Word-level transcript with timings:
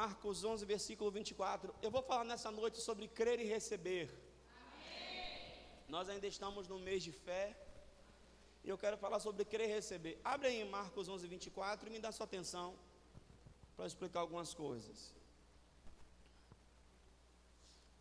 Marcos 0.00 0.42
11, 0.42 0.64
versículo 0.74 1.10
24. 1.10 1.74
Eu 1.86 1.90
vou 1.96 2.02
falar 2.10 2.24
nessa 2.24 2.50
noite 2.50 2.78
sobre 2.88 3.06
crer 3.18 3.38
e 3.44 3.46
receber. 3.56 4.04
Amém. 4.66 5.32
Nós 5.94 6.08
ainda 6.12 6.26
estamos 6.34 6.66
no 6.72 6.78
mês 6.88 7.02
de 7.06 7.12
fé. 7.26 7.44
E 8.64 8.68
eu 8.72 8.78
quero 8.82 8.96
falar 9.04 9.18
sobre 9.26 9.44
crer 9.44 9.68
e 9.68 9.74
receber. 9.78 10.14
Abre 10.32 10.48
aí 10.48 10.60
Marcos 10.78 11.08
11, 11.08 11.26
24 11.26 11.88
e 11.88 11.92
me 11.94 11.98
dá 12.04 12.10
sua 12.10 12.26
atenção 12.30 12.68
para 13.76 13.86
explicar 13.90 14.20
algumas 14.20 14.54
coisas. 14.54 14.98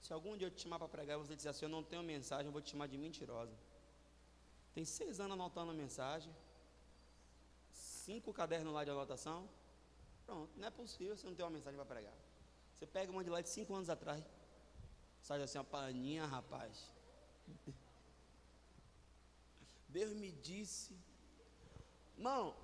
Se 0.06 0.14
algum 0.18 0.36
dia 0.38 0.48
eu 0.48 0.52
te 0.56 0.62
chamar 0.64 0.80
para 0.80 0.88
pregar 0.96 1.18
e 1.18 1.22
você 1.24 1.36
disser 1.36 1.52
assim, 1.52 1.66
eu 1.66 1.70
não 1.78 1.84
tenho 1.84 2.04
mensagem, 2.04 2.46
eu 2.46 2.56
vou 2.58 2.62
te 2.62 2.72
chamar 2.72 2.88
de 2.88 2.98
mentirosa. 3.06 3.56
Tem 4.76 4.86
seis 4.86 5.20
anos 5.20 5.34
anotando 5.34 5.72
a 5.72 5.74
mensagem, 5.74 6.32
cinco 7.74 8.32
cadernos 8.40 8.74
lá 8.74 8.84
de 8.86 8.92
anotação. 8.92 9.40
Pronto, 10.32 10.54
não 10.60 10.68
é 10.70 10.72
possível 10.72 11.14
você 11.14 11.28
não 11.28 11.36
ter 11.38 11.44
uma 11.44 11.56
mensagem 11.58 11.78
para 11.78 11.94
pregar. 11.94 12.18
Você 12.74 12.86
pega 12.98 13.12
uma 13.12 13.24
de 13.26 13.32
lá 13.34 13.40
de 13.46 13.50
cinco 13.50 13.72
anos 13.78 13.90
atrás, 13.96 14.24
sai 15.28 15.42
assim, 15.42 15.58
uma 15.58 15.66
paninha, 15.66 16.26
rapaz. 16.26 16.74
Deus 19.96 20.14
me 20.22 20.32
disse. 20.50 20.96
Irmão, 22.16 22.56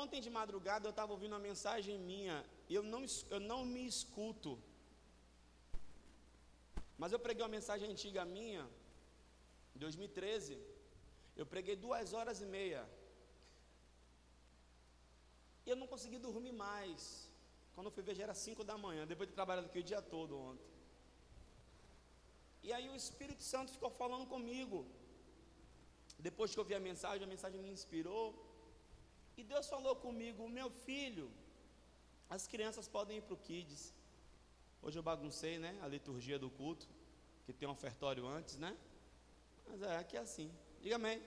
ontem 0.00 0.20
de 0.26 0.30
madrugada 0.38 0.86
eu 0.86 0.94
estava 0.96 1.10
ouvindo 1.14 1.32
uma 1.32 1.44
mensagem 1.50 1.98
minha, 1.98 2.36
e 2.68 2.74
eu 2.78 2.84
não, 2.84 3.04
eu 3.28 3.40
não 3.40 3.60
me 3.64 3.84
escuto. 3.94 4.52
Mas 6.96 7.10
eu 7.10 7.18
preguei 7.18 7.42
uma 7.42 7.56
mensagem 7.58 7.90
antiga 7.90 8.24
minha, 8.24 8.64
em 9.74 9.80
2013. 9.80 10.60
Eu 11.40 11.44
preguei 11.44 11.74
duas 11.74 12.12
horas 12.12 12.40
e 12.40 12.46
meia. 12.46 12.88
E 15.64 15.70
eu 15.70 15.76
não 15.76 15.86
consegui 15.86 16.18
dormir 16.18 16.52
mais. 16.52 17.30
Quando 17.74 17.88
eu 17.88 17.94
fui 17.96 18.02
ver 18.02 18.14
já 18.14 18.24
era 18.24 18.34
cinco 18.34 18.62
da 18.70 18.76
manhã, 18.78 19.06
depois 19.06 19.28
de 19.28 19.34
trabalhar 19.34 19.62
aqui 19.62 19.80
o 19.80 19.88
dia 19.90 20.00
todo 20.00 20.38
ontem. 20.38 20.68
E 22.62 22.72
aí 22.72 22.88
o 22.88 22.96
Espírito 22.96 23.42
Santo 23.42 23.72
ficou 23.72 23.90
falando 23.90 24.26
comigo. 24.26 24.86
Depois 26.18 26.52
que 26.52 26.60
eu 26.60 26.64
vi 26.64 26.74
a 26.74 26.80
mensagem, 26.80 27.24
a 27.24 27.32
mensagem 27.34 27.60
me 27.60 27.70
inspirou. 27.70 28.26
E 29.36 29.42
Deus 29.42 29.66
falou 29.68 29.94
comigo, 29.96 30.48
meu 30.48 30.70
filho, 30.70 31.30
as 32.30 32.46
crianças 32.46 32.86
podem 32.88 33.18
ir 33.18 33.22
para 33.22 33.34
o 33.34 33.36
Kids. 33.36 33.92
Hoje 34.82 34.98
eu 34.98 35.02
baguncei, 35.02 35.58
né? 35.58 35.78
A 35.82 35.88
liturgia 35.88 36.38
do 36.38 36.48
culto, 36.50 36.86
que 37.44 37.52
tem 37.52 37.68
um 37.68 37.72
ofertório 37.72 38.26
antes, 38.26 38.56
né? 38.56 38.76
Mas 39.66 39.82
é, 39.82 39.96
aqui 39.96 40.16
é 40.16 40.20
assim. 40.20 40.50
Diga 40.80 40.96
amém. 40.96 41.22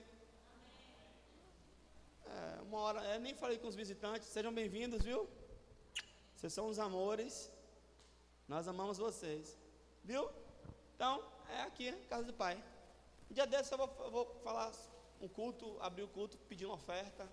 É, 2.30 2.62
uma 2.62 2.78
hora, 2.78 3.00
eu 3.14 3.20
nem 3.20 3.34
falei 3.34 3.58
com 3.58 3.68
os 3.68 3.74
visitantes, 3.74 4.28
sejam 4.28 4.52
bem-vindos, 4.52 5.02
viu? 5.02 5.28
Vocês 6.36 6.52
são 6.52 6.68
os 6.68 6.78
amores, 6.78 7.50
nós 8.46 8.68
amamos 8.68 8.98
vocês, 8.98 9.56
viu? 10.04 10.28
Então, 10.94 11.24
é 11.48 11.62
aqui, 11.62 11.92
casa 12.08 12.24
do 12.24 12.34
Pai. 12.34 12.62
Um 13.30 13.34
dia 13.34 13.46
desse 13.46 13.72
eu 13.72 13.78
vou, 13.78 13.90
eu 14.00 14.10
vou 14.10 14.40
falar 14.44 14.72
um 15.20 15.28
culto, 15.28 15.76
abrir 15.80 16.02
o 16.02 16.08
culto, 16.08 16.36
pedir 16.48 16.66
uma 16.66 16.74
oferta. 16.74 17.28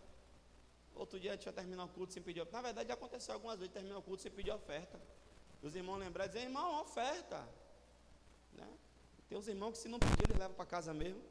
Outro 0.95 1.19
dia 1.19 1.31
a 1.31 1.35
gente 1.35 1.45
vai 1.45 1.53
terminar 1.53 1.83
o 1.83 1.89
culto 1.89 2.13
sem 2.13 2.23
pedir 2.23 2.41
oferta. 2.41 2.57
Na 2.57 2.63
verdade, 2.63 2.87
já 2.87 2.93
aconteceu 2.93 3.33
algumas 3.33 3.59
vezes 3.59 3.73
terminar 3.73 3.97
o 3.97 4.01
culto 4.01 4.23
sem 4.23 4.31
pedir 4.31 4.51
oferta. 4.51 4.99
Os 5.61 5.75
irmãos 5.75 5.97
lembrar 5.97 6.25
e 6.25 6.27
dizer, 6.29 6.41
irmão, 6.41 6.81
oferta. 6.81 7.47
Né? 8.53 8.67
Tem 9.27 9.37
uns 9.37 9.47
irmãos 9.47 9.71
que 9.73 9.77
se 9.79 9.87
não 9.87 9.99
pedir, 9.99 10.23
eles 10.29 10.37
levam 10.37 10.55
para 10.55 10.65
casa 10.65 10.93
mesmo. 10.93 11.21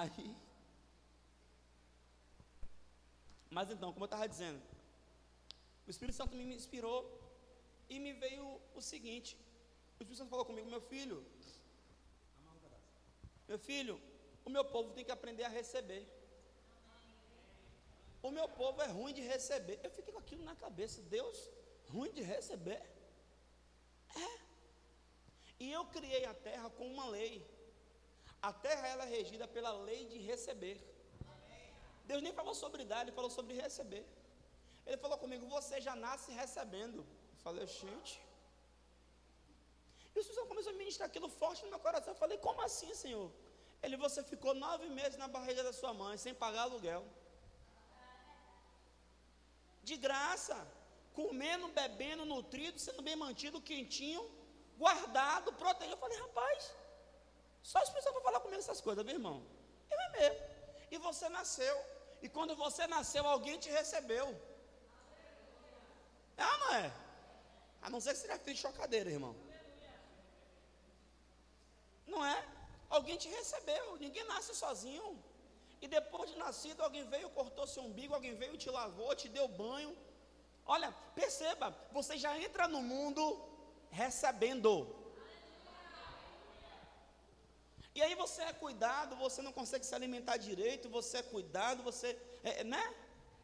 Aí. 0.00 0.36
Mas 3.56 3.70
então, 3.70 3.92
como 3.92 4.04
eu 4.04 4.10
estava 4.10 4.28
dizendo, 4.28 4.60
o 5.86 5.90
Espírito 5.90 6.16
Santo 6.16 6.36
me 6.36 6.44
inspirou 6.54 7.00
e 7.88 7.98
me 7.98 8.12
veio 8.12 8.60
o 8.74 8.82
seguinte: 8.90 9.30
o 9.98 10.02
Espírito 10.02 10.18
Santo 10.18 10.28
falou 10.34 10.44
comigo, 10.44 10.68
meu 10.68 10.82
filho, 10.92 11.18
meu 13.48 13.58
filho, 13.58 13.96
o 14.44 14.50
meu 14.50 14.64
povo 14.64 14.92
tem 14.92 15.04
que 15.04 15.16
aprender 15.18 15.44
a 15.44 15.48
receber. 15.60 16.04
O 18.22 18.30
meu 18.30 18.48
povo 18.48 18.82
é 18.82 18.88
ruim 18.88 19.14
de 19.14 19.22
receber. 19.22 19.78
Eu 19.82 19.90
fiquei 19.90 20.12
com 20.12 20.18
aquilo 20.18 20.44
na 20.44 20.56
cabeça, 20.56 21.00
Deus, 21.16 21.38
ruim 21.88 22.12
de 22.12 22.22
receber? 22.22 22.82
É. 24.26 24.32
E 25.58 25.72
eu 25.72 25.84
criei 25.86 26.24
a 26.26 26.34
terra 26.34 26.68
com 26.68 26.86
uma 26.92 27.08
lei. 27.08 27.55
A 28.48 28.52
terra 28.66 28.84
ela 28.92 29.04
é 29.06 29.10
regida 29.18 29.46
pela 29.54 29.72
lei 29.88 30.02
de 30.10 30.18
receber. 30.30 30.76
Deus 32.10 32.20
nem 32.26 32.34
falou 32.40 32.54
sobre 32.62 32.84
dar, 32.90 33.00
ele 33.02 33.16
falou 33.18 33.30
sobre 33.38 33.54
receber. 33.64 34.04
Ele 34.86 34.98
falou 35.04 35.18
comigo, 35.22 35.54
você 35.56 35.76
já 35.86 35.94
nasce 36.04 36.30
recebendo. 36.42 37.00
Eu 37.34 37.40
falei, 37.46 37.66
gente. 37.80 38.14
E 40.14 40.20
o 40.20 40.24
Senhor 40.26 40.46
começou 40.52 40.72
a 40.74 40.76
ministrar 40.82 41.08
aquilo 41.08 41.28
forte 41.40 41.64
no 41.64 41.72
meu 41.74 41.80
coração. 41.86 42.12
Eu 42.14 42.22
falei, 42.24 42.38
como 42.46 42.62
assim, 42.68 42.92
Senhor? 43.02 43.28
Ele, 43.82 43.96
você 44.04 44.22
ficou 44.32 44.54
nove 44.64 44.86
meses 45.00 45.18
na 45.24 45.28
barriga 45.36 45.62
da 45.68 45.74
sua 45.80 45.92
mãe, 46.02 46.16
sem 46.24 46.34
pagar 46.44 46.62
aluguel. 46.68 47.04
De 49.88 49.96
graça, 50.06 50.56
comendo, 51.20 51.74
bebendo, 51.82 52.24
nutrido, 52.34 52.78
sendo 52.86 53.02
bem 53.08 53.16
mantido, 53.26 53.66
quentinho, 53.70 54.24
guardado, 54.84 55.52
protegido. 55.62 55.96
Eu 55.96 56.04
falei, 56.06 56.18
rapaz, 56.26 56.72
só 57.70 57.78
as 57.84 57.90
pessoas 57.94 58.14
vão 58.14 58.22
falar 58.26 58.40
comigo 58.42 58.62
essas 58.64 58.80
coisas, 58.86 59.04
meu 59.04 59.16
irmão. 59.18 59.38
Eu 59.92 59.98
é 60.06 60.08
mesmo. 60.18 60.42
E 60.92 60.98
você 61.06 61.28
nasceu. 61.36 61.76
E 62.24 62.28
quando 62.36 62.54
você 62.64 62.86
nasceu, 62.86 63.22
alguém 63.26 63.56
te 63.64 63.70
recebeu. 63.78 64.26
É 66.36 66.44
não 66.62 66.74
é? 66.74 66.84
A 67.82 67.90
não 67.92 68.00
ser 68.00 68.12
que 68.14 68.20
seja 68.20 68.38
filho 68.44 68.56
de 68.56 68.62
chocadeira, 68.66 69.10
irmão. 69.16 69.34
Não 72.12 72.24
é? 72.24 72.38
Alguém 72.88 73.16
te 73.22 73.28
recebeu. 73.38 73.86
Ninguém 74.04 74.24
nasce 74.32 74.54
sozinho. 74.54 75.08
E 75.82 75.88
depois 75.88 76.30
de 76.30 76.38
nascido, 76.44 76.82
alguém 76.82 77.04
veio, 77.14 77.28
cortou 77.30 77.66
seu 77.66 77.82
umbigo, 77.88 78.14
alguém 78.14 78.36
veio, 78.42 78.56
te 78.56 78.70
lavou, 78.70 79.10
te 79.22 79.28
deu 79.28 79.48
banho. 79.48 79.92
Olha, 80.64 80.92
perceba, 81.16 81.66
você 81.98 82.16
já 82.16 82.32
entra 82.46 82.68
no 82.68 82.80
mundo 82.92 83.22
recebendo. 84.02 84.72
E 87.96 88.02
aí 88.04 88.14
você 88.22 88.42
é 88.50 88.52
cuidado, 88.62 89.12
você 89.26 89.40
não 89.46 89.52
consegue 89.58 89.86
se 89.88 89.94
alimentar 89.98 90.36
direito, 90.48 90.94
você 90.96 91.14
é 91.20 91.30
cuidado, 91.34 91.82
você, 91.88 92.08
é, 92.48 92.50
é, 92.60 92.64
né? 92.72 92.84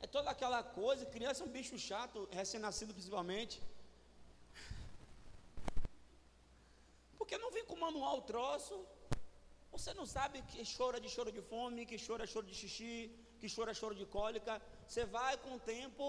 É 0.04 0.06
toda 0.16 0.28
aquela 0.34 0.62
coisa, 0.80 1.12
criança 1.14 1.42
é 1.42 1.46
um 1.46 1.54
bicho 1.58 1.76
chato, 1.78 2.28
recém-nascido 2.40 2.92
principalmente. 2.96 3.54
Porque 7.18 7.38
não 7.44 7.50
vem 7.56 7.64
com 7.70 7.76
manual 7.86 8.20
troço. 8.32 8.76
Você 9.74 9.94
não 10.00 10.06
sabe 10.16 10.42
que 10.50 10.62
chora 10.76 11.00
de 11.04 11.08
choro 11.14 11.32
de 11.38 11.42
fome, 11.50 11.86
que 11.90 11.98
chora 12.06 12.26
choro 12.32 12.46
de 12.50 12.56
xixi, 12.60 12.96
que 13.40 13.48
chora 13.54 13.78
choro 13.80 13.94
de 14.02 14.06
cólica. 14.16 14.60
Você 14.86 15.04
vai 15.16 15.34
com 15.44 15.52
o 15.54 15.60
tempo 15.74 16.04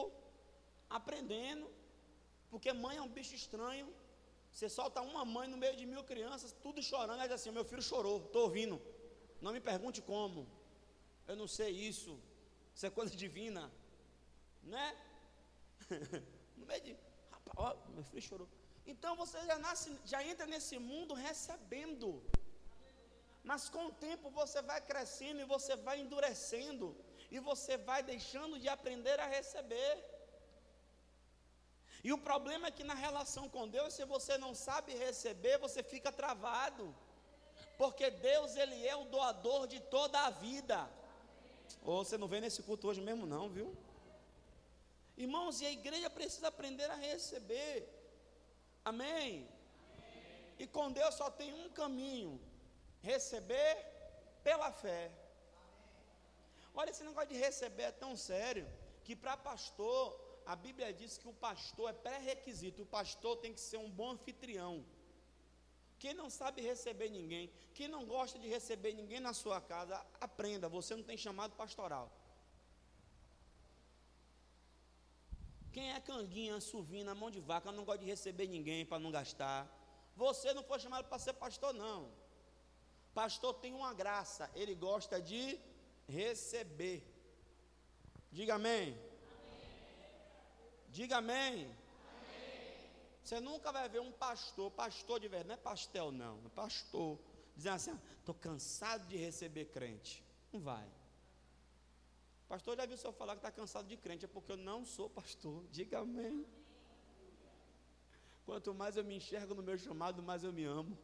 aprendendo, 1.00 1.66
porque 2.52 2.74
mãe 2.74 2.98
é 2.98 3.06
um 3.08 3.14
bicho 3.20 3.36
estranho. 3.42 3.88
Você 4.54 4.70
solta 4.70 5.02
uma 5.02 5.26
mãe 5.26 5.48
no 5.48 5.58
meio 5.58 5.76
de 5.76 5.86
mil 5.94 6.04
crianças, 6.04 6.56
tudo 6.66 6.82
chorando, 6.82 7.20
ela 7.20 7.28
diz 7.28 7.36
assim: 7.38 7.52
meu 7.52 7.66
filho 7.66 7.82
chorou, 7.82 8.18
estou 8.26 8.44
ouvindo. 8.44 8.80
Não 9.42 9.52
me 9.52 9.60
pergunte 9.60 10.00
como. 10.02 10.48
Eu 11.28 11.36
não 11.36 11.48
sei 11.48 11.72
isso. 11.72 12.12
Isso 12.76 12.86
é 12.86 12.90
coisa 12.90 13.16
divina. 13.24 13.64
Né? 14.74 14.86
no 16.58 16.66
meio 16.68 16.82
de. 16.82 16.92
Rapaz, 17.32 17.56
ó, 17.58 17.92
meu 17.96 18.04
filho 18.04 18.22
chorou. 18.22 18.48
Então 18.86 19.16
você 19.16 19.40
já 19.50 19.58
nasce, 19.58 19.90
já 20.06 20.24
entra 20.24 20.46
nesse 20.46 20.78
mundo 20.78 21.14
recebendo. 21.14 22.24
Mas 23.44 23.70
com 23.70 23.88
o 23.88 23.96
tempo 24.08 24.30
você 24.30 24.62
vai 24.62 24.80
crescendo 24.82 25.42
e 25.42 25.46
você 25.46 25.76
vai 25.76 26.00
endurecendo. 26.00 26.96
E 27.32 27.40
você 27.40 27.76
vai 27.76 28.04
deixando 28.04 28.60
de 28.60 28.70
aprender 28.70 29.20
a 29.20 29.28
receber. 29.28 30.13
E 32.04 32.12
o 32.12 32.18
problema 32.18 32.68
é 32.68 32.72
que 32.72 32.84
na 32.84 32.94
relação 32.94 33.48
com 33.48 33.68
Deus, 33.68 33.94
se 33.94 34.04
você 34.04 34.38
não 34.38 34.54
sabe 34.54 34.94
receber, 34.94 35.58
você 35.58 35.82
fica 35.82 36.12
travado. 36.12 36.94
Porque 37.78 38.10
Deus, 38.10 38.56
Ele 38.56 38.86
é 38.86 38.96
o 38.96 39.06
doador 39.06 39.68
de 39.68 39.80
toda 39.80 40.20
a 40.20 40.30
vida. 40.30 40.90
Ou 41.82 42.04
você 42.04 42.18
não 42.18 42.28
vem 42.28 42.42
nesse 42.42 42.62
culto 42.62 42.88
hoje 42.90 43.02
mesmo, 43.02 43.26
não, 43.26 43.50
viu? 43.50 43.76
Irmãos, 45.16 45.62
e 45.62 45.66
a 45.66 45.72
igreja 45.72 46.10
precisa 46.10 46.50
aprender 46.50 46.90
a 46.92 46.96
receber. 46.96 47.88
Amém? 48.84 49.14
Amém? 49.14 49.48
E 50.60 50.68
com 50.68 50.92
Deus 50.92 51.16
só 51.16 51.30
tem 51.30 51.54
um 51.54 51.70
caminho: 51.70 52.40
receber 53.02 53.78
pela 54.44 54.72
fé. 54.72 55.12
Olha, 56.76 56.90
esse 56.90 57.04
negócio 57.04 57.30
de 57.30 57.38
receber 57.38 57.84
é 57.84 57.92
tão 57.92 58.18
sério 58.18 58.68
que 59.04 59.16
para 59.16 59.38
pastor 59.38 60.23
a 60.46 60.56
Bíblia 60.56 60.94
diz 60.94 61.18
que 61.18 61.28
o 61.28 61.34
pastor 61.34 61.90
é 61.90 61.94
pré-requisito, 61.94 62.82
o 62.82 62.86
pastor 62.86 63.38
tem 63.38 63.54
que 63.54 63.60
ser 63.60 63.78
um 63.78 63.90
bom 63.90 64.12
anfitrião. 64.12 64.86
Quem 66.00 66.14
não 66.14 66.30
sabe 66.30 66.62
receber 66.62 67.10
ninguém, 67.10 67.50
quem 67.74 67.88
não 67.88 68.06
gosta 68.06 68.38
de 68.38 68.48
receber 68.48 68.94
ninguém 68.94 69.20
na 69.20 69.34
sua 69.34 69.62
casa, 69.62 70.06
aprenda, 70.20 70.68
você 70.68 70.96
não 70.96 71.04
tem 71.04 71.18
chamado 71.18 71.56
pastoral. 71.56 72.12
Quem 75.72 75.92
é 75.94 76.00
canguinha, 76.00 76.60
suvina, 76.60 77.16
mão 77.16 77.32
de 77.32 77.40
vaca, 77.40 77.72
não 77.72 77.86
gosta 77.86 78.04
de 78.04 78.06
receber 78.06 78.48
ninguém 78.48 78.86
para 78.86 79.00
não 79.00 79.12
gastar. 79.12 79.62
Você 80.16 80.54
não 80.54 80.64
foi 80.64 80.80
chamado 80.80 81.08
para 81.08 81.18
ser 81.18 81.34
pastor, 81.34 81.74
não. 81.74 82.12
Pastor 83.14 83.54
tem 83.56 83.74
uma 83.74 83.94
graça, 83.94 84.52
ele 84.54 84.76
gosta 84.76 85.22
de 85.22 85.60
receber. 86.08 87.04
Diga 88.32 88.56
amém. 88.56 89.00
Diga 90.98 91.18
amém. 91.18 91.76
Você 93.24 93.40
nunca 93.40 93.72
vai 93.72 93.88
ver 93.90 94.02
um 94.08 94.12
pastor, 94.12 94.70
pastor 94.70 95.20
de 95.20 95.28
verdade, 95.28 95.48
não 95.48 95.56
é 95.56 95.58
pastel 95.58 96.12
não, 96.12 96.36
é 96.46 96.50
pastor, 96.50 97.18
dizendo 97.56 97.76
assim, 97.76 98.00
estou 98.20 98.36
cansado 98.36 99.08
de 99.08 99.18
receber 99.18 99.66
crente. 99.76 100.24
Não 100.52 100.60
vai. 100.60 100.88
Pastor, 102.48 102.78
já 102.78 102.86
viu 102.86 102.96
o 102.96 102.98
senhor 103.00 103.14
falar 103.14 103.34
que 103.34 103.40
está 103.40 103.52
cansado 103.52 103.88
de 103.88 103.98
crente, 103.98 104.26
é 104.26 104.28
porque 104.28 104.52
eu 104.52 104.58
não 104.58 104.86
sou 104.86 105.10
pastor. 105.10 105.64
Diga 105.72 106.00
amém. 106.00 106.46
Quanto 108.46 108.74
mais 108.82 108.96
eu 108.96 109.04
me 109.04 109.16
enxergo 109.16 109.56
no 109.56 109.64
meu 109.64 109.78
chamado, 109.78 110.22
mais 110.22 110.44
eu 110.44 110.54
me 110.54 110.66
amo. 110.66 110.96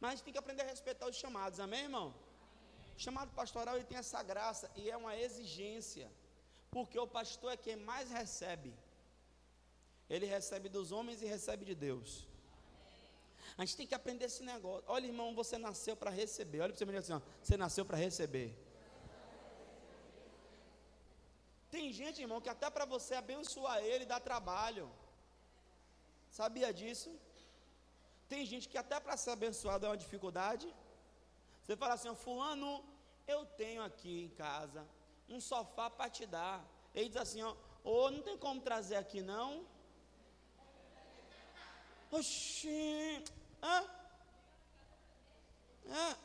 Mas 0.00 0.22
tem 0.22 0.32
que 0.32 0.38
aprender 0.38 0.62
a 0.62 0.66
respeitar 0.74 1.06
os 1.06 1.14
chamados, 1.14 1.60
amém, 1.60 1.82
irmão? 1.82 2.12
O 2.96 2.98
chamado 2.98 3.30
pastoral 3.40 3.76
ele 3.76 3.84
tem 3.84 3.98
essa 3.98 4.20
graça 4.22 4.68
e 4.74 4.90
é 4.90 4.96
uma 4.96 5.16
exigência, 5.16 6.10
porque 6.70 6.98
o 6.98 7.06
pastor 7.06 7.52
é 7.52 7.56
quem 7.56 7.76
mais 7.76 8.10
recebe. 8.10 8.72
Ele 10.08 10.26
recebe 10.26 10.68
dos 10.68 10.92
homens 10.92 11.22
e 11.22 11.26
recebe 11.26 11.64
de 11.64 11.74
Deus. 11.74 12.26
A 13.58 13.64
gente 13.64 13.76
tem 13.76 13.86
que 13.86 13.94
aprender 13.94 14.26
esse 14.26 14.42
negócio. 14.42 14.84
Olha, 14.86 15.06
irmão, 15.06 15.34
você 15.34 15.56
nasceu 15.58 15.96
para 15.96 16.10
receber. 16.10 16.60
Olha 16.60 16.72
para 16.72 16.78
você 16.78 16.84
me 16.84 16.96
assim, 16.96 17.12
ó, 17.12 17.20
você 17.42 17.56
nasceu 17.56 17.84
para 17.84 17.96
receber. 17.96 18.48
Tem 21.70 21.92
gente, 21.92 22.20
irmão, 22.20 22.40
que 22.40 22.48
até 22.48 22.68
para 22.68 22.84
você 22.84 23.14
abençoar 23.14 23.78
ele 23.84 24.04
dá 24.04 24.18
trabalho. 24.18 24.90
Sabia 26.30 26.72
disso? 26.72 27.10
Tem 28.28 28.44
gente 28.46 28.68
que 28.68 28.78
até 28.78 28.98
para 29.00 29.16
ser 29.16 29.30
abençoado 29.30 29.86
é 29.86 29.88
uma 29.88 29.96
dificuldade. 29.96 30.72
Você 31.62 31.76
fala 31.76 31.94
assim, 31.94 32.14
fulano, 32.14 32.84
eu 33.26 33.44
tenho 33.44 33.82
aqui 33.82 34.24
em 34.24 34.30
casa 34.30 34.82
um 35.30 35.40
sofá 35.40 35.88
para 35.88 36.10
te 36.10 36.26
dar. 36.26 36.64
Ele 36.94 37.08
diz 37.08 37.16
assim, 37.16 37.42
ó, 37.42 37.54
oh, 37.84 38.10
não 38.10 38.22
tem 38.22 38.36
como 38.36 38.60
trazer 38.60 38.96
aqui 38.96 39.22
não. 39.22 39.64
Oxi, 42.10 43.24
hã? 43.62 43.84
Hã? 45.88 46.16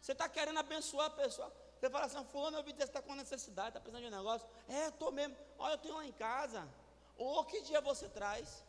Você 0.00 0.12
está 0.12 0.28
querendo 0.28 0.58
abençoar 0.58 1.06
a 1.06 1.10
pessoa. 1.10 1.52
Você 1.78 1.88
fala 1.88 2.06
assim, 2.06 2.24
fulano, 2.26 2.58
eu 2.58 2.64
vi 2.64 2.72
que 2.72 2.82
está 2.82 3.00
com 3.00 3.14
necessidade, 3.14 3.68
está 3.68 3.80
precisando 3.80 4.02
de 4.02 4.14
um 4.14 4.16
negócio. 4.16 4.48
É, 4.68 4.88
estou 4.88 5.12
mesmo. 5.12 5.36
Olha, 5.58 5.74
eu 5.74 5.78
tenho 5.78 5.94
lá 5.94 6.04
em 6.04 6.12
casa. 6.12 6.68
Ou 7.16 7.44
que 7.44 7.60
dia 7.62 7.80
você 7.80 8.08
traz? 8.08 8.64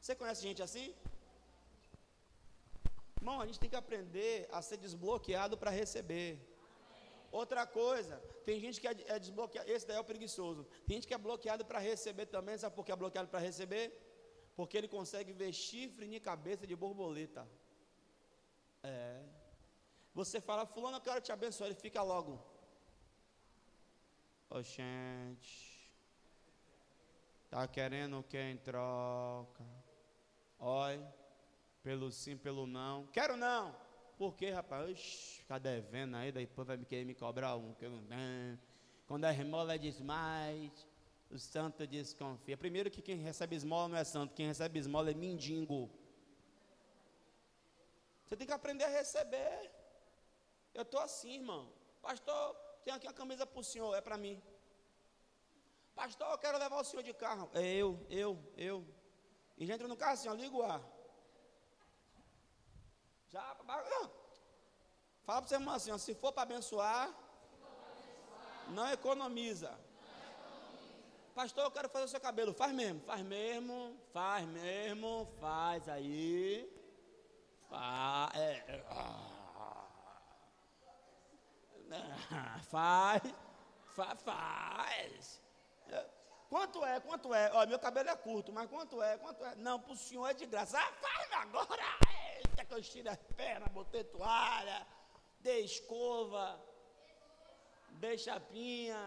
Você 0.00 0.14
conhece 0.14 0.42
gente 0.42 0.62
assim? 0.62 0.94
Irmão, 3.18 3.40
a 3.40 3.46
gente 3.46 3.60
tem 3.60 3.68
que 3.68 3.76
aprender 3.76 4.48
a 4.50 4.62
ser 4.62 4.78
desbloqueado 4.78 5.56
para 5.56 5.70
receber. 5.70 6.49
Outra 7.30 7.64
coisa, 7.66 8.16
tem 8.44 8.58
gente 8.60 8.80
que 8.80 8.88
é, 8.88 8.94
é 9.06 9.18
desbloqueado, 9.18 9.70
esse 9.70 9.86
daí 9.86 9.96
é 9.96 10.00
o 10.00 10.04
preguiçoso. 10.04 10.64
Tem 10.86 10.96
gente 10.96 11.06
que 11.06 11.14
é 11.14 11.18
bloqueado 11.18 11.64
para 11.64 11.78
receber 11.78 12.26
também, 12.26 12.58
sabe 12.58 12.74
por 12.74 12.84
que 12.84 12.90
é 12.90 12.96
bloqueado 12.96 13.28
para 13.28 13.38
receber? 13.38 13.84
Porque 14.56 14.76
ele 14.76 14.88
consegue 14.88 15.32
ver 15.32 15.52
chifre 15.52 16.04
em 16.06 16.20
cabeça 16.20 16.66
de 16.66 16.74
borboleta. 16.74 17.48
É. 18.82 19.22
Você 20.12 20.40
fala, 20.40 20.66
fulano, 20.66 20.96
eu 20.96 21.00
quero 21.00 21.20
te 21.20 21.30
abençoar, 21.30 21.70
ele 21.70 21.78
fica 21.78 22.02
logo. 22.02 22.42
Oxente. 24.50 25.88
Tá 27.48 27.66
querendo 27.68 28.22
quem 28.24 28.56
troca? 28.56 29.64
Olha, 30.58 31.14
pelo 31.82 32.10
sim, 32.10 32.36
pelo 32.36 32.66
não. 32.66 33.06
Quero 33.08 33.36
não. 33.36 33.74
Por 34.20 34.34
quê, 34.36 34.50
rapaz? 34.50 34.90
Oxi, 34.90 35.38
ficar 35.38 35.58
devendo 35.58 36.14
aí, 36.14 36.30
depois 36.30 36.68
vai 36.68 36.76
querer 36.76 37.06
me 37.06 37.14
cobrar 37.14 37.56
um 37.56 37.72
que 37.72 37.86
eu 37.86 37.90
não 37.90 38.04
tenho. 38.04 38.60
Quando 39.06 39.24
a 39.24 39.32
esmola 39.32 39.78
diz 39.78 39.98
mais, 39.98 40.86
o 41.30 41.38
santo 41.38 41.86
desconfia. 41.86 42.54
Primeiro 42.54 42.90
que 42.90 43.00
quem 43.00 43.16
recebe 43.16 43.56
esmola 43.56 43.88
não 43.88 43.96
é 43.96 44.04
santo, 44.04 44.34
quem 44.34 44.46
recebe 44.46 44.78
esmola 44.78 45.10
é 45.10 45.14
mendigo. 45.14 45.88
Você 48.26 48.36
tem 48.36 48.46
que 48.46 48.52
aprender 48.52 48.84
a 48.84 48.88
receber. 48.88 49.70
Eu 50.74 50.82
estou 50.82 51.00
assim, 51.00 51.36
irmão. 51.36 51.72
Pastor, 52.02 52.54
tem 52.84 52.92
aqui 52.92 53.06
uma 53.06 53.14
camisa 53.14 53.46
para 53.46 53.58
o 53.58 53.64
senhor, 53.64 53.94
é 53.94 54.02
para 54.02 54.18
mim. 54.18 54.38
Pastor, 55.94 56.30
eu 56.30 56.36
quero 56.36 56.58
levar 56.58 56.78
o 56.78 56.84
senhor 56.84 57.02
de 57.02 57.14
carro. 57.14 57.48
É 57.54 57.64
eu, 57.64 57.98
eu, 58.10 58.38
eu. 58.54 58.86
E 59.56 59.64
já 59.64 59.76
entra 59.76 59.88
no 59.88 59.96
carro 59.96 60.12
assim, 60.12 60.28
ó, 60.28 60.34
liga 60.34 60.54
o 60.54 60.62
ar. 60.62 60.99
Já, 63.32 63.56
não. 63.64 64.10
Fala 65.24 65.40
para 65.40 65.48
você, 65.48 65.54
irmão, 65.54 65.74
assim, 65.74 65.92
ó, 65.92 65.98
se 65.98 66.14
for 66.14 66.32
para 66.32 66.42
abençoar, 66.42 67.14
não 68.68 68.90
economiza. 68.90 69.78
Pastor, 71.34 71.64
eu 71.64 71.70
quero 71.70 71.88
fazer 71.88 72.04
o 72.06 72.08
seu 72.08 72.20
cabelo. 72.20 72.52
Faz 72.52 72.72
mesmo, 72.72 73.00
faz 73.02 73.22
mesmo, 73.22 73.96
faz 74.12 74.46
mesmo, 74.46 75.28
faz 75.40 75.88
aí. 75.88 76.68
Faz, 77.68 78.34
é, 78.34 78.64
é, 78.66 78.84
ah, 78.90 79.80
faz, 82.68 83.22
faz, 83.94 84.22
faz. 84.22 85.40
Quanto 86.48 86.84
é? 86.84 86.98
Quanto 86.98 87.32
é? 87.32 87.52
Olha, 87.54 87.68
meu 87.68 87.78
cabelo 87.78 88.08
é 88.08 88.16
curto, 88.16 88.52
mas 88.52 88.68
quanto 88.68 89.00
é? 89.00 89.16
Quanto 89.18 89.44
é? 89.44 89.54
Não, 89.54 89.78
para 89.78 89.92
o 89.92 89.96
senhor 89.96 90.26
é 90.26 90.34
de 90.34 90.46
graça. 90.46 90.76
Ah, 90.76 90.92
faz 91.00 91.32
agora! 91.32 91.84
Eita, 92.02 92.19
que 92.70 92.74
eu 92.74 92.84
estiro 92.86 93.10
as 93.10 93.22
pernas, 93.40 93.68
botei 93.78 94.04
toalha, 94.04 94.78
dei 95.40 95.60
escova, 95.64 96.44
dei 98.02 98.16
chapinha. 98.16 99.02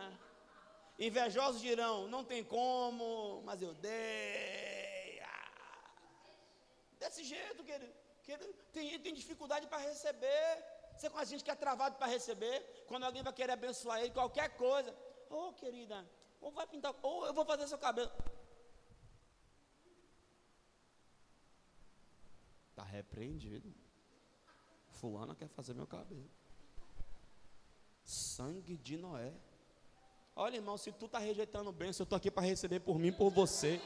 Invejosos 1.00 1.62
dirão, 1.62 2.08
não 2.14 2.24
tem 2.32 2.44
como, 2.44 3.08
mas 3.48 3.62
eu 3.62 3.74
dei. 3.76 5.20
Ah. 5.22 5.52
Desse 7.00 7.24
jeito, 7.24 7.64
querido. 7.64 7.94
querido 8.28 8.54
tem, 8.74 9.00
tem 9.00 9.14
dificuldade 9.14 9.66
para 9.68 9.78
receber. 9.92 10.50
Você 10.98 11.10
conhece 11.10 11.32
gente 11.32 11.46
que 11.46 11.56
é 11.56 11.56
travado 11.56 11.96
para 11.96 12.08
receber. 12.18 12.58
Quando 12.90 13.06
alguém 13.06 13.24
vai 13.24 13.34
querer 13.34 13.54
abençoar 13.54 14.02
ele, 14.02 14.12
qualquer 14.12 14.50
coisa. 14.58 14.92
Ô, 15.30 15.48
oh, 15.48 15.54
querida, 15.54 16.06
ou 16.42 16.52
vai 16.52 16.68
pintar, 16.68 16.94
ou 17.02 17.26
eu 17.26 17.34
vou 17.34 17.46
fazer 17.46 17.66
seu 17.68 17.78
cabelo. 17.78 18.12
Repreendido. 22.94 23.74
Fulana 24.88 25.36
quer 25.36 25.50
fazer 25.50 25.74
meu 25.74 25.88
cabelo. 25.88 26.30
Sangue 28.04 28.78
de 28.78 28.98
Noé. 28.98 29.34
Olha, 30.36 30.56
irmão, 30.56 30.78
se 30.78 30.92
tu 30.92 31.06
está 31.06 31.20
rejeitando 31.20 31.72
se 31.94 32.02
eu 32.02 32.06
estou 32.06 32.18
aqui 32.18 32.32
para 32.32 32.44
receber 32.44 32.80
por 32.80 32.98
mim, 32.98 33.12
por 33.12 33.30
você. 33.30 33.82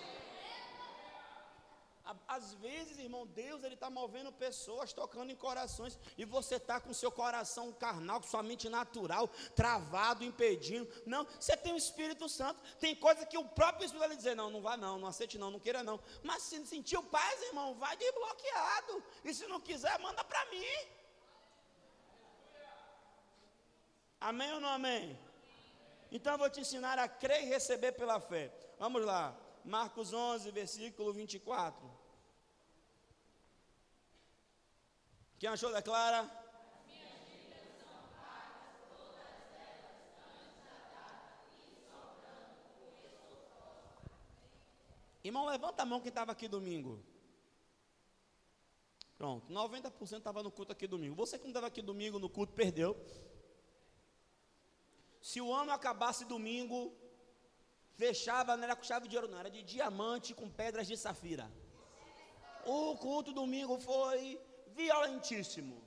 Às 2.27 2.53
vezes, 2.55 2.97
irmão, 2.97 3.25
Deus 3.27 3.63
ele 3.63 3.73
está 3.73 3.89
movendo 3.89 4.31
pessoas, 4.31 4.93
tocando 4.93 5.31
em 5.31 5.35
corações, 5.35 5.99
e 6.17 6.23
você 6.23 6.55
está 6.55 6.79
com 6.79 6.93
seu 6.93 7.11
coração 7.11 7.71
carnal, 7.73 8.21
com 8.21 8.27
sua 8.27 8.41
mente 8.41 8.69
natural, 8.69 9.27
travado, 9.55 10.23
impedindo. 10.23 10.87
Não, 11.05 11.25
você 11.25 11.57
tem 11.57 11.73
o 11.73 11.77
Espírito 11.77 12.29
Santo. 12.29 12.61
Tem 12.79 12.95
coisa 12.95 13.25
que 13.25 13.37
o 13.37 13.45
próprio 13.45 13.85
Espírito 13.85 14.07
vai 14.07 14.17
dizer: 14.17 14.35
não, 14.35 14.49
não 14.49 14.61
vá 14.61 14.77
não, 14.77 14.97
não 14.97 15.07
aceite 15.07 15.37
não, 15.37 15.51
não 15.51 15.59
queira 15.59 15.83
não. 15.83 15.99
Mas 16.23 16.43
se 16.43 16.65
sentiu 16.65 17.03
paz, 17.03 17.41
irmão, 17.43 17.75
vai 17.75 17.95
desbloqueado. 17.97 19.03
E 19.23 19.33
se 19.33 19.47
não 19.47 19.59
quiser, 19.59 19.99
manda 19.99 20.23
para 20.23 20.45
mim. 20.51 20.65
Amém 24.19 24.51
ou 24.53 24.59
não 24.59 24.69
amém? 24.69 25.17
Então 26.11 26.33
eu 26.33 26.39
vou 26.39 26.49
te 26.49 26.61
ensinar 26.61 26.97
a 26.97 27.07
crer 27.07 27.43
e 27.43 27.47
receber 27.47 27.91
pela 27.91 28.19
fé. 28.19 28.51
Vamos 28.79 29.05
lá. 29.05 29.35
Marcos 29.63 30.13
11, 30.13 30.49
versículo 30.51 31.11
24. 31.11 31.96
Quem 35.39 35.49
achou, 35.49 35.71
declara. 35.71 36.27
Irmão, 45.23 45.45
levanta 45.45 45.83
a 45.83 45.85
mão 45.85 45.99
quem 45.99 46.09
estava 46.09 46.31
aqui 46.31 46.47
domingo. 46.47 47.03
Pronto, 49.17 49.51
90% 49.51 50.17
estava 50.17 50.41
no 50.41 50.49
culto 50.49 50.71
aqui 50.71 50.87
domingo. 50.87 51.15
Você 51.15 51.37
que 51.37 51.43
não 51.43 51.51
estava 51.51 51.67
aqui 51.67 51.81
domingo 51.81 52.17
no 52.17 52.29
culto, 52.29 52.53
perdeu. 52.53 52.95
Se 55.21 55.39
o 55.41 55.53
ano 55.53 55.71
acabasse 55.71 56.23
domingo, 56.25 56.95
fechava, 57.95 58.55
não 58.55 58.63
era 58.63 58.75
com 58.75 58.83
chave 58.83 59.07
de 59.07 59.15
ouro, 59.15 59.27
não, 59.27 59.39
era 59.39 59.49
de 59.49 59.61
diamante 59.61 60.33
com 60.33 60.49
pedras 60.49 60.87
de 60.87 60.95
safira. 60.95 61.51
O 62.65 62.95
culto 62.97 63.33
domingo 63.33 63.79
foi 63.79 64.39
violentíssimo. 64.81 65.77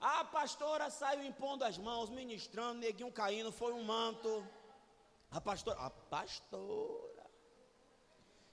A 0.00 0.24
pastora 0.36 0.86
saiu 0.90 1.22
impondo 1.24 1.64
as 1.64 1.76
mãos, 1.88 2.08
ministrando, 2.20 2.80
neguinho 2.80 3.10
caindo, 3.20 3.50
foi 3.50 3.72
um 3.72 3.84
manto. 3.94 4.30
A 5.30 5.40
pastora, 5.40 5.78
a 5.88 5.90
pastora. 5.90 7.26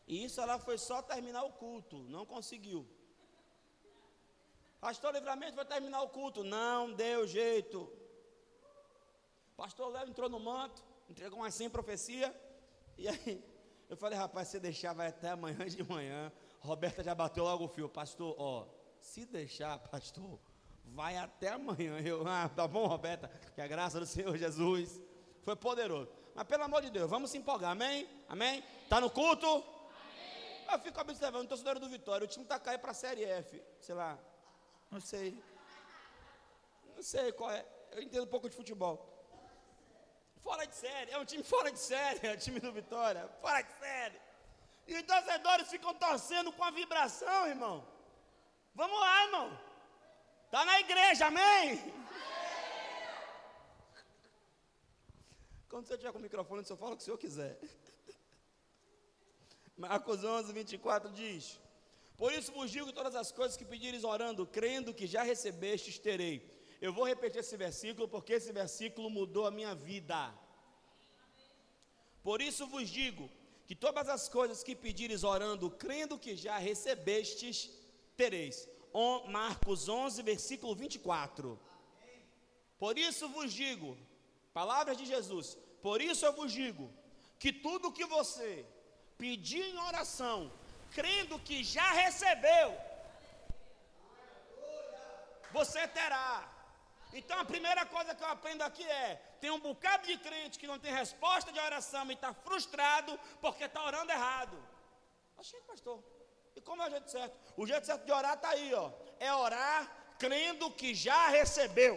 E 0.07 0.23
isso 0.25 0.39
ela 0.41 0.57
foi 0.59 0.77
só 0.77 1.01
terminar 1.01 1.43
o 1.43 1.53
culto, 1.53 1.97
não 2.15 2.25
conseguiu. 2.25 2.81
Pastor 4.79 5.13
Livramento 5.13 5.55
vai 5.55 5.65
terminar 5.65 6.01
o 6.01 6.09
culto, 6.09 6.43
não 6.43 6.93
deu 6.93 7.25
jeito. 7.25 7.91
Pastor 9.57 9.87
Léo 9.93 10.07
entrou 10.09 10.29
no 10.29 10.39
manto, 10.39 10.83
entregou 11.09 11.39
uma 11.39 11.49
sem 11.49 11.69
profecia, 11.69 12.29
e 12.97 13.07
aí 13.07 13.43
eu 13.89 13.95
falei, 13.97 14.17
rapaz, 14.17 14.49
se 14.49 14.59
deixar 14.59 14.93
vai 14.93 15.07
até 15.07 15.29
amanhã 15.29 15.65
de 15.65 15.81
manhã. 15.83 16.31
Roberta 16.59 17.03
já 17.03 17.15
bateu 17.15 17.43
logo 17.43 17.65
o 17.65 17.67
fio, 17.67 17.87
pastor, 17.87 18.35
ó, 18.37 18.67
se 19.05 19.23
deixar, 19.25 19.77
pastor, 19.77 20.39
vai 20.83 21.15
até 21.15 21.49
amanhã. 21.49 21.99
Eu, 21.99 22.25
ah, 22.27 22.49
tá 22.49 22.67
bom, 22.67 22.87
Roberta, 22.87 23.29
que 23.53 23.61
a 23.61 23.67
graça 23.67 23.99
do 23.99 24.05
Senhor 24.05 24.35
Jesus 24.35 24.99
foi 25.43 25.55
poderoso. 25.55 26.11
Mas 26.33 26.45
pelo 26.45 26.63
amor 26.63 26.81
de 26.81 26.89
Deus, 26.89 27.09
vamos 27.09 27.29
se 27.29 27.37
empolgar, 27.37 27.71
amém? 27.71 28.09
Amém? 28.27 28.63
Tá 28.89 28.99
no 28.99 29.09
culto? 29.09 29.47
Amém. 29.47 29.63
Eu 30.71 30.79
fico 30.79 30.99
observando, 30.99 31.47
torcedor 31.47 31.79
do 31.79 31.87
Vitória, 31.87 32.25
o 32.25 32.27
time 32.27 32.45
tá 32.45 32.59
caindo 32.59 32.81
para 32.81 32.91
a 32.91 32.95
Série 32.95 33.23
F, 33.23 33.63
sei 33.79 33.95
lá, 33.95 34.17
não 34.89 34.99
sei. 34.99 35.41
Não 36.95 37.03
sei 37.03 37.31
qual 37.31 37.51
é. 37.51 37.63
Eu 37.91 38.01
entendo 38.01 38.23
um 38.23 38.33
pouco 38.35 38.49
de 38.49 38.55
futebol. 38.55 39.11
Fora 40.41 40.65
de 40.65 40.75
série, 40.75 41.11
é 41.11 41.17
um 41.17 41.25
time 41.25 41.43
fora 41.43 41.71
de 41.71 41.79
série, 41.79 42.27
é 42.27 42.33
o 42.33 42.37
time 42.37 42.59
do 42.59 42.71
Vitória, 42.71 43.29
fora 43.39 43.61
de 43.61 43.71
série. 43.73 44.19
E 44.87 44.95
os 44.95 45.03
torcedores 45.03 45.69
ficam 45.69 45.93
torcendo 45.93 46.51
com 46.51 46.63
a 46.63 46.71
vibração, 46.71 47.47
irmão. 47.47 47.94
Vamos 48.81 48.99
lá, 48.99 49.23
irmão. 49.25 49.59
Está 50.45 50.65
na 50.65 50.79
igreja, 50.81 51.27
amém? 51.27 51.81
Quando 55.69 55.85
você 55.87 55.97
tiver 55.97 56.11
com 56.11 56.19
o 56.19 56.21
microfone, 56.21 56.63
você 56.63 56.75
fala 56.75 56.93
o 56.93 56.97
que 56.97 57.03
o 57.03 57.05
senhor 57.05 57.17
quiser. 57.17 57.57
Marcos 59.77 60.23
11, 60.23 60.51
24 60.51 61.09
diz: 61.11 61.57
Por 62.17 62.33
isso 62.33 62.51
vos 62.51 62.69
digo 62.69 62.91
todas 62.91 63.15
as 63.15 63.31
coisas 63.31 63.55
que 63.55 63.63
pedires 63.73 64.03
orando, 64.03 64.45
crendo 64.45 64.93
que 64.93 65.07
já 65.07 65.23
recebestes, 65.23 65.97
terei. 65.97 66.35
Eu 66.81 66.91
vou 66.91 67.05
repetir 67.05 67.39
esse 67.39 67.55
versículo 67.55 68.09
porque 68.09 68.33
esse 68.33 68.51
versículo 68.51 69.09
mudou 69.09 69.47
a 69.47 69.51
minha 69.51 69.73
vida. 69.73 70.19
Por 72.21 72.41
isso 72.41 72.67
vos 72.67 72.89
digo 72.89 73.29
que 73.67 73.75
todas 73.75 74.09
as 74.09 74.27
coisas 74.27 74.61
que 74.63 74.75
pedires 74.75 75.23
orando, 75.23 75.71
crendo 75.71 76.19
que 76.19 76.35
já 76.35 76.57
recebestes, 76.57 77.57
tereis. 78.15 78.67
Marcos 79.27 79.89
11, 79.89 80.21
versículo 80.23 80.73
24. 80.73 81.59
Por 82.77 82.97
isso 82.97 83.27
vos 83.29 83.51
digo, 83.51 83.97
palavras 84.53 84.97
de 84.97 85.05
Jesus, 85.05 85.57
por 85.81 86.01
isso 86.01 86.25
eu 86.25 86.33
vos 86.33 86.51
digo, 86.51 86.91
que 87.37 87.51
tudo 87.51 87.91
que 87.91 88.05
você 88.05 88.65
pedir 89.17 89.63
em 89.63 89.77
oração, 89.77 90.51
crendo 90.93 91.39
que 91.39 91.63
já 91.63 91.89
recebeu, 91.91 92.77
você 95.51 95.87
terá. 95.87 96.51
Então 97.13 97.37
a 97.39 97.45
primeira 97.45 97.85
coisa 97.85 98.13
que 98.13 98.23
eu 98.23 98.27
aprendo 98.27 98.61
aqui 98.61 98.83
é: 98.83 99.15
tem 99.39 99.51
um 99.51 99.59
bocado 99.59 100.05
de 100.07 100.17
crente 100.17 100.59
que 100.59 100.67
não 100.67 100.79
tem 100.79 100.91
resposta 100.93 101.51
de 101.51 101.59
oração 101.59 102.09
e 102.09 102.13
está 102.13 102.33
frustrado 102.33 103.17
porque 103.41 103.65
está 103.65 103.83
orando 103.83 104.11
errado. 104.11 104.57
Achei, 105.37 105.59
pastor. 105.61 106.03
E 106.55 106.61
como 106.61 106.81
é 106.81 106.87
o 106.87 106.89
jeito 106.89 107.11
certo? 107.11 107.35
O 107.57 107.67
jeito 107.67 107.85
certo 107.85 108.05
de 108.05 108.11
orar 108.11 108.35
está 108.35 108.49
aí, 108.49 108.73
ó. 108.73 108.91
É 109.19 109.33
orar 109.33 110.15
crendo 110.17 110.71
que 110.71 110.93
já 110.93 111.27
recebeu. 111.29 111.95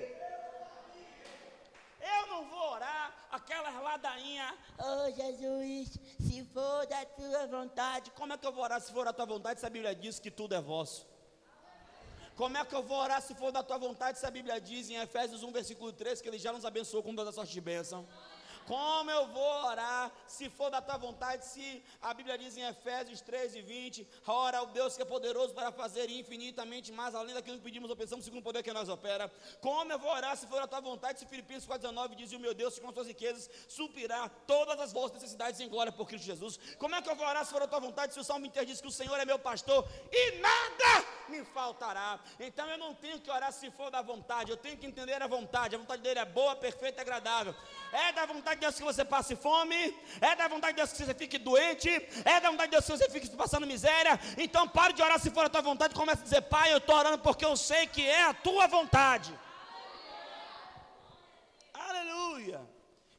Eu 2.00 2.26
não 2.28 2.48
vou 2.48 2.72
orar 2.72 3.26
aquela 3.30 3.70
ladainha, 3.80 4.56
oh 4.78 5.10
Jesus, 5.10 5.98
se 6.20 6.44
for 6.52 6.86
da 6.86 7.04
tua 7.04 7.46
vontade. 7.46 8.10
Como 8.12 8.32
é 8.32 8.38
que 8.38 8.46
eu 8.46 8.52
vou 8.52 8.64
orar 8.64 8.80
se 8.80 8.92
for 8.92 9.04
da 9.04 9.12
tua 9.12 9.26
vontade 9.26 9.60
se 9.60 9.66
a 9.66 9.70
Bíblia 9.70 9.94
diz 9.94 10.18
que 10.18 10.30
tudo 10.30 10.54
é 10.54 10.60
vosso? 10.60 11.06
Como 12.36 12.56
é 12.56 12.64
que 12.64 12.74
eu 12.74 12.82
vou 12.84 12.98
orar 12.98 13.20
se 13.20 13.34
for 13.34 13.50
da 13.50 13.64
tua 13.64 13.78
vontade, 13.78 14.16
se 14.16 14.24
a 14.24 14.30
Bíblia 14.30 14.60
diz 14.60 14.88
em 14.88 14.94
Efésios 14.94 15.42
1, 15.42 15.50
versículo 15.50 15.92
3, 15.92 16.20
que 16.20 16.28
ele 16.28 16.38
já 16.38 16.52
nos 16.52 16.64
abençoou 16.64 17.02
com 17.02 17.12
toda 17.12 17.32
sorte 17.32 17.52
de 17.52 17.60
bênção? 17.60 18.06
Como 18.68 19.10
eu 19.10 19.26
vou 19.28 19.64
orar, 19.64 20.12
se 20.26 20.50
for 20.50 20.70
da 20.70 20.82
tua 20.82 20.98
vontade, 20.98 21.42
se 21.46 21.82
a 22.02 22.12
Bíblia 22.12 22.36
diz 22.36 22.54
em 22.54 22.64
Efésios 22.64 23.22
3 23.22 23.54
e 23.54 23.62
20, 23.62 24.06
ora 24.26 24.58
ao 24.58 24.66
Deus 24.66 24.94
que 24.94 25.00
é 25.00 25.06
poderoso 25.06 25.54
para 25.54 25.72
fazer 25.72 26.10
infinitamente 26.10 26.92
mais 26.92 27.14
além 27.14 27.34
daquilo 27.34 27.56
que 27.56 27.64
pedimos 27.64 27.88
ou 27.88 27.96
pensamos, 27.96 28.26
segundo 28.26 28.40
o 28.40 28.44
poder 28.44 28.62
que 28.62 28.70
nós 28.70 28.90
opera. 28.90 29.32
Como 29.62 29.90
eu 29.90 29.98
vou 29.98 30.10
orar, 30.10 30.36
se 30.36 30.46
for 30.46 30.60
da 30.60 30.66
tua 30.66 30.80
vontade, 30.80 31.18
se 31.18 31.24
Filipenses 31.24 31.66
4,19 31.66 32.14
diz, 32.14 32.32
o 32.32 32.38
meu 32.38 32.52
Deus, 32.52 32.78
com 32.78 32.92
suas 32.92 33.06
riquezas, 33.06 33.48
suprirá 33.68 34.28
todas 34.46 34.78
as 34.78 34.92
vossas 34.92 35.14
necessidades 35.14 35.58
em 35.60 35.68
glória 35.70 35.90
por 35.90 36.06
Cristo 36.06 36.26
Jesus. 36.26 36.60
Como 36.78 36.94
é 36.94 37.00
que 37.00 37.08
eu 37.08 37.16
vou 37.16 37.26
orar, 37.26 37.46
se 37.46 37.50
for 37.50 37.60
da 37.60 37.68
tua 37.68 37.80
vontade, 37.80 38.12
se 38.12 38.20
o 38.20 38.24
Salmo 38.24 38.44
inteiro 38.44 38.66
diz 38.66 38.82
que 38.82 38.86
o 38.86 38.92
Senhor 38.92 39.18
é 39.18 39.24
meu 39.24 39.38
pastor 39.38 39.88
e 40.12 40.32
nada 40.40 41.17
me 41.30 41.44
faltará. 41.44 42.18
Então 42.38 42.68
eu 42.68 42.78
não 42.78 42.94
tenho 42.94 43.20
que 43.20 43.30
orar 43.30 43.52
se 43.52 43.70
for 43.70 43.90
da 43.90 44.02
vontade, 44.02 44.50
eu 44.50 44.56
tenho 44.56 44.76
que 44.76 44.86
entender 44.86 45.22
a 45.22 45.26
vontade. 45.26 45.74
A 45.74 45.78
vontade 45.78 46.02
dele 46.02 46.20
é 46.20 46.24
boa, 46.24 46.56
perfeita 46.56 47.00
e 47.00 47.02
agradável. 47.02 47.54
É 47.92 48.12
da 48.12 48.26
vontade 48.26 48.56
de 48.56 48.60
Deus 48.62 48.76
que 48.76 48.82
você 48.82 49.04
passe 49.04 49.36
fome, 49.36 49.96
é 50.20 50.34
da 50.36 50.48
vontade 50.48 50.74
de 50.74 50.76
Deus 50.76 50.92
que 50.92 51.04
você 51.04 51.14
fique 51.14 51.38
doente, 51.38 51.90
é 52.24 52.40
da 52.40 52.50
vontade 52.50 52.70
de 52.70 52.76
Deus 52.76 52.84
que 52.84 52.96
você 52.96 53.10
fique 53.10 53.28
passando 53.36 53.66
miséria. 53.66 54.18
Então 54.36 54.68
pare 54.68 54.92
de 54.92 55.02
orar 55.02 55.18
se 55.18 55.30
for 55.30 55.44
a 55.44 55.48
tua 55.48 55.62
vontade, 55.62 55.94
comece 55.94 56.20
a 56.20 56.24
dizer, 56.24 56.42
Pai, 56.42 56.72
eu 56.72 56.78
estou 56.78 56.96
orando 56.96 57.18
porque 57.18 57.44
eu 57.44 57.56
sei 57.56 57.86
que 57.86 58.08
é 58.08 58.24
a 58.24 58.34
tua 58.34 58.66
vontade. 58.66 59.32
Aleluia. 61.72 62.60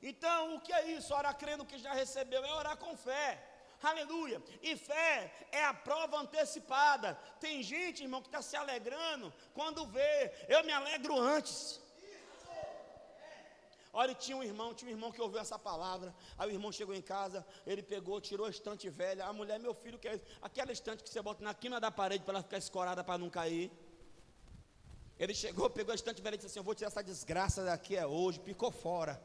Então, 0.02 0.56
o 0.56 0.62
que 0.62 0.72
é 0.72 0.92
isso? 0.92 1.14
Orar 1.14 1.36
crendo 1.36 1.66
que 1.66 1.78
já 1.78 1.94
recebeu, 1.94 2.44
é 2.44 2.54
orar 2.54 2.78
com 2.78 2.96
fé. 2.96 3.49
Aleluia. 3.82 4.42
E 4.62 4.76
fé 4.76 5.32
é 5.52 5.64
a 5.64 5.74
prova 5.74 6.18
antecipada. 6.18 7.16
Tem 7.40 7.64
gente, 7.64 8.04
irmão, 8.04 8.22
que 8.22 8.28
está 8.28 8.42
se 8.42 8.56
alegrando 8.56 9.34
quando 9.54 9.86
vê. 9.86 10.32
Eu 10.48 10.64
me 10.64 10.72
alegro 10.72 11.18
antes. 11.18 11.80
Olha, 13.92 14.14
tinha 14.14 14.38
um 14.38 14.44
irmão, 14.44 14.74
tinha 14.74 14.90
um 14.90 14.94
irmão 14.94 15.12
que 15.12 15.22
ouviu 15.22 15.40
essa 15.40 15.58
palavra. 15.58 16.14
Aí 16.38 16.50
o 16.50 16.54
irmão 16.54 16.72
chegou 16.72 16.94
em 16.94 17.02
casa, 17.02 17.46
ele 17.66 17.82
pegou, 17.82 18.22
tirou 18.22 18.46
a 18.46 18.50
estante 18.50 18.90
velha. 18.90 19.26
A 19.26 19.34
mulher, 19.34 19.60
meu 19.60 19.74
filho, 19.74 19.98
que 19.98 20.08
é 20.08 20.22
aquela 20.42 20.72
estante 20.72 21.04
que 21.04 21.10
você 21.10 21.22
bota 21.22 21.44
na 21.44 21.54
quina 21.54 21.80
da 21.80 21.90
parede 21.90 22.24
para 22.24 22.36
ela 22.36 22.44
ficar 22.44 22.58
escorada 22.58 23.04
para 23.04 23.18
não 23.18 23.30
cair. 23.30 23.72
Ele 25.18 25.34
chegou, 25.34 25.70
pegou 25.70 25.92
a 25.92 25.96
estante 25.96 26.22
velha 26.22 26.36
e 26.36 26.38
disse 26.38 26.48
assim: 26.48 26.60
Eu 26.60 26.64
vou 26.64 26.76
tirar 26.76 26.90
essa 26.90 27.04
desgraça 27.04 27.66
daqui 27.66 27.96
é 27.96 28.06
hoje, 28.06 28.40
picou 28.40 28.72
fora. 28.72 29.22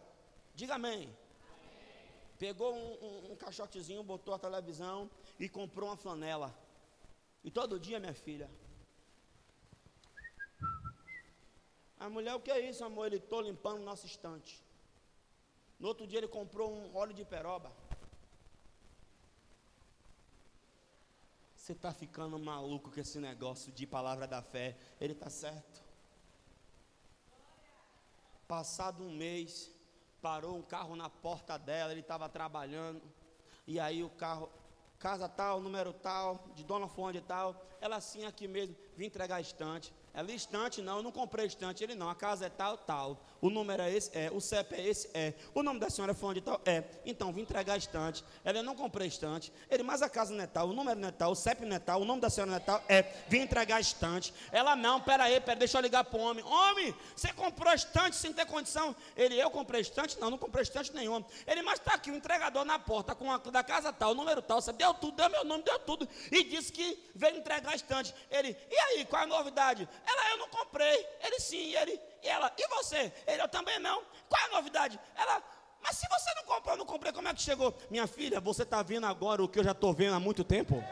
Diga 0.55 0.77
amém. 0.77 1.15
Pegou 2.45 2.75
um, 2.75 2.93
um, 3.07 3.33
um 3.33 3.37
caixotezinho, 3.37 4.03
botou 4.03 4.35
a 4.35 4.39
televisão 4.39 5.11
e 5.41 5.49
comprou 5.49 5.89
uma 5.89 5.97
flanela. 5.97 6.51
E 7.43 7.51
todo 7.51 7.81
dia, 7.87 7.99
minha 7.99 8.13
filha, 8.27 8.49
A 12.05 12.09
mulher, 12.11 12.35
o 12.35 12.41
que 12.41 12.51
é 12.51 12.61
isso, 12.69 12.85
amor? 12.85 13.07
Ele 13.07 13.17
estou 13.17 13.41
limpando 13.41 13.81
o 13.81 13.85
nosso 13.85 14.05
estante. 14.05 14.63
No 15.81 15.89
outro 15.89 16.07
dia 16.07 16.19
ele 16.19 16.29
comprou 16.29 16.71
um 16.71 16.95
óleo 16.95 17.15
de 17.15 17.25
peroba. 17.25 17.73
Você 21.57 21.73
está 21.73 21.95
ficando 21.95 22.39
maluco 22.39 22.91
com 22.91 23.01
esse 23.01 23.19
negócio 23.19 23.73
de 23.73 23.87
palavra 23.87 24.27
da 24.27 24.43
fé. 24.43 24.77
Ele 25.01 25.15
está 25.15 25.31
certo. 25.31 25.83
Passado 28.47 29.03
um 29.03 29.11
mês, 29.11 29.71
parou 30.25 30.57
um 30.57 30.63
carro 30.63 30.97
na 30.97 31.11
porta 31.11 31.59
dela, 31.59 31.93
ele 31.93 32.01
estava 32.01 32.31
trabalhando. 32.31 33.03
E 33.67 33.79
aí 33.79 34.03
o 34.03 34.09
carro, 34.09 34.49
casa 34.99 35.29
tal, 35.29 35.61
número 35.61 35.93
tal, 35.93 36.49
de 36.55 36.65
dona 36.65 36.89
Fonde 36.89 37.21
tal, 37.21 37.63
ela 37.79 37.97
assim 37.97 38.25
aqui 38.25 38.49
mesmo, 38.49 38.75
vim 38.97 39.05
entregar 39.05 39.37
a 39.37 39.41
estante. 39.43 39.93
Ela 40.15 40.31
estante, 40.31 40.81
não, 40.81 40.99
eu 40.99 41.03
não 41.03 41.11
comprei 41.11 41.45
estante. 41.45 41.83
Ele 41.83 41.97
não, 41.97 42.09
a 42.09 42.15
casa 42.15 42.47
é 42.47 42.49
tal, 42.49 42.79
tal. 42.79 43.21
O 43.41 43.51
número 43.51 43.83
é 43.83 43.93
esse, 43.93 44.17
é. 44.17 44.31
O 44.31 44.41
CEP 44.41 44.75
é 44.75 44.89
esse, 44.89 45.11
é. 45.13 45.35
O 45.53 45.63
nome 45.63 45.81
da 45.81 45.91
senhora 45.91 46.15
foi 46.15 46.31
onde 46.31 46.41
tal, 46.41 46.61
é. 46.65 46.85
Então, 47.05 47.33
vim 47.33 47.43
entregar 47.43 47.75
a 47.75 47.77
estante. 47.77 48.25
Ela, 48.45 48.59
eu 48.59 48.63
não 48.63 48.77
comprei 48.77 49.09
estante. 49.09 49.53
Ele, 49.69 49.83
mas 49.83 50.03
a 50.03 50.09
casa 50.09 50.33
não 50.33 50.45
é 50.45 50.47
tal, 50.47 50.69
o 50.69 50.73
número 50.73 50.99
não 50.99 51.09
é 51.09 51.13
tal, 51.13 51.33
o 51.33 51.35
CEP 51.35 51.67
não 51.67 51.75
é 51.75 51.81
tal, 51.81 52.01
o 52.01 52.05
nome 52.05 52.21
da 52.21 52.31
senhora 52.31 52.53
não 52.53 52.57
é 52.57 52.61
tal, 52.61 52.83
é. 52.89 53.03
Vim 53.29 53.41
entregar 53.41 53.77
a 53.77 53.81
estante. 53.81 54.33
Ela, 54.53 54.77
não, 54.77 55.01
pera 55.01 55.25
aí, 55.25 55.41
pera, 55.41 55.59
deixa 55.59 55.79
eu 55.79 55.83
ligar 55.83 56.05
para 56.05 56.19
o 56.19 56.23
homem. 56.23 56.45
Homem, 56.45 56.95
você 57.15 57.33
comprou 57.33 57.73
estante 57.75 58.15
sem 58.15 58.33
ter 58.33 58.47
condição? 58.47 58.95
Ele, 59.17 59.37
eu 59.37 59.51
comprei 59.51 59.81
estante? 59.81 60.19
Não, 60.21 60.31
não 60.31 60.39
comprei 60.39 60.63
estante 60.63 60.95
nenhum. 60.95 61.25
Ele, 61.45 61.61
mas 61.63 61.81
está 61.81 61.95
aqui 61.95 62.13
o 62.13 62.15
entregador 62.15 62.65
na 62.65 62.79
porta 62.79 63.17
com 63.17 63.33
a 63.33 63.39
da 63.39 63.65
casa 63.65 63.93
tal, 63.93 64.13
o 64.13 64.15
número 64.15 64.41
tal, 64.41 64.63
você 64.63 64.73
deu 64.73 64.95
tudo, 64.95 65.17
deu 65.17 65.29
meu 65.29 65.45
nome, 65.45 65.65
deu 65.65 65.79
tudo. 65.81 66.09
E 66.31 66.45
disse 66.45 66.73
que 66.73 67.11
veio 67.15 67.37
entregar 67.37 67.73
a 67.73 67.75
estante. 67.75 68.15
Ele, 68.31 68.57
e 68.71 68.77
aí, 68.77 69.05
qual 69.05 69.23
é 69.23 69.25
a 69.25 69.29
novidade? 69.29 69.89
Ela, 70.07 70.31
eu 70.31 70.39
não 70.39 70.49
comprei. 70.49 71.07
Ele 71.23 71.41
sim, 71.41 71.75
ele, 71.75 72.01
e 72.23 72.29
ela, 72.29 72.53
e 72.57 72.69
você? 72.69 73.13
Ele, 73.27 73.43
eu 73.43 73.49
também 73.49 73.79
não. 73.79 74.03
Qual 74.29 74.43
é 74.43 74.45
a 74.47 74.57
novidade? 74.57 74.99
Ela, 75.17 75.43
mas 75.83 75.97
se 75.97 76.09
você 76.09 76.35
não 76.35 76.45
comprou, 76.45 76.75
eu 76.75 76.79
não 76.79 76.87
comprei, 76.87 77.13
como 77.13 77.29
é 77.29 77.35
que 77.35 77.43
chegou? 77.43 77.77
Minha 77.91 78.07
filha, 78.07 78.41
você 78.41 78.63
está 78.63 78.83
vendo 78.83 79.07
agora 79.07 79.43
o 79.43 79.49
que 79.49 79.59
eu 79.59 79.65
já 79.65 79.73
estou 79.73 79.93
vendo 79.93 80.15
há 80.15 80.21
muito 80.21 80.43
tempo? 80.43 80.83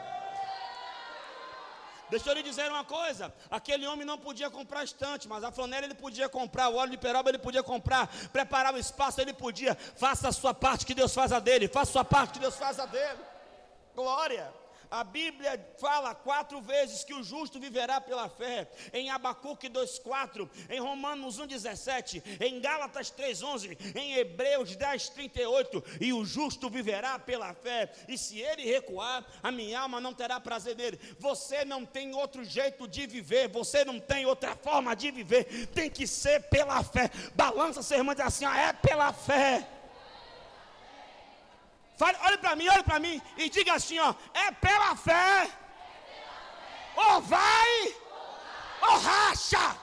Deixa 2.09 2.29
eu 2.29 2.35
lhe 2.35 2.43
dizer 2.43 2.69
uma 2.69 2.83
coisa: 2.83 3.33
aquele 3.49 3.87
homem 3.87 4.05
não 4.05 4.19
podia 4.19 4.47
comprar 4.47 4.83
estante, 4.83 5.27
mas 5.27 5.43
a 5.43 5.51
flanela 5.51 5.85
ele 5.87 5.95
podia 5.95 6.29
comprar, 6.29 6.69
o 6.69 6.75
óleo 6.75 6.91
de 6.91 6.97
peroba 6.97 7.29
ele 7.29 7.39
podia 7.39 7.63
comprar, 7.63 8.07
preparar 8.31 8.71
o 8.71 8.77
espaço 8.77 9.19
ele 9.19 9.33
podia. 9.33 9.73
Faça 9.75 10.27
a 10.27 10.31
sua 10.31 10.53
parte 10.53 10.85
que 10.85 10.93
Deus 10.93 11.11
faz 11.11 11.31
a 11.31 11.39
dele, 11.39 11.67
faça 11.67 11.89
a 11.89 11.93
sua 11.93 12.05
parte 12.05 12.33
que 12.33 12.39
Deus 12.39 12.55
faz 12.55 12.79
a 12.79 12.85
dele. 12.85 13.19
Glória. 13.95 14.53
A 14.93 15.03
Bíblia 15.03 15.59
fala 15.79 16.13
quatro 16.13 16.61
vezes 16.61 17.03
que 17.03 17.15
o 17.15 17.23
justo 17.23 17.59
viverá 17.59 17.99
pela 17.99 18.29
fé. 18.29 18.69
Em 18.93 19.09
Abacuque 19.09 19.67
2,4, 19.67 20.47
em 20.69 20.79
Romanos 20.79 21.39
1,17, 21.39 22.21
em 22.39 22.61
Gálatas 22.61 23.11
3,11, 23.11 23.75
em 23.95 24.13
Hebreus 24.13 24.77
10,38. 24.77 25.83
E 25.99 26.13
o 26.13 26.23
justo 26.23 26.69
viverá 26.69 27.17
pela 27.17 27.55
fé. 27.55 27.91
E 28.07 28.19
se 28.19 28.39
ele 28.39 28.65
recuar, 28.65 29.25
a 29.41 29.51
minha 29.51 29.79
alma 29.79 29.99
não 29.99 30.13
terá 30.13 30.39
prazer 30.39 30.75
nele. 30.75 30.99
Você 31.17 31.65
não 31.65 31.87
tem 31.87 32.13
outro 32.13 32.43
jeito 32.43 32.87
de 32.87 33.07
viver, 33.07 33.47
você 33.49 33.83
não 33.83 33.99
tem 33.99 34.27
outra 34.27 34.55
forma 34.55 34.95
de 34.95 35.09
viver. 35.09 35.65
Tem 35.73 35.89
que 35.89 36.05
ser 36.05 36.43
pela 36.49 36.83
fé. 36.83 37.09
Balança 37.33 37.81
seu 37.81 37.97
irmão 37.97 38.13
e 38.13 38.17
diz 38.17 38.27
assim: 38.27 38.45
ó, 38.45 38.53
é 38.53 38.71
pela 38.71 39.11
fé. 39.11 39.67
Fale, 41.95 42.17
olhe 42.25 42.37
para 42.37 42.55
mim, 42.55 42.67
olhe 42.67 42.83
para 42.83 42.99
mim 42.99 43.21
e 43.37 43.49
diga 43.49 43.73
assim: 43.73 43.99
ó, 43.99 44.13
é 44.33 44.51
pela 44.51 44.95
fé. 44.95 45.49
Ou 46.95 47.21
vai, 47.21 47.95
ou 48.81 48.97
racha. 48.99 49.82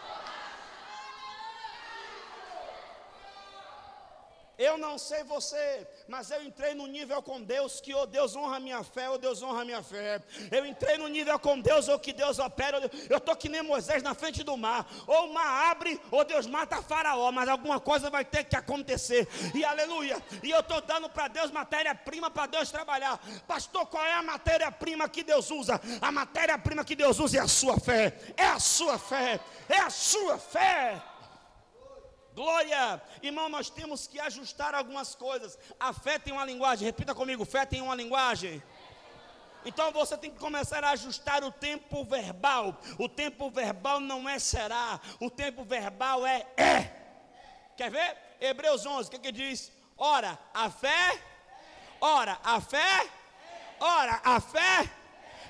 Eu 4.60 4.76
não 4.76 4.98
sei 4.98 5.24
você, 5.24 5.88
mas 6.06 6.30
eu 6.30 6.44
entrei 6.44 6.74
no 6.74 6.86
nível 6.86 7.22
com 7.22 7.40
Deus 7.40 7.80
que 7.80 7.94
ou 7.94 8.06
Deus 8.06 8.36
honra 8.36 8.58
a 8.58 8.60
minha 8.60 8.84
fé 8.84 9.08
ou 9.08 9.16
Deus 9.16 9.42
honra 9.42 9.62
a 9.62 9.64
minha 9.64 9.82
fé. 9.82 10.20
Eu 10.52 10.66
entrei 10.66 10.98
no 10.98 11.08
nível 11.08 11.38
com 11.38 11.58
Deus 11.58 11.88
ou 11.88 11.98
que 11.98 12.12
Deus 12.12 12.38
opera. 12.38 12.78
Eu 13.08 13.16
estou 13.16 13.34
que 13.34 13.48
nem 13.48 13.62
Moisés 13.62 14.02
na 14.02 14.12
frente 14.12 14.42
do 14.42 14.58
mar. 14.58 14.86
Ou 15.06 15.30
o 15.30 15.32
mar 15.32 15.70
abre 15.70 15.98
ou 16.10 16.26
Deus 16.26 16.46
mata 16.46 16.82
Faraó, 16.82 17.32
mas 17.32 17.48
alguma 17.48 17.80
coisa 17.80 18.10
vai 18.10 18.22
ter 18.22 18.44
que 18.44 18.54
acontecer. 18.54 19.26
E 19.54 19.64
aleluia. 19.64 20.22
E 20.42 20.50
eu 20.50 20.60
estou 20.60 20.82
dando 20.82 21.08
para 21.08 21.28
Deus 21.28 21.50
matéria-prima 21.50 22.30
para 22.30 22.44
Deus 22.44 22.70
trabalhar. 22.70 23.18
Pastor, 23.48 23.86
qual 23.86 24.04
é 24.04 24.12
a 24.12 24.22
matéria-prima 24.22 25.08
que 25.08 25.22
Deus 25.22 25.50
usa? 25.50 25.80
A 26.02 26.12
matéria-prima 26.12 26.84
que 26.84 26.94
Deus 26.94 27.18
usa 27.18 27.38
é 27.38 27.40
a 27.40 27.48
sua 27.48 27.80
fé. 27.80 28.14
É 28.36 28.44
a 28.44 28.60
sua 28.60 28.98
fé. 28.98 29.40
É 29.70 29.78
a 29.78 29.88
sua 29.88 30.36
fé. 30.36 31.02
Glória! 32.40 33.02
Irmão, 33.22 33.50
nós 33.50 33.68
temos 33.68 34.06
que 34.06 34.18
ajustar 34.18 34.74
algumas 34.74 35.14
coisas. 35.14 35.58
A 35.78 35.92
fé 35.92 36.18
tem 36.18 36.32
uma 36.32 36.46
linguagem, 36.46 36.86
repita 36.86 37.14
comigo: 37.14 37.44
fé 37.44 37.66
tem 37.66 37.82
uma 37.82 37.94
linguagem. 37.94 38.62
Então 39.62 39.92
você 39.92 40.16
tem 40.16 40.30
que 40.30 40.38
começar 40.38 40.82
a 40.82 40.92
ajustar 40.92 41.44
o 41.44 41.52
tempo 41.52 42.02
verbal. 42.02 42.80
O 42.98 43.10
tempo 43.10 43.50
verbal 43.50 44.00
não 44.00 44.26
é 44.26 44.38
será, 44.38 44.98
o 45.20 45.28
tempo 45.28 45.64
verbal 45.64 46.26
é 46.26 46.46
é. 46.56 46.90
Quer 47.76 47.90
ver? 47.90 48.16
Hebreus 48.40 48.86
11, 48.86 49.08
o 49.08 49.10
que, 49.10 49.18
que 49.18 49.32
diz? 49.32 49.70
Ora, 49.98 50.38
a 50.54 50.70
fé, 50.70 51.22
ora, 52.00 52.38
a 52.42 52.58
fé, 52.58 53.06
ora, 53.78 54.18
a 54.24 54.40
fé 54.40 54.90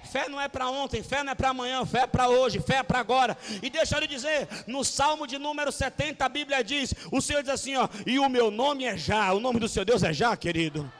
Fé 0.04 0.28
não 0.28 0.40
é 0.40 0.49
para 0.49 0.69
ontem, 0.69 1.02
fé 1.02 1.23
não 1.23 1.33
é 1.33 1.35
para 1.35 1.50
amanhã, 1.50 1.85
fé 1.85 2.00
é 2.00 2.07
para 2.07 2.28
hoje, 2.28 2.61
fé 2.61 2.76
é 2.76 2.83
para 2.83 2.99
agora. 2.99 3.37
E 3.62 3.71
deixa 3.71 3.97
eu 3.97 4.00
lhe 4.00 4.07
dizer, 4.07 4.49
no 4.66 4.85
Salmo 4.85 5.26
de 5.26 5.38
número 5.38 5.71
70, 5.71 6.25
a 6.25 6.28
Bíblia 6.28 6.62
diz: 6.62 6.95
o 7.11 7.21
Senhor 7.21 7.42
diz 7.42 7.52
assim, 7.52 7.76
ó, 7.76 7.88
e 8.07 8.19
o 8.19 8.28
meu 8.28 8.50
nome 8.50 8.85
é 8.85 8.97
Já, 8.97 9.33
o 9.33 9.40
nome 9.40 9.61
do 9.61 9.69
seu 9.69 9.85
Deus 9.85 10.02
é 10.02 10.12
Já, 10.12 10.37
querido. 10.37 10.90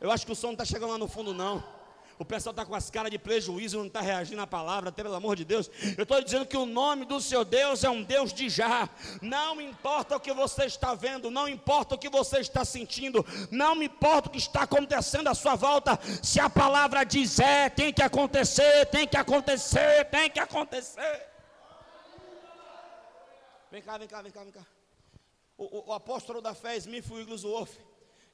Eu 0.00 0.10
acho 0.10 0.26
que 0.26 0.32
o 0.32 0.36
som 0.36 0.48
não 0.48 0.54
está 0.54 0.64
chegando 0.64 0.92
lá 0.92 0.98
no 0.98 1.08
fundo, 1.08 1.32
não. 1.32 1.73
O 2.18 2.24
pessoal 2.24 2.52
está 2.52 2.64
com 2.64 2.74
as 2.74 2.90
caras 2.90 3.10
de 3.10 3.18
prejuízo, 3.18 3.78
não 3.78 3.86
está 3.86 4.00
reagindo 4.00 4.40
à 4.40 4.46
palavra, 4.46 4.90
até 4.90 5.02
pelo 5.02 5.14
amor 5.14 5.34
de 5.34 5.44
Deus. 5.44 5.68
Eu 5.96 6.04
estou 6.04 6.22
dizendo 6.22 6.46
que 6.46 6.56
o 6.56 6.64
nome 6.64 7.04
do 7.04 7.20
seu 7.20 7.44
Deus 7.44 7.82
é 7.82 7.90
um 7.90 8.02
Deus 8.04 8.32
de 8.32 8.48
já. 8.48 8.88
Não 9.20 9.60
importa 9.60 10.16
o 10.16 10.20
que 10.20 10.32
você 10.32 10.64
está 10.64 10.94
vendo, 10.94 11.30
não 11.30 11.48
importa 11.48 11.96
o 11.96 11.98
que 11.98 12.08
você 12.08 12.38
está 12.38 12.64
sentindo, 12.64 13.24
não 13.50 13.82
importa 13.82 14.28
o 14.28 14.32
que 14.32 14.38
está 14.38 14.62
acontecendo 14.62 15.28
à 15.28 15.34
sua 15.34 15.56
volta. 15.56 15.98
Se 16.22 16.38
a 16.38 16.48
palavra 16.48 17.02
diz 17.02 17.40
é, 17.40 17.68
tem 17.68 17.92
que 17.92 18.02
acontecer, 18.02 18.86
tem 18.86 19.08
que 19.08 19.16
acontecer, 19.16 20.04
tem 20.04 20.30
que 20.30 20.38
acontecer. 20.38 21.28
Vem 23.72 23.82
cá, 23.82 23.98
vem 23.98 24.06
cá, 24.06 24.22
vem 24.22 24.30
cá, 24.30 24.44
vem 24.44 24.52
cá. 24.52 24.66
O, 25.58 25.64
o, 25.64 25.90
o 25.90 25.92
apóstolo 25.92 26.40
da 26.40 26.54
fé, 26.54 26.76
Smith 26.76 27.10
Wigglesworth, 27.10 27.72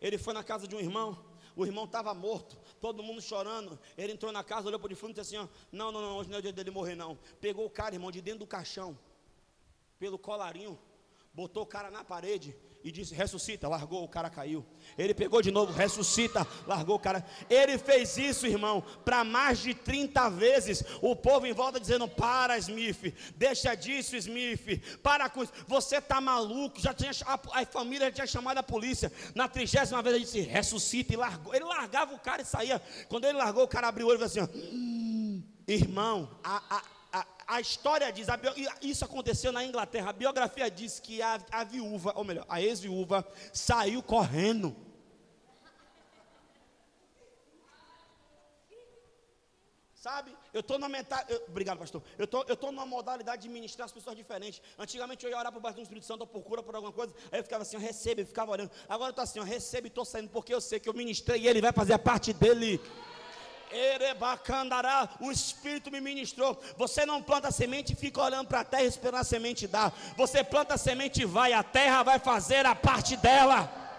ele 0.02 0.18
foi 0.18 0.34
na 0.34 0.44
casa 0.44 0.68
de 0.68 0.76
um 0.76 0.80
irmão 0.80 1.30
o 1.56 1.66
irmão 1.66 1.84
estava 1.84 2.14
morto, 2.14 2.56
todo 2.80 3.02
mundo 3.02 3.20
chorando. 3.20 3.78
Ele 3.96 4.12
entrou 4.12 4.32
na 4.32 4.42
casa, 4.42 4.66
olhou 4.66 4.80
para 4.80 4.86
o 4.86 4.88
defunto 4.88 5.12
e 5.12 5.14
disse 5.22 5.36
assim: 5.36 5.46
ó, 5.46 5.48
Não, 5.70 5.92
não, 5.92 6.00
não, 6.00 6.16
hoje 6.16 6.30
não 6.30 6.36
é 6.36 6.38
o 6.38 6.42
dia 6.42 6.52
dele 6.52 6.70
morrer, 6.70 6.94
não. 6.94 7.18
Pegou 7.40 7.66
o 7.66 7.70
cara, 7.70 7.94
irmão, 7.94 8.10
de 8.10 8.20
dentro 8.20 8.40
do 8.40 8.46
caixão, 8.46 8.98
pelo 9.98 10.18
colarinho, 10.18 10.78
botou 11.32 11.62
o 11.62 11.66
cara 11.66 11.90
na 11.90 12.02
parede 12.02 12.56
e 12.82 12.90
disse: 12.90 13.14
ressuscita, 13.14 13.68
largou, 13.68 14.04
o 14.04 14.08
cara 14.08 14.30
caiu. 14.30 14.64
Ele 14.96 15.12
pegou 15.12 15.42
de 15.42 15.50
novo, 15.50 15.72
ressuscita, 15.72 16.46
largou 16.66 16.96
o 16.96 16.98
cara. 16.98 17.24
Ele 17.48 17.76
fez 17.78 18.16
isso, 18.16 18.46
irmão, 18.46 18.82
para 19.04 19.22
mais 19.22 19.58
de 19.58 19.74
30 19.74 20.30
vezes. 20.30 20.84
O 21.02 21.14
povo 21.14 21.46
em 21.46 21.52
volta 21.52 21.78
dizendo: 21.78 22.08
para, 22.08 22.56
Smith, 22.58 23.14
deixa 23.36 23.74
disso, 23.74 24.16
Smith, 24.16 24.98
para 25.02 25.28
com 25.28 25.42
isso. 25.42 25.52
Você 25.66 25.96
está 25.96 26.20
maluco? 26.20 26.80
Já 26.80 26.94
tinha, 26.94 27.10
a, 27.26 27.60
a, 27.60 27.66
família 27.66 28.06
já 28.06 28.12
tinha 28.12 28.26
chamado 28.26 28.58
a 28.58 28.62
polícia. 28.62 29.12
Na 29.34 29.48
trigésima 29.48 30.02
vez 30.02 30.16
ele 30.16 30.24
disse: 30.24 30.40
ressuscita 30.40 31.12
e 31.12 31.16
largou. 31.16 31.54
Ele 31.54 31.64
largava 31.64 32.14
o 32.14 32.18
cara 32.18 32.42
e 32.42 32.46
saía. 32.46 32.80
Quando 33.08 33.24
ele 33.26 33.36
largou, 33.36 33.64
o 33.64 33.68
cara 33.68 33.88
abriu 33.88 34.06
o 34.06 34.10
olho 34.10 34.24
e 34.24 34.28
falou 34.28 34.46
assim: 34.46 34.58
hum, 34.72 35.42
irmão, 35.66 36.30
a, 36.42 36.76
a 36.76 36.99
a 37.50 37.60
história 37.60 38.12
diz, 38.12 38.28
a 38.28 38.36
bio, 38.36 38.52
isso 38.80 39.04
aconteceu 39.04 39.50
na 39.50 39.64
Inglaterra, 39.64 40.10
a 40.10 40.12
biografia 40.12 40.70
diz 40.70 41.00
que 41.00 41.20
a, 41.20 41.40
a 41.50 41.64
viúva, 41.64 42.12
ou 42.14 42.22
melhor, 42.22 42.46
a 42.48 42.62
ex-viúva, 42.62 43.26
saiu 43.52 44.00
correndo. 44.04 44.76
Sabe? 49.96 50.34
Eu 50.54 50.60
estou 50.60 50.78
na 50.78 50.88
metade. 50.88 51.34
obrigado, 51.48 51.78
pastor. 51.78 52.02
Eu 52.16 52.26
tô, 52.26 52.42
estou 52.42 52.70
numa 52.70 52.86
modalidade 52.86 53.42
de 53.42 53.48
ministrar 53.48 53.86
as 53.86 53.92
pessoas 53.92 54.16
diferentes. 54.16 54.62
Antigamente 54.78 55.24
eu 55.24 55.30
ia 55.30 55.36
orar 55.36 55.50
para 55.50 55.58
o 55.58 55.60
baixo 55.60 55.76
do 55.76 55.82
Espírito 55.82 56.06
Santo, 56.06 56.20
ou 56.20 56.28
procura 56.28 56.62
por 56.62 56.76
alguma 56.76 56.92
coisa. 56.92 57.12
Aí 57.32 57.40
eu 57.40 57.42
ficava 57.42 57.62
assim, 57.62 57.76
eu 57.76 57.80
recebo, 57.80 58.20
eu 58.20 58.26
ficava 58.26 58.52
orando. 58.52 58.70
Agora 58.88 59.08
eu 59.08 59.10
estou 59.10 59.24
assim, 59.24 59.40
eu 59.40 59.44
recebo 59.44 59.88
e 59.88 59.88
estou 59.88 60.04
saindo, 60.04 60.30
porque 60.30 60.54
eu 60.54 60.60
sei 60.60 60.78
que 60.78 60.88
eu 60.88 60.94
ministrei 60.94 61.42
e 61.42 61.48
ele 61.48 61.60
vai 61.60 61.72
fazer 61.72 61.94
a 61.94 61.98
parte 61.98 62.32
dele. 62.32 62.80
Erebacandará, 63.72 65.08
o 65.20 65.30
Espírito 65.30 65.90
me 65.90 66.00
ministrou. 66.00 66.60
Você 66.76 67.06
não 67.06 67.22
planta 67.22 67.50
semente 67.50 67.92
e 67.92 67.96
fica 67.96 68.22
olhando 68.22 68.48
para 68.48 68.60
a 68.60 68.64
terra 68.64 68.84
esperando 68.84 69.20
a 69.20 69.24
semente 69.24 69.66
dar. 69.66 69.92
Você 70.16 70.42
planta 70.42 70.74
a 70.74 70.78
semente 70.78 71.22
e 71.22 71.24
vai, 71.24 71.52
a 71.52 71.62
terra 71.62 72.02
vai 72.02 72.18
fazer 72.18 72.66
a 72.66 72.74
parte 72.74 73.16
dela. 73.16 73.89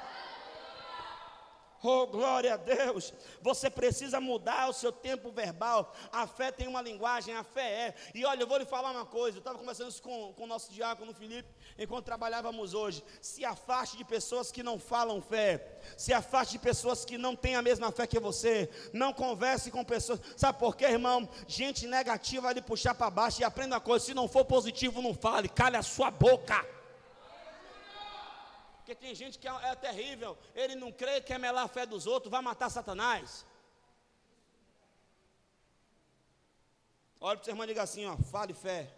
Oh, 1.84 2.06
glória 2.06 2.54
a 2.54 2.58
Deus. 2.58 3.12
Você 3.42 3.70
precisa 3.70 4.22
mudar 4.22 4.70
o 4.70 4.74
seu 4.74 4.92
tempo 4.92 5.32
verbal. 5.32 5.94
A 6.12 6.28
fé 6.28 6.52
tem 6.52 6.68
uma 6.68 6.82
linguagem, 6.82 7.36
a 7.36 7.44
fé 7.44 7.88
é. 7.88 7.96
E 8.14 8.24
olha, 8.24 8.44
eu 8.44 8.48
vou 8.48 8.60
lhe 8.60 8.66
falar 8.66 8.92
uma 8.92 9.06
coisa. 9.06 9.38
Eu 9.38 9.40
estava 9.40 9.58
conversando 9.58 9.90
isso 9.90 10.02
com, 10.02 10.32
com 10.34 10.44
o 10.44 10.48
nosso 10.48 10.72
diácono 10.72 11.12
Felipe, 11.14 11.50
enquanto 11.80 12.06
trabalhávamos 12.06 12.76
hoje. 12.76 13.04
Se 13.20 13.44
afaste 13.44 13.98
de 13.98 14.06
pessoas 14.06 14.52
que 14.52 14.62
não 14.62 14.78
falam 14.78 15.22
fé. 15.22 15.80
Se 15.98 16.14
afaste 16.14 16.54
de 16.54 16.60
pessoas 16.60 17.04
que 17.04 17.18
não 17.18 17.36
têm 17.36 17.56
a 17.56 17.64
mesma 17.64 17.92
fé 17.92 18.06
que 18.06 18.20
você. 18.20 18.70
Não 18.94 19.12
converse 19.12 19.72
com 19.72 19.84
pessoas. 19.84 20.20
Sabe 20.38 20.60
por 20.60 20.76
quê, 20.76 20.86
irmão? 20.86 21.28
Gente 21.48 21.88
negativa 21.88 22.44
vai 22.44 22.54
lhe 22.54 22.62
puxar 22.62 22.94
para 22.94 23.10
baixo. 23.10 23.42
E 23.42 23.44
aprenda 23.44 23.76
uma 23.76 23.82
coisa: 23.82 24.06
se 24.06 24.14
não 24.14 24.28
for 24.28 24.46
positivo, 24.46 25.02
não 25.02 25.16
fale. 25.16 25.50
Cale 25.50 25.78
a 25.78 25.84
sua 25.84 26.12
boca. 26.12 26.81
Porque 28.92 29.06
tem 29.06 29.16
gente 29.16 29.40
que 29.40 29.48
é, 29.48 29.52
é 29.70 29.74
terrível, 29.74 30.38
ele 30.54 30.76
não 30.76 30.92
crê, 30.92 31.22
quer 31.22 31.40
melar 31.40 31.64
a 31.64 31.68
fé 31.70 31.86
dos 31.86 32.06
outros, 32.06 32.30
vai 32.30 32.42
matar 32.42 32.70
Satanás. 32.70 33.46
Olha 37.22 37.38
para 37.38 37.42
o 37.42 37.46
seu 37.46 37.54
irmão 37.54 37.64
e 37.64 37.68
diga 37.70 37.84
assim: 37.84 38.06
ó, 38.06 38.18
fale 38.18 38.54
fé. 38.54 38.94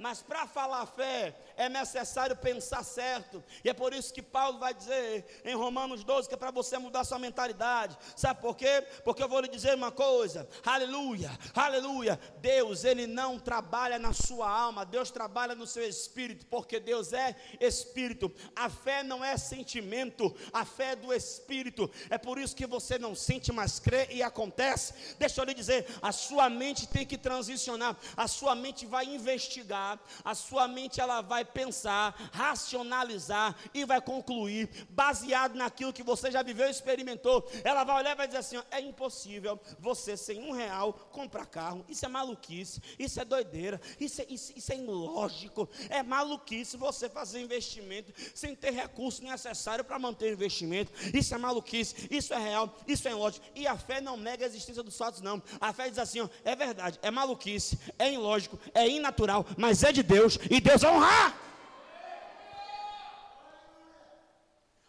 Mas 0.00 0.22
para 0.22 0.46
falar 0.46 0.86
fé 0.86 1.36
é 1.58 1.68
necessário 1.68 2.34
pensar 2.34 2.82
certo. 2.82 3.44
E 3.62 3.68
é 3.68 3.74
por 3.74 3.92
isso 3.92 4.14
que 4.14 4.22
Paulo 4.22 4.58
vai 4.58 4.72
dizer 4.72 5.42
em 5.44 5.54
Romanos 5.54 6.02
12 6.02 6.26
que 6.26 6.34
é 6.34 6.38
para 6.38 6.50
você 6.50 6.78
mudar 6.78 7.04
sua 7.04 7.18
mentalidade. 7.18 7.98
Sabe 8.16 8.40
por 8.40 8.56
quê? 8.56 8.82
Porque 9.04 9.22
eu 9.22 9.28
vou 9.28 9.40
lhe 9.40 9.48
dizer 9.48 9.74
uma 9.74 9.92
coisa. 9.92 10.48
Aleluia, 10.64 11.30
aleluia. 11.54 12.18
Deus, 12.40 12.82
ele 12.84 13.06
não 13.06 13.38
trabalha 13.38 13.98
na 13.98 14.14
sua 14.14 14.48
alma, 14.50 14.86
Deus 14.86 15.10
trabalha 15.10 15.54
no 15.54 15.66
seu 15.66 15.86
espírito, 15.86 16.46
porque 16.46 16.80
Deus 16.80 17.12
é 17.12 17.36
espírito. 17.60 18.32
A 18.56 18.70
fé 18.70 19.02
não 19.02 19.22
é 19.22 19.36
sentimento, 19.36 20.34
a 20.50 20.64
fé 20.64 20.92
é 20.92 20.96
do 20.96 21.12
espírito. 21.12 21.90
É 22.08 22.16
por 22.16 22.38
isso 22.38 22.56
que 22.56 22.66
você 22.66 22.98
não 22.98 23.14
sente, 23.14 23.52
mas 23.52 23.78
crê 23.78 24.08
e 24.10 24.22
acontece. 24.22 24.94
Deixa 25.18 25.42
eu 25.42 25.44
lhe 25.44 25.52
dizer, 25.52 25.86
a 26.00 26.10
sua 26.10 26.48
mente 26.48 26.88
tem 26.88 27.04
que 27.04 27.18
transicionar. 27.18 27.94
A 28.16 28.26
sua 28.26 28.54
mente 28.54 28.86
vai 28.86 29.04
investigar 29.04 29.89
a 30.24 30.34
sua 30.34 30.68
mente 30.68 31.00
ela 31.00 31.20
vai 31.20 31.44
pensar, 31.44 32.14
racionalizar 32.32 33.56
e 33.72 33.84
vai 33.84 34.00
concluir, 34.00 34.86
baseado 34.90 35.54
naquilo 35.54 35.92
que 35.92 36.02
você 36.02 36.30
já 36.30 36.42
viveu 36.42 36.68
e 36.68 36.70
experimentou. 36.70 37.48
Ela 37.64 37.84
vai 37.84 37.96
olhar 37.96 38.12
e 38.12 38.16
vai 38.16 38.26
dizer 38.26 38.38
assim: 38.38 38.60
é 38.70 38.80
impossível 38.80 39.58
você 39.78 40.16
sem 40.16 40.40
um 40.42 40.52
real 40.52 40.92
comprar 40.92 41.46
carro. 41.46 41.84
Isso 41.88 42.04
é 42.04 42.08
maluquice, 42.08 42.82
isso 42.98 43.20
é 43.20 43.24
doideira, 43.24 43.80
isso 43.98 44.20
é, 44.20 44.26
isso, 44.28 44.52
isso 44.56 44.72
é 44.72 44.76
ilógico, 44.76 45.68
é 45.88 46.02
maluquice 46.02 46.76
você 46.76 47.08
fazer 47.08 47.40
investimento 47.40 48.12
sem 48.34 48.54
ter 48.54 48.72
recurso 48.72 49.22
necessário 49.22 49.84
para 49.84 49.98
manter 49.98 50.30
o 50.30 50.34
investimento. 50.34 50.92
Isso 51.14 51.34
é 51.34 51.38
maluquice, 51.38 52.08
isso 52.10 52.34
é 52.34 52.38
real, 52.38 52.76
isso 52.86 53.06
é 53.08 53.10
ilógico. 53.10 53.46
E 53.54 53.66
a 53.66 53.76
fé 53.76 54.00
não 54.00 54.16
nega 54.16 54.44
a 54.44 54.48
existência 54.48 54.82
dos 54.82 54.96
fatos, 54.96 55.20
não. 55.20 55.42
A 55.60 55.72
fé 55.72 55.88
diz 55.88 55.98
assim: 55.98 56.20
ó, 56.20 56.28
é 56.44 56.54
verdade, 56.54 56.98
é 57.02 57.10
maluquice, 57.10 57.78
é 57.98 58.12
ilógico, 58.12 58.58
é 58.74 58.88
inatural, 58.88 59.46
mas 59.56 59.79
é 59.82 59.92
de 59.92 60.02
Deus 60.02 60.38
e 60.50 60.60
Deus 60.60 60.82
vai 60.82 60.92
honrar. 60.92 61.40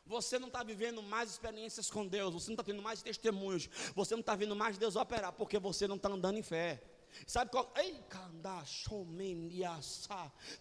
Você 0.06 0.38
não 0.38 0.50
está 0.50 0.62
vivendo 0.62 1.02
mais 1.02 1.30
experiências 1.32 1.90
com 1.90 2.06
Deus, 2.06 2.34
você 2.34 2.48
não 2.50 2.56
está 2.56 2.64
tendo 2.64 2.82
mais 2.82 3.02
testemunhos, 3.02 3.70
você 3.96 4.14
não 4.14 4.20
está 4.20 4.36
vendo 4.36 4.54
mais 4.54 4.78
Deus 4.78 4.98
operar, 4.98 5.32
porque 5.32 5.58
você 5.58 5.88
não 5.88 5.96
está 5.96 6.10
andando 6.10 6.38
em 6.38 6.44
fé. 6.44 6.84
Sabe 7.26 7.50
qual? 7.50 7.72
Ei, 7.78 8.04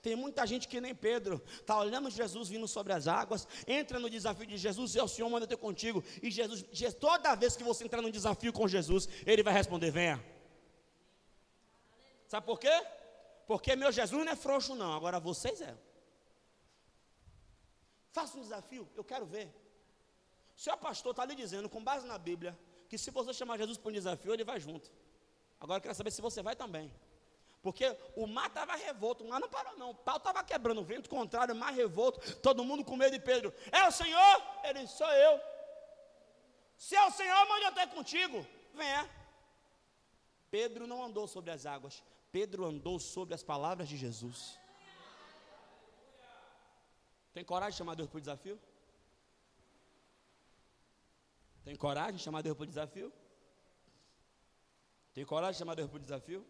Tem 0.02 0.14
muita 0.14 0.46
gente 0.46 0.68
que 0.68 0.80
nem 0.80 0.94
Pedro, 0.94 1.42
está 1.60 1.78
olhando 1.78 2.08
Jesus 2.10 2.48
vindo 2.48 2.68
sobre 2.68 2.92
as 2.92 3.08
águas, 3.08 3.46
entra 3.66 3.98
no 3.98 4.08
desafio 4.08 4.46
de 4.46 4.56
Jesus, 4.56 4.94
e 4.94 5.00
o 5.00 5.08
Senhor 5.08 5.28
manda 5.28 5.46
ter 5.46 5.56
contigo. 5.56 6.02
E 6.22 6.30
Jesus, 6.30 6.64
toda 6.98 7.34
vez 7.34 7.56
que 7.56 7.64
você 7.64 7.84
entrar 7.84 8.02
no 8.02 8.10
desafio 8.10 8.52
com 8.52 8.68
Jesus, 8.68 9.08
Ele 9.26 9.42
vai 9.42 9.52
responder: 9.52 9.90
venha. 9.90 10.24
Sabe 12.28 12.46
por 12.46 12.58
quê? 12.58 12.86
Porque 13.50 13.74
meu 13.74 13.90
Jesus 13.90 14.24
não 14.24 14.32
é 14.32 14.36
frouxo, 14.36 14.76
não, 14.76 14.92
agora 14.92 15.18
vocês 15.18 15.60
é. 15.60 15.76
Faça 18.12 18.38
um 18.38 18.42
desafio, 18.42 18.88
eu 18.94 19.02
quero 19.02 19.26
ver. 19.26 19.48
O 20.56 20.60
seu 20.60 20.76
pastor 20.76 21.10
está 21.10 21.24
lhe 21.24 21.34
dizendo, 21.34 21.68
com 21.68 21.82
base 21.82 22.06
na 22.06 22.16
Bíblia, 22.16 22.56
que 22.88 22.96
se 22.96 23.10
você 23.10 23.34
chamar 23.34 23.58
Jesus 23.58 23.76
para 23.76 23.90
um 23.90 23.92
desafio, 23.92 24.32
ele 24.32 24.44
vai 24.44 24.60
junto. 24.60 24.88
Agora 25.58 25.78
eu 25.78 25.82
quero 25.82 25.96
saber 25.96 26.12
se 26.12 26.22
você 26.22 26.40
vai 26.44 26.54
também. 26.54 26.94
Porque 27.60 27.84
o 28.14 28.24
mar 28.24 28.46
estava 28.46 28.76
revolto, 28.76 29.24
o 29.24 29.28
mar 29.28 29.40
não 29.40 29.48
parou 29.48 29.76
não. 29.76 29.90
O 29.90 29.94
pau 29.96 30.18
estava 30.18 30.44
quebrando, 30.44 30.80
o 30.80 30.84
vento 30.84 31.10
contrário, 31.10 31.52
o 31.52 31.58
mar 31.58 31.72
revolto, 31.72 32.36
todo 32.36 32.62
mundo 32.62 32.84
com 32.84 32.96
medo 32.96 33.18
de 33.18 33.20
Pedro. 33.30 33.52
É 33.72 33.82
o 33.84 33.90
Senhor? 33.90 34.42
Ele, 34.62 34.86
sou 34.86 35.10
eu. 35.10 35.40
Se 36.76 36.94
é 36.94 37.04
o 37.04 37.10
Senhor, 37.10 37.48
mande 37.48 37.74
ter 37.74 37.88
contigo. 37.88 38.46
Venha. 38.74 39.10
Pedro 40.52 40.86
não 40.86 41.02
andou 41.02 41.26
sobre 41.26 41.50
as 41.50 41.66
águas. 41.66 42.00
Pedro 42.32 42.64
andou 42.64 42.98
sobre 42.98 43.34
as 43.34 43.42
palavras 43.42 43.88
de 43.88 43.96
Jesus. 43.96 44.58
Tem 47.32 47.44
coragem 47.44 47.72
de 47.72 47.78
chamar 47.78 47.94
Deus 47.94 48.08
para 48.08 48.18
o 48.18 48.20
desafio? 48.20 48.58
Tem 51.64 51.76
coragem 51.76 52.16
de 52.16 52.22
chamar 52.22 52.42
Deus 52.42 52.56
para 52.56 52.64
o 52.64 52.66
desafio? 52.66 53.12
Tem 55.14 55.24
coragem 55.24 55.52
de 55.52 55.58
chamar 55.58 55.74
Deus 55.74 55.88
para 55.90 55.96
o 55.96 56.00
desafio? 56.00 56.40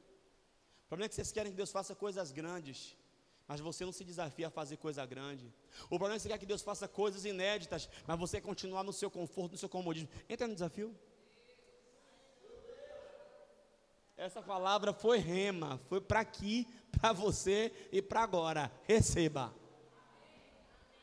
O 0.85 0.89
problema 0.89 1.07
é 1.07 1.09
que 1.09 1.15
vocês 1.15 1.33
querem 1.33 1.53
que 1.53 1.57
Deus 1.57 1.71
faça 1.71 1.95
coisas 1.95 2.33
grandes, 2.33 2.97
mas 3.47 3.61
você 3.61 3.85
não 3.85 3.93
se 3.93 4.05
desafia 4.05 4.49
a 4.49 4.51
fazer 4.51 4.77
coisa 4.77 5.05
grande. 5.07 5.53
O 5.85 5.99
problema 5.99 6.15
é 6.15 6.17
que 6.17 6.23
você 6.23 6.29
quer 6.29 6.39
que 6.39 6.47
Deus 6.47 6.63
faça 6.63 6.87
coisas 6.89 7.25
inéditas, 7.25 7.89
mas 8.07 8.19
você 8.19 8.41
continuar 8.41 8.83
no 8.85 8.93
seu 8.93 9.11
conforto, 9.11 9.53
no 9.53 9.59
seu 9.59 9.69
comodismo. 9.69 10.09
Entra 10.29 10.47
no 10.47 10.55
desafio. 10.55 10.97
Essa 14.21 14.43
palavra 14.43 14.93
foi 14.93 15.17
rema, 15.17 15.81
foi 15.89 15.99
para 15.99 16.21
aqui, 16.21 16.69
para 16.93 17.11
você 17.11 17.73
e 17.91 18.03
para 18.03 18.21
agora. 18.21 18.71
Receba. 18.87 19.51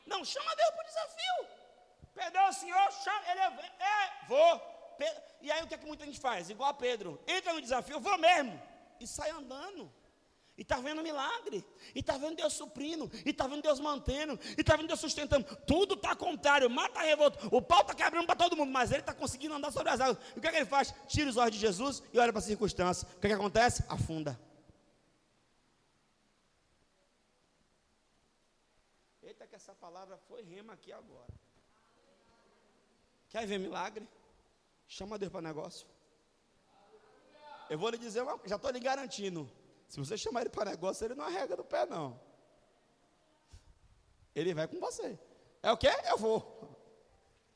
Não, 0.06 0.24
chama 0.24 0.54
Deus 0.54 0.70
para 0.70 0.84
o 0.84 0.86
desafio. 0.86 1.48
Perdão, 2.14 2.52
Senhor, 2.52 2.92
chama, 2.92 3.20
ele 3.28 3.40
é, 3.40 3.46
é 3.80 4.26
vou. 4.28 4.62
E 5.42 5.50
aí 5.50 5.60
o 5.64 5.66
que, 5.66 5.74
é 5.74 5.78
que 5.78 5.84
muita 5.84 6.04
gente 6.04 6.20
faz? 6.20 6.48
Igual 6.48 6.70
a 6.70 6.74
Pedro, 6.74 7.20
entra 7.26 7.52
no 7.52 7.60
desafio, 7.60 7.98
vou 7.98 8.16
mesmo. 8.18 8.62
E 9.00 9.06
sai 9.08 9.30
andando. 9.30 9.92
E 10.58 10.62
está 10.62 10.80
vendo 10.80 11.00
milagre. 11.04 11.64
E 11.94 12.00
está 12.00 12.18
vendo 12.18 12.34
Deus 12.34 12.52
suprindo. 12.52 13.08
E 13.24 13.30
está 13.30 13.46
vendo 13.46 13.62
Deus 13.62 13.78
mantendo. 13.78 14.36
E 14.56 14.60
está 14.60 14.74
vendo 14.74 14.88
Deus 14.88 14.98
sustentando. 14.98 15.44
Tudo 15.58 15.94
está 15.94 16.16
contrário. 16.16 16.68
Mata 16.68 16.98
a 16.98 17.04
revolta. 17.04 17.38
O 17.54 17.62
pau 17.62 17.82
está 17.82 17.94
quebrando 17.94 18.26
para 18.26 18.34
todo 18.34 18.56
mundo. 18.56 18.72
Mas 18.72 18.90
ele 18.90 18.98
está 18.98 19.14
conseguindo 19.14 19.54
andar 19.54 19.70
sobre 19.70 19.90
as 19.90 20.00
águas. 20.00 20.18
E 20.34 20.38
o 20.40 20.42
que, 20.42 20.48
é 20.48 20.50
que 20.50 20.56
ele 20.56 20.66
faz? 20.66 20.92
Tira 21.06 21.30
os 21.30 21.36
olhos 21.36 21.54
de 21.54 21.60
Jesus 21.60 22.02
e 22.12 22.18
olha 22.18 22.32
para 22.32 22.40
a 22.40 22.42
circunstância. 22.42 23.06
O 23.16 23.20
que, 23.20 23.28
é 23.28 23.30
que 23.30 23.36
acontece? 23.36 23.84
Afunda. 23.88 24.38
Eita, 29.22 29.46
que 29.46 29.54
essa 29.54 29.76
palavra 29.76 30.18
foi 30.26 30.42
rema 30.42 30.72
aqui 30.72 30.92
agora. 30.92 31.32
Quer 33.28 33.46
ver 33.46 33.58
milagre? 33.58 34.08
Chama 34.88 35.16
Deus 35.18 35.30
para 35.30 35.40
negócio. 35.40 35.86
Eu 37.70 37.78
vou 37.78 37.90
lhe 37.90 37.98
dizer 37.98 38.24
já 38.44 38.56
estou 38.56 38.72
lhe 38.72 38.80
garantindo. 38.80 39.48
Se 39.88 39.98
você 39.98 40.16
chamar 40.18 40.42
ele 40.42 40.50
para 40.50 40.70
negócio, 40.70 41.04
ele 41.04 41.14
não 41.14 41.24
arrega 41.24 41.56
do 41.56 41.64
pé, 41.64 41.86
não. 41.86 42.20
Ele 44.34 44.52
vai 44.54 44.68
com 44.68 44.78
você. 44.78 45.18
É 45.62 45.72
o 45.72 45.76
quê? 45.76 45.88
Eu 46.08 46.18
vou. 46.18 46.40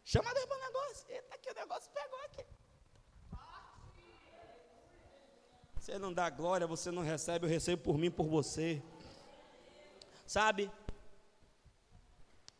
Chama 0.03 0.33
Deus 0.35 0.47
para 0.47 0.67
negócio. 0.67 1.07
Eita, 1.09 1.35
aqui 1.35 1.51
o 1.51 1.55
negócio 1.55 1.91
pegou 1.93 2.19
aqui. 2.21 2.45
Você 5.79 5.99
não 5.99 6.13
dá 6.13 6.31
glória, 6.31 6.67
você 6.67 6.91
não 6.91 7.03
recebe, 7.03 7.45
eu 7.45 7.51
recebo 7.51 7.83
por 7.83 7.99
mim, 7.99 8.11
por 8.11 8.27
você. 8.27 8.83
Sabe? 10.27 10.71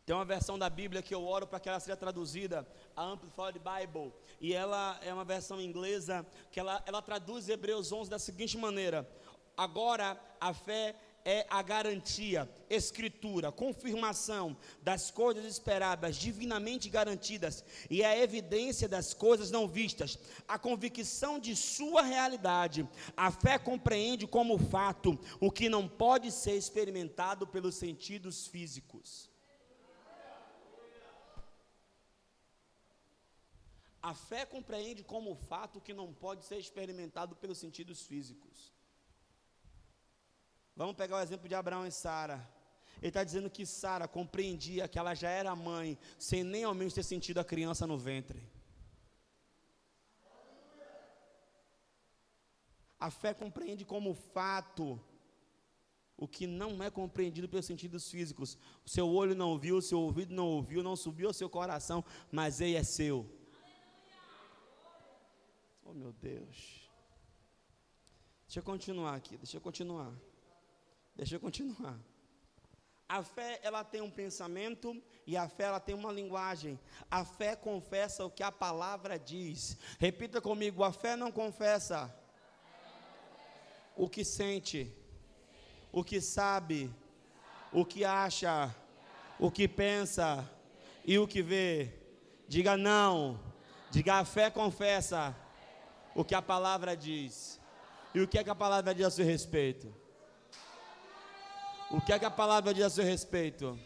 Tem 0.05 0.13
uma 0.13 0.25
versão 0.25 0.59
da 0.59 0.69
Bíblia 0.69 1.01
que 1.01 1.15
eu 1.15 1.25
oro 1.25 1.47
para 1.47 1.59
que 1.59 1.69
ela 1.69 1.79
seja 1.79 1.95
traduzida, 1.95 2.67
a 2.93 3.03
Amplified 3.03 3.57
Bible, 3.59 4.13
e 4.41 4.53
ela 4.53 4.99
é 5.01 5.13
uma 5.13 5.23
versão 5.23 5.61
inglesa 5.61 6.25
que 6.51 6.59
ela, 6.59 6.83
ela 6.85 7.01
traduz 7.01 7.47
Hebreus 7.47 7.93
11 7.93 8.09
da 8.09 8.19
seguinte 8.19 8.57
maneira: 8.57 9.09
Agora 9.55 10.19
a 10.39 10.53
fé 10.53 10.95
é 11.25 11.45
a 11.49 11.61
garantia, 11.61 12.49
escritura, 12.69 13.51
confirmação 13.51 14.57
das 14.81 15.09
coisas 15.09 15.45
esperadas, 15.45 16.17
divinamente 16.17 16.89
garantidas, 16.89 17.63
e 17.89 18.03
a 18.03 18.17
evidência 18.17 18.89
das 18.89 19.13
coisas 19.13 19.49
não 19.49 19.67
vistas, 19.67 20.19
a 20.47 20.59
convicção 20.59 21.39
de 21.39 21.55
sua 21.55 22.01
realidade. 22.01 22.87
A 23.15 23.31
fé 23.31 23.57
compreende 23.57 24.27
como 24.27 24.57
fato 24.57 25.17
o 25.39 25.51
que 25.51 25.69
não 25.69 25.87
pode 25.87 26.31
ser 26.31 26.55
experimentado 26.55 27.47
pelos 27.47 27.75
sentidos 27.75 28.47
físicos. 28.47 29.31
A 34.01 34.13
fé 34.13 34.45
compreende 34.45 35.01
como 35.01 35.33
fato 35.33 35.79
que 35.79 35.93
não 35.93 36.13
pode 36.13 36.43
ser 36.43 36.57
experimentado 36.57 37.37
pelos 37.37 37.57
sentidos 37.57 38.01
físicos. 38.01 38.73
Vamos 40.75 40.95
pegar 40.95 41.17
o 41.17 41.21
exemplo 41.21 41.47
de 41.47 41.55
Abraão 41.55 41.85
e 41.85 41.91
Sara. 41.91 42.47
Ele 42.97 43.09
está 43.09 43.23
dizendo 43.23 43.49
que 43.49 43.65
Sara 43.65 44.07
compreendia 44.07 44.87
que 44.87 44.97
ela 44.97 45.13
já 45.13 45.29
era 45.29 45.55
mãe, 45.55 45.97
sem 46.17 46.43
nem 46.43 46.63
ao 46.63 46.73
menos 46.73 46.93
ter 46.93 47.03
sentido 47.03 47.39
a 47.39 47.43
criança 47.43 47.85
no 47.85 47.97
ventre. 47.97 48.41
A 52.99 53.11
fé 53.11 53.33
compreende 53.33 53.83
como 53.83 54.13
fato 54.13 54.99
o 56.15 56.27
que 56.27 56.47
não 56.47 56.81
é 56.81 56.89
compreendido 56.89 57.49
pelos 57.49 57.65
sentidos 57.65 58.09
físicos. 58.09 58.57
O 58.85 58.89
seu 58.89 59.09
olho 59.09 59.35
não 59.35 59.59
viu, 59.59 59.77
o 59.77 59.81
seu 59.81 59.99
ouvido 59.99 60.33
não 60.33 60.47
ouviu, 60.47 60.81
não 60.81 60.95
subiu 60.95 61.27
ao 61.27 61.33
seu 61.33 61.49
coração, 61.49 62.03
mas 62.31 62.61
ele 62.61 62.75
é 62.75 62.83
seu. 62.83 63.29
Oh 65.83 65.93
meu 65.93 66.13
Deus. 66.13 66.89
Deixa 68.47 68.59
eu 68.59 68.63
continuar 68.63 69.15
aqui, 69.15 69.35
deixa 69.35 69.57
eu 69.57 69.61
continuar. 69.61 70.13
Deixa 71.15 71.35
eu 71.35 71.39
continuar. 71.39 71.97
A 73.07 73.21
fé, 73.21 73.59
ela 73.61 73.83
tem 73.83 74.01
um 74.01 74.09
pensamento 74.09 74.99
e 75.27 75.37
a 75.37 75.47
fé, 75.47 75.65
ela 75.65 75.79
tem 75.79 75.93
uma 75.93 76.11
linguagem. 76.11 76.79
A 77.11 77.23
fé 77.23 77.55
confessa 77.55 78.25
o 78.25 78.29
que 78.29 78.41
a 78.41 78.51
palavra 78.51 79.19
diz. 79.19 79.77
Repita 79.99 80.41
comigo: 80.41 80.83
a 80.83 80.91
fé 80.91 81.15
não 81.15 81.31
confessa 81.31 82.13
o 83.95 84.09
que 84.09 84.25
sente, 84.25 84.91
o 85.91 86.03
que 86.03 86.19
sabe, 86.19 86.91
o 87.71 87.85
que 87.85 88.03
acha, 88.03 88.75
o 89.39 89.51
que 89.51 89.67
pensa 89.67 90.49
e 91.05 91.19
o 91.19 91.27
que 91.27 91.43
vê. 91.43 91.93
Diga 92.47 92.75
não. 92.75 93.39
Diga 93.91 94.15
a 94.15 94.25
fé 94.25 94.49
confessa 94.49 95.35
o 96.15 96.23
que 96.23 96.33
a 96.33 96.41
palavra 96.41 96.97
diz. 96.97 97.59
E 98.15 98.19
o 98.21 98.27
que 98.27 98.39
é 98.39 98.43
que 98.43 98.49
a 98.49 98.55
palavra 98.55 98.93
diz 98.95 99.05
a 99.05 99.11
seu 99.11 99.25
respeito? 99.25 100.02
O 101.93 102.01
que 102.01 102.11
é 102.11 102.17
que 102.17 102.25
a 102.25 102.31
palavra 102.31 102.73
diz 102.73 102.83
a 102.83 102.89
seu 102.89 103.05
respeito? 103.05 103.77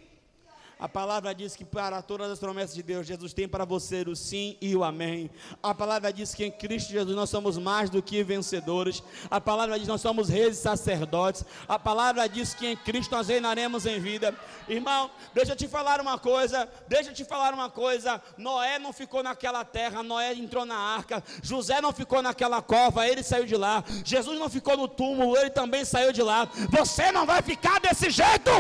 A 0.80 0.88
palavra 0.88 1.34
diz 1.34 1.56
que 1.56 1.66
para 1.66 2.04
todas 2.04 2.32
as 2.32 2.38
promessas 2.38 2.76
de 2.76 2.84
Deus, 2.84 3.08
Jesus 3.08 3.34
tem 3.34 3.48
para 3.48 3.66
você 3.66 4.04
o 4.08 4.16
sim 4.16 4.56
e 4.62 4.76
o 4.76 4.84
amém. 4.84 5.30
A 5.62 5.74
palavra 5.74 6.14
diz 6.14 6.36
que 6.36 6.46
em 6.46 6.52
Cristo 6.52 6.92
Jesus 6.92 7.16
nós 7.16 7.32
somos 7.32 7.58
mais 7.58 7.90
do 7.90 8.02
que 8.02 8.24
vencedores. 8.24 9.02
A 9.32 9.42
palavra 9.42 9.76
diz 9.76 9.86
que 9.86 9.92
nós 9.92 10.02
somos 10.02 10.30
reis 10.30 10.58
e 10.58 10.62
sacerdotes. 10.62 11.44
A 11.68 11.80
palavra 11.80 12.30
diz 12.30 12.54
que 12.54 12.68
em 12.68 12.78
Cristo 12.78 13.16
nós 13.16 13.28
reinaremos 13.28 13.88
em 13.88 14.00
vida. 14.00 14.36
Irmão, 14.70 15.10
deixa 15.34 15.54
eu 15.54 15.56
te 15.56 15.68
falar 15.68 16.00
uma 16.00 16.20
coisa. 16.20 16.70
Deixa 16.88 17.10
eu 17.10 17.14
te 17.14 17.26
falar 17.26 17.56
uma 17.56 17.72
coisa. 17.72 18.22
Noé 18.38 18.78
não 18.78 18.94
ficou 18.94 19.24
naquela 19.24 19.66
terra, 19.66 20.04
Noé 20.04 20.34
entrou 20.36 20.64
na 20.64 20.78
arca. 20.78 21.24
José 21.42 21.82
não 21.82 21.92
ficou 21.92 22.22
naquela 22.22 22.62
cova, 22.62 23.08
ele 23.08 23.24
saiu 23.24 23.48
de 23.48 23.56
lá. 23.56 23.84
Jesus 24.06 24.38
não 24.38 24.48
ficou 24.48 24.78
no 24.78 24.88
túmulo, 24.88 25.36
ele 25.38 25.50
também 25.50 25.84
saiu 25.84 26.14
de 26.14 26.22
lá. 26.22 26.48
Você 26.70 27.12
não 27.12 27.26
vai 27.26 27.42
ficar 27.42 27.80
desse 27.80 28.12
jeito. 28.12 28.52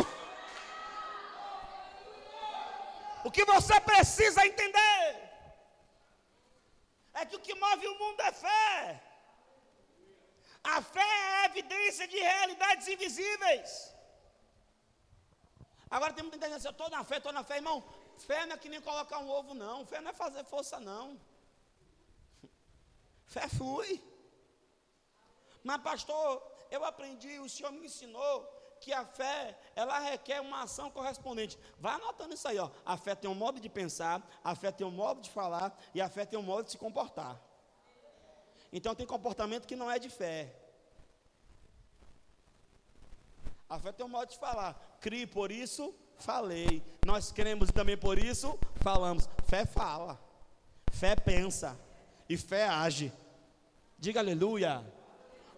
O 3.27 3.31
que 3.35 3.43
você 3.43 3.77
precisa 3.91 4.41
entender 4.49 5.05
é 7.19 7.25
que 7.25 7.35
o 7.35 7.43
que 7.45 7.55
move 7.63 7.87
o 7.89 7.99
mundo 8.01 8.21
é 8.21 8.31
fé. 8.31 9.03
A 10.75 10.81
fé 10.81 11.09
é 11.23 11.35
a 11.39 11.45
evidência 11.51 12.07
de 12.07 12.17
realidades 12.17 12.87
invisíveis. 12.87 13.71
Agora 15.89 16.13
tem 16.13 16.23
muita 16.23 16.47
gente 16.47 16.57
assim, 16.57 16.67
eu 16.67 16.77
estou 16.77 16.89
na 16.89 17.03
fé, 17.03 17.17
estou 17.17 17.33
na 17.33 17.43
fé, 17.43 17.57
irmão. 17.57 17.77
Fé 18.27 18.45
não 18.45 18.55
é 18.55 18.59
que 18.61 18.69
nem 18.69 18.79
colocar 18.89 19.17
um 19.19 19.29
ovo, 19.29 19.53
não. 19.53 19.85
Fé 19.85 19.99
não 19.99 20.11
é 20.11 20.13
fazer 20.13 20.45
força, 20.45 20.79
não. 20.79 21.19
Fé 23.33 23.45
flui. 23.49 24.01
Mas, 25.65 25.81
pastor, 25.81 26.29
eu 26.71 26.85
aprendi, 26.85 27.39
o 27.39 27.49
Senhor 27.49 27.73
me 27.73 27.87
ensinou 27.87 28.56
que 28.79 28.93
a 28.93 29.05
fé, 29.05 29.57
ela 29.75 29.99
requer 29.99 30.41
uma 30.41 30.63
ação 30.63 30.89
correspondente. 30.89 31.57
Vai 31.79 31.95
anotando 31.95 32.33
isso 32.33 32.47
aí, 32.47 32.57
ó. 32.57 32.69
A 32.85 32.97
fé 32.97 33.15
tem 33.15 33.29
um 33.29 33.35
modo 33.35 33.59
de 33.59 33.69
pensar, 33.69 34.27
a 34.43 34.55
fé 34.55 34.71
tem 34.71 34.85
um 34.85 34.91
modo 34.91 35.21
de 35.21 35.29
falar 35.29 35.77
e 35.93 36.01
a 36.01 36.09
fé 36.09 36.25
tem 36.25 36.37
um 36.37 36.43
modo 36.43 36.65
de 36.65 36.71
se 36.71 36.77
comportar. 36.77 37.39
Então 38.71 38.95
tem 38.95 39.05
comportamento 39.05 39.67
que 39.67 39.75
não 39.75 39.89
é 39.89 39.97
de 39.99 40.09
fé. 40.09 40.53
A 43.69 43.79
fé 43.79 43.91
tem 43.91 44.05
um 44.05 44.09
modo 44.09 44.29
de 44.29 44.37
falar. 44.37 44.97
Crie, 45.01 45.27
por 45.27 45.51
isso 45.51 45.93
falei. 46.17 46.83
Nós 47.05 47.31
cremos 47.31 47.69
e 47.69 47.73
também 47.73 47.97
por 47.97 48.17
isso 48.17 48.57
falamos. 48.77 49.29
Fé 49.45 49.65
fala. 49.65 50.19
Fé 50.91 51.15
pensa. 51.15 51.77
E 52.29 52.37
fé 52.37 52.67
age. 52.67 53.11
Diga 53.97 54.19
aleluia. 54.19 54.85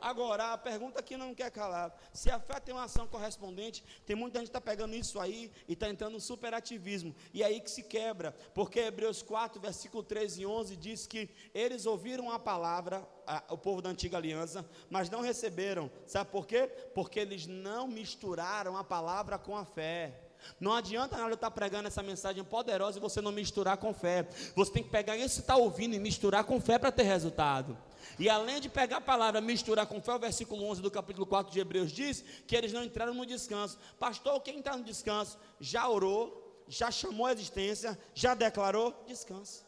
Agora, 0.02 0.54
a 0.54 0.58
pergunta 0.58 1.04
que 1.04 1.18
não 1.18 1.36
quer 1.36 1.52
calar: 1.52 1.94
se 2.14 2.30
a 2.30 2.40
fé 2.40 2.60
tem 2.60 2.74
uma 2.74 2.86
ação 2.86 3.08
correspondente, 3.08 3.84
tem 4.06 4.16
muita 4.16 4.40
gente 4.40 4.48
que 4.48 4.58
está 4.58 4.62
pegando 4.62 4.96
isso 4.96 5.20
aí 5.20 5.52
e 5.68 5.74
está 5.74 5.90
entrando 5.90 6.14
no 6.14 6.22
superativismo, 6.22 7.16
e 7.34 7.44
aí 7.44 7.60
que 7.60 7.70
se 7.70 7.84
quebra, 7.84 8.36
porque 8.54 8.80
Hebreus 8.80 9.22
4, 9.22 9.60
versículo 9.60 10.04
13 10.04 10.42
e 10.42 10.46
11 10.46 10.76
diz 10.76 11.06
que 11.06 11.30
eles 11.54 11.86
ouviram 11.86 12.32
a 12.32 12.40
palavra, 12.40 13.08
a, 13.28 13.44
o 13.50 13.58
povo 13.58 13.82
da 13.82 13.90
antiga 13.90 14.18
aliança, 14.18 14.68
mas 14.90 15.10
não 15.10 15.22
receberam, 15.22 15.92
sabe 16.06 16.32
por 16.32 16.48
quê? 16.48 16.68
Porque 16.94 17.20
eles 17.20 17.46
não 17.46 17.88
misturaram 17.88 18.78
a 18.78 18.84
palavra 18.84 19.38
com 19.38 19.56
a 19.56 19.66
fé. 19.66 20.26
Não 20.60 20.74
adianta 20.74 21.18
nada 21.18 21.30
eu 21.30 21.36
estar 21.36 21.52
pregando 21.52 21.88
essa 21.88 22.02
mensagem 22.02 22.44
poderosa 22.44 22.98
e 22.98 23.02
você 23.02 23.20
não 23.20 23.32
misturar 23.32 23.78
com 23.78 23.94
fé. 23.94 24.28
Você 24.56 24.72
tem 24.72 24.84
que 24.84 24.90
pegar 24.90 25.18
isso 25.18 25.36
que 25.36 25.42
está 25.42 25.58
ouvindo 25.58 25.96
e 25.96 26.00
misturar 26.00 26.44
com 26.46 26.62
fé 26.62 26.78
para 26.80 26.92
ter 26.92 27.04
resultado. 27.04 27.78
E 28.18 28.30
além 28.30 28.60
de 28.60 28.70
pegar 28.70 28.98
a 28.98 29.02
palavra 29.02 29.42
misturar 29.42 29.86
com 29.86 30.02
fé, 30.02 30.14
o 30.14 30.20
versículo 30.20 30.64
11 30.66 30.82
do 30.82 30.92
capítulo 30.92 31.26
4 31.26 31.52
de 31.52 31.60
Hebreus 31.60 31.92
diz 31.92 32.24
que 32.48 32.56
eles 32.56 32.74
não 32.74 32.84
entraram 32.84 33.14
no 33.14 33.26
descanso. 33.26 33.78
Pastor, 33.98 34.42
quem 34.42 34.60
está 34.60 34.76
no 34.76 34.84
descanso 34.84 35.38
já 35.60 35.88
orou, 35.88 36.64
já 36.68 36.92
chamou 36.92 37.26
a 37.26 37.32
existência, 37.32 37.98
já 38.14 38.34
declarou 38.34 39.04
descanso. 39.08 39.66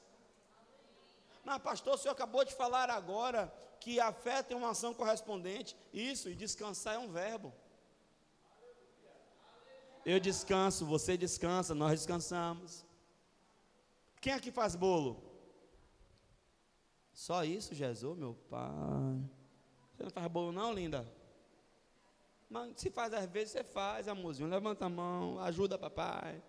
Mas, 1.43 1.61
pastor, 1.61 1.95
o 1.95 1.97
senhor 1.97 2.13
acabou 2.13 2.45
de 2.45 2.53
falar 2.53 2.89
agora 2.89 3.51
que 3.79 3.99
a 3.99 4.11
fé 4.13 4.43
tem 4.43 4.55
uma 4.55 4.71
ação 4.71 4.93
correspondente. 4.93 5.75
Isso, 5.91 6.29
e 6.29 6.35
descansar 6.35 6.95
é 6.95 6.99
um 6.99 7.11
verbo. 7.11 7.51
Eu 10.05 10.19
descanso, 10.19 10.85
você 10.85 11.17
descansa, 11.17 11.73
nós 11.73 11.99
descansamos. 11.99 12.85
Quem 14.19 14.33
aqui 14.33 14.51
faz 14.51 14.75
bolo? 14.75 15.30
Só 17.21 17.43
isso, 17.43 17.75
Jesus, 17.75 18.17
meu 18.17 18.33
pai. 18.49 18.71
Você 19.93 20.01
não 20.01 20.09
faz 20.09 20.25
bolo 20.25 20.51
não, 20.51 20.73
linda? 20.73 21.07
Mas 22.49 22.73
se 22.77 22.89
faz 22.89 23.13
às 23.13 23.27
vezes, 23.27 23.51
você 23.51 23.63
faz, 23.63 24.07
amorzinho. 24.07 24.49
Levanta 24.49 24.87
a 24.87 24.89
mão, 24.89 25.39
ajuda 25.39 25.77
papai. 25.77 26.41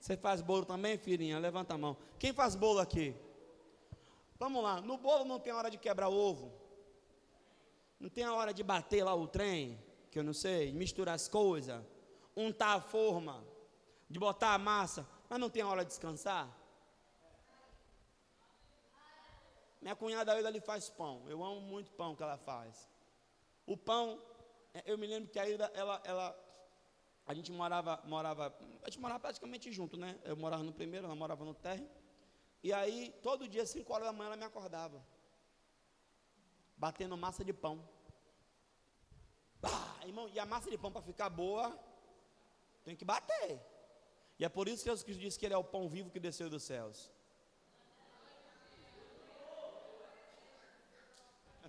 Você 0.00 0.16
faz 0.16 0.40
bolo 0.40 0.64
também, 0.64 0.96
filhinha? 0.96 1.38
Levanta 1.38 1.74
a 1.74 1.78
mão. 1.78 1.94
Quem 2.18 2.32
faz 2.32 2.54
bolo 2.54 2.78
aqui? 2.78 3.14
Vamos 4.38 4.62
lá. 4.62 4.80
No 4.80 4.96
bolo 4.96 5.26
não 5.26 5.38
tem 5.38 5.52
hora 5.52 5.70
de 5.70 5.76
quebrar 5.76 6.08
ovo. 6.08 6.54
Não 8.00 8.08
tem 8.08 8.24
a 8.24 8.32
hora 8.32 8.54
de 8.54 8.62
bater 8.62 9.04
lá 9.04 9.14
o 9.14 9.28
trem, 9.28 9.78
que 10.10 10.18
eu 10.18 10.24
não 10.24 10.32
sei, 10.32 10.72
misturar 10.72 11.16
as 11.16 11.28
coisas, 11.28 11.84
untar 12.34 12.78
a 12.78 12.80
forma, 12.80 13.44
de 14.08 14.18
botar 14.18 14.54
a 14.54 14.58
massa, 14.58 15.06
mas 15.28 15.38
não 15.38 15.50
tem 15.50 15.60
a 15.60 15.68
hora 15.68 15.84
de 15.84 15.90
descansar. 15.90 16.57
Minha 19.80 19.94
cunhada 19.94 20.32
Aida 20.32 20.48
ali 20.48 20.60
faz 20.60 20.88
pão. 20.90 21.28
Eu 21.28 21.42
amo 21.44 21.60
muito 21.60 21.92
pão 21.92 22.16
que 22.16 22.22
ela 22.22 22.36
faz. 22.36 22.88
O 23.66 23.76
pão, 23.76 24.20
é, 24.74 24.82
eu 24.86 24.98
me 24.98 25.06
lembro 25.06 25.30
que 25.30 25.38
a 25.38 25.42
Aida, 25.42 25.70
ela, 25.74 26.00
ela, 26.04 26.36
a 27.26 27.34
gente 27.34 27.52
morava, 27.52 28.00
morava, 28.04 28.54
a 28.82 28.90
gente 28.90 29.00
morava 29.00 29.20
praticamente 29.20 29.70
junto, 29.70 29.96
né? 29.96 30.18
Eu 30.24 30.36
morava 30.36 30.62
no 30.62 30.72
primeiro, 30.72 31.06
ela 31.06 31.14
morava 31.14 31.44
no 31.44 31.54
térreo. 31.54 31.88
E 32.62 32.72
aí, 32.72 33.14
todo 33.22 33.48
dia, 33.48 33.64
5 33.64 33.92
horas 33.92 34.06
da 34.06 34.12
manhã, 34.12 34.28
ela 34.28 34.36
me 34.36 34.44
acordava. 34.44 35.04
Batendo 36.76 37.16
massa 37.16 37.44
de 37.44 37.52
pão. 37.52 37.88
Bah, 39.60 40.00
irmão, 40.04 40.28
e 40.28 40.38
a 40.38 40.46
massa 40.46 40.70
de 40.70 40.78
pão 40.78 40.90
para 40.90 41.02
ficar 41.02 41.28
boa, 41.28 41.78
tem 42.84 42.96
que 42.96 43.04
bater. 43.04 43.60
E 44.38 44.44
é 44.44 44.48
por 44.48 44.68
isso 44.68 44.82
que 44.84 44.90
Jesus 44.90 45.18
disse 45.18 45.38
que 45.38 45.46
Ele 45.46 45.54
é 45.54 45.58
o 45.58 45.64
pão 45.64 45.88
vivo 45.88 46.10
que 46.10 46.20
desceu 46.20 46.48
dos 46.48 46.62
céus. 46.62 47.12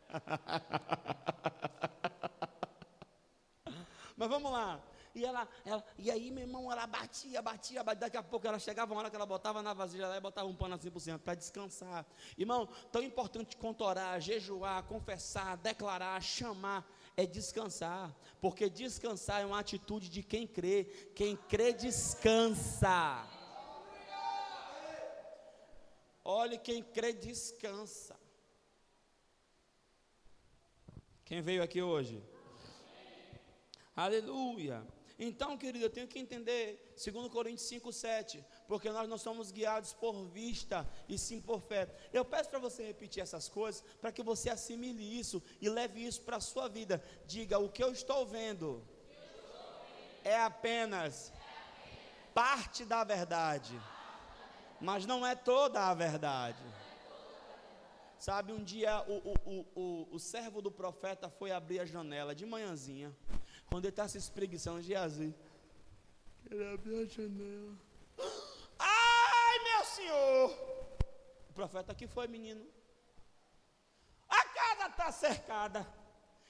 Mas 4.17 4.29
vamos 4.29 4.51
lá. 4.51 4.81
E 5.15 5.25
ela, 5.25 5.47
ela, 5.65 5.83
e 5.97 6.11
aí, 6.11 6.29
meu 6.29 6.43
irmão, 6.43 6.71
ela 6.71 6.85
batia, 6.85 7.41
batia, 7.41 7.83
batia. 7.83 8.01
Daqui 8.01 8.17
a 8.17 8.23
pouco 8.23 8.45
ela 8.45 8.59
chegava 8.59 8.93
uma 8.93 8.99
hora 8.99 9.09
que 9.09 9.15
ela 9.15 9.25
botava 9.25 9.61
na 9.61 9.73
vasilha 9.73 10.07
lá 10.07 10.17
e 10.17 10.21
botava 10.21 10.47
um 10.47 10.55
pano 10.55 10.75
assim 10.75 10.91
por 10.91 10.99
cima 10.99 11.17
para 11.17 11.35
descansar. 11.35 12.05
Irmão, 12.37 12.67
tão 12.91 13.01
importante 13.01 13.57
contorar, 13.57 14.21
jejuar, 14.21 14.83
confessar, 14.83 15.57
declarar, 15.57 16.21
chamar, 16.21 16.85
é 17.15 17.25
descansar. 17.25 18.13
Porque 18.41 18.69
descansar 18.69 19.41
é 19.41 19.45
uma 19.45 19.59
atitude 19.59 20.09
de 20.09 20.21
quem 20.21 20.45
crê. 20.45 20.83
Quem 21.15 21.35
crê, 21.35 21.73
descansa. 21.73 23.25
Olhe, 26.23 26.59
quem 26.59 26.83
crê, 26.83 27.13
descansa. 27.13 28.18
Quem 31.29 31.43
veio 31.43 31.61
aqui 31.61 31.79
hoje? 31.79 32.23
Aleluia. 33.95 34.83
Então, 35.19 35.55
querido, 35.55 35.85
eu 35.85 35.89
tenho 35.91 36.07
que 36.07 36.17
entender, 36.17 36.91
segundo 36.97 37.29
Coríntios 37.29 37.67
5, 37.67 37.93
7, 37.93 38.43
porque 38.67 38.89
nós 38.89 39.07
não 39.07 39.15
somos 39.15 39.51
guiados 39.51 39.93
por 39.93 40.25
vista 40.25 40.89
e 41.07 41.19
sim 41.19 41.39
por 41.39 41.61
fé. 41.61 41.87
Eu 42.11 42.25
peço 42.25 42.49
para 42.49 42.57
você 42.57 42.83
repetir 42.83 43.21
essas 43.21 43.47
coisas, 43.47 43.83
para 44.01 44.11
que 44.11 44.23
você 44.23 44.49
assimile 44.49 45.19
isso 45.19 45.39
e 45.61 45.69
leve 45.69 46.03
isso 46.03 46.23
para 46.23 46.37
a 46.37 46.41
sua 46.41 46.67
vida. 46.67 46.99
Diga, 47.27 47.59
o 47.59 47.69
que 47.69 47.83
eu 47.83 47.91
estou 47.91 48.25
vendo 48.25 48.83
é 50.23 50.35
apenas 50.35 51.31
parte 52.33 52.83
da 52.85 53.03
verdade, 53.03 53.79
mas 54.81 55.05
não 55.05 55.23
é 55.23 55.35
toda 55.35 55.89
a 55.89 55.93
verdade. 55.93 56.78
Sabe, 58.19 58.51
um 58.51 58.61
dia 58.61 59.01
o, 59.07 59.31
o, 59.45 59.65
o, 59.75 60.15
o, 60.15 60.19
servo 60.19 60.61
do 60.61 60.69
profeta 60.69 61.29
foi 61.29 61.51
abrir 61.51 61.79
a 61.79 61.85
janela 61.85 62.35
de 62.35 62.45
manhãzinha, 62.45 63.15
quando 63.67 63.85
ele 63.85 63.93
está 63.93 64.09
se 64.09 64.17
espreguiçando 64.17 64.81
de 64.81 64.93
azul. 64.93 65.33
Ele 66.51 66.73
abriu 66.73 67.01
a 67.01 67.05
janela. 67.05 67.77
Ai, 68.77 69.59
meu 69.63 69.85
senhor! 69.85 70.51
O 71.49 71.53
profeta 71.53 71.93
aqui 71.93 72.07
foi, 72.07 72.27
menino. 72.27 72.67
A 74.27 74.43
casa 74.49 74.87
está 74.87 75.11
cercada. 75.13 75.87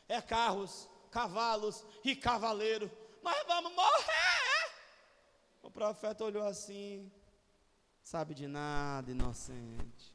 É 0.07 0.19
carros, 0.19 0.89
cavalos 1.11 1.85
e 2.03 2.15
cavaleiro. 2.15 2.89
Mas 3.21 3.45
vamos 3.45 3.71
morrer! 3.73 4.71
O 5.61 5.69
profeta 5.69 6.23
olhou 6.23 6.47
assim, 6.47 7.11
sabe 8.03 8.33
de 8.33 8.47
nada, 8.47 9.11
inocente. 9.11 10.11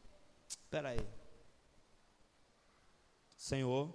Espera 0.48 0.88
aí. 0.88 1.23
Senhor, 3.44 3.92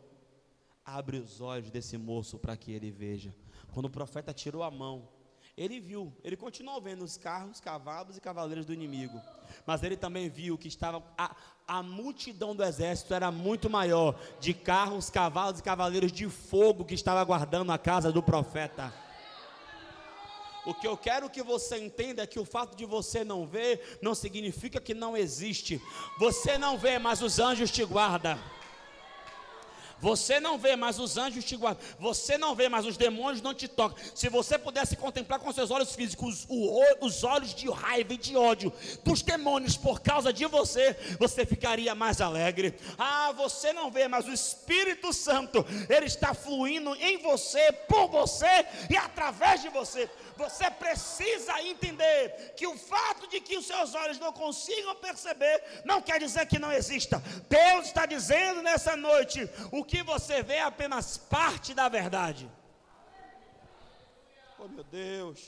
abre 0.85 1.17
os 1.17 1.41
olhos 1.41 1.71
desse 1.71 1.97
moço 1.97 2.37
para 2.37 2.55
que 2.55 2.71
ele 2.71 2.91
veja. 2.91 3.33
Quando 3.73 3.87
o 3.87 3.89
profeta 3.89 4.31
tirou 4.31 4.61
a 4.61 4.69
mão, 4.69 5.09
Ele 5.57 5.79
viu, 5.79 6.13
ele 6.23 6.37
continuou 6.37 6.79
vendo 6.79 7.03
os 7.03 7.17
carros, 7.17 7.59
cavalos 7.59 8.15
e 8.15 8.21
cavaleiros 8.21 8.63
do 8.63 8.71
inimigo. 8.71 9.19
Mas 9.65 9.81
ele 9.81 9.97
também 9.97 10.29
viu 10.29 10.55
que 10.55 10.67
estava 10.67 11.03
a, 11.17 11.35
a 11.67 11.81
multidão 11.81 12.55
do 12.55 12.63
exército 12.63 13.11
era 13.11 13.31
muito 13.31 13.71
maior 13.71 14.15
de 14.39 14.53
carros, 14.53 15.09
cavalos 15.09 15.59
e 15.59 15.63
cavaleiros 15.63 16.11
de 16.11 16.29
fogo 16.29 16.85
que 16.85 16.93
estava 16.93 17.23
guardando 17.23 17.71
a 17.71 17.77
casa 17.79 18.11
do 18.11 18.21
profeta. 18.21 18.93
O 20.63 20.75
que 20.75 20.87
eu 20.87 20.95
quero 20.95 21.27
que 21.27 21.41
você 21.41 21.83
entenda 21.83 22.21
é 22.21 22.27
que 22.27 22.39
o 22.39 22.45
fato 22.45 22.77
de 22.77 22.85
você 22.85 23.23
não 23.23 23.47
ver 23.47 23.97
não 23.99 24.13
significa 24.13 24.79
que 24.79 24.93
não 24.93 25.17
existe. 25.17 25.81
Você 26.19 26.55
não 26.55 26.77
vê, 26.77 26.99
mas 26.99 27.23
os 27.23 27.39
anjos 27.39 27.71
te 27.71 27.83
guardam. 27.83 28.37
Você 30.01 30.39
não 30.39 30.57
vê, 30.57 30.75
mas 30.75 30.99
os 30.99 31.17
anjos 31.17 31.43
te 31.43 31.55
guardam. 31.55 31.83
Você 31.99 32.37
não 32.37 32.55
vê, 32.55 32.69
mas 32.69 32.85
os 32.85 32.97
demônios 32.97 33.41
não 33.41 33.53
te 33.53 33.67
tocam. 33.67 33.97
Se 34.15 34.29
você 34.29 34.57
pudesse 34.57 34.95
contemplar 34.95 35.39
com 35.39 35.51
seus 35.51 35.71
olhos 35.71 35.93
físicos 35.93 36.47
os 37.01 37.23
olhos 37.23 37.53
de 37.53 37.69
raiva 37.69 38.13
e 38.13 38.17
de 38.17 38.35
ódio 38.35 38.71
dos 39.03 39.21
demônios 39.21 39.77
por 39.77 40.01
causa 40.01 40.31
de 40.31 40.45
você, 40.45 40.95
você 41.19 41.45
ficaria 41.45 41.93
mais 41.95 42.21
alegre. 42.21 42.73
Ah, 42.97 43.31
você 43.31 43.73
não 43.73 43.91
vê, 43.91 44.07
mas 44.07 44.27
o 44.27 44.33
Espírito 44.33 45.13
Santo, 45.13 45.65
ele 45.89 46.05
está 46.05 46.33
fluindo 46.33 46.95
em 46.95 47.17
você, 47.17 47.71
por 47.87 48.07
você 48.07 48.65
e 48.89 48.97
através 48.97 49.61
de 49.61 49.69
você. 49.69 50.09
Você 50.43 50.67
precisa 50.71 51.61
entender 51.71 52.53
que 52.57 52.65
o 52.65 52.77
fato 52.77 53.27
de 53.27 53.41
que 53.41 53.57
os 53.57 53.65
seus 53.71 53.93
olhos 53.93 54.19
não 54.23 54.31
consigam 54.31 54.95
perceber 54.95 55.57
não 55.83 56.01
quer 56.01 56.17
dizer 56.25 56.45
que 56.45 56.57
não 56.57 56.71
exista. 56.71 57.17
Deus 57.49 57.87
está 57.87 58.05
dizendo 58.05 58.61
nessa 58.61 58.95
noite: 58.95 59.39
o 59.79 59.83
que 59.83 60.01
você 60.01 60.41
vê 60.41 60.55
é 60.55 60.63
apenas 60.63 61.17
parte 61.17 61.73
da 61.73 61.89
verdade. 61.89 62.49
Oh 64.57 64.67
meu 64.69 64.85
Deus. 64.85 65.39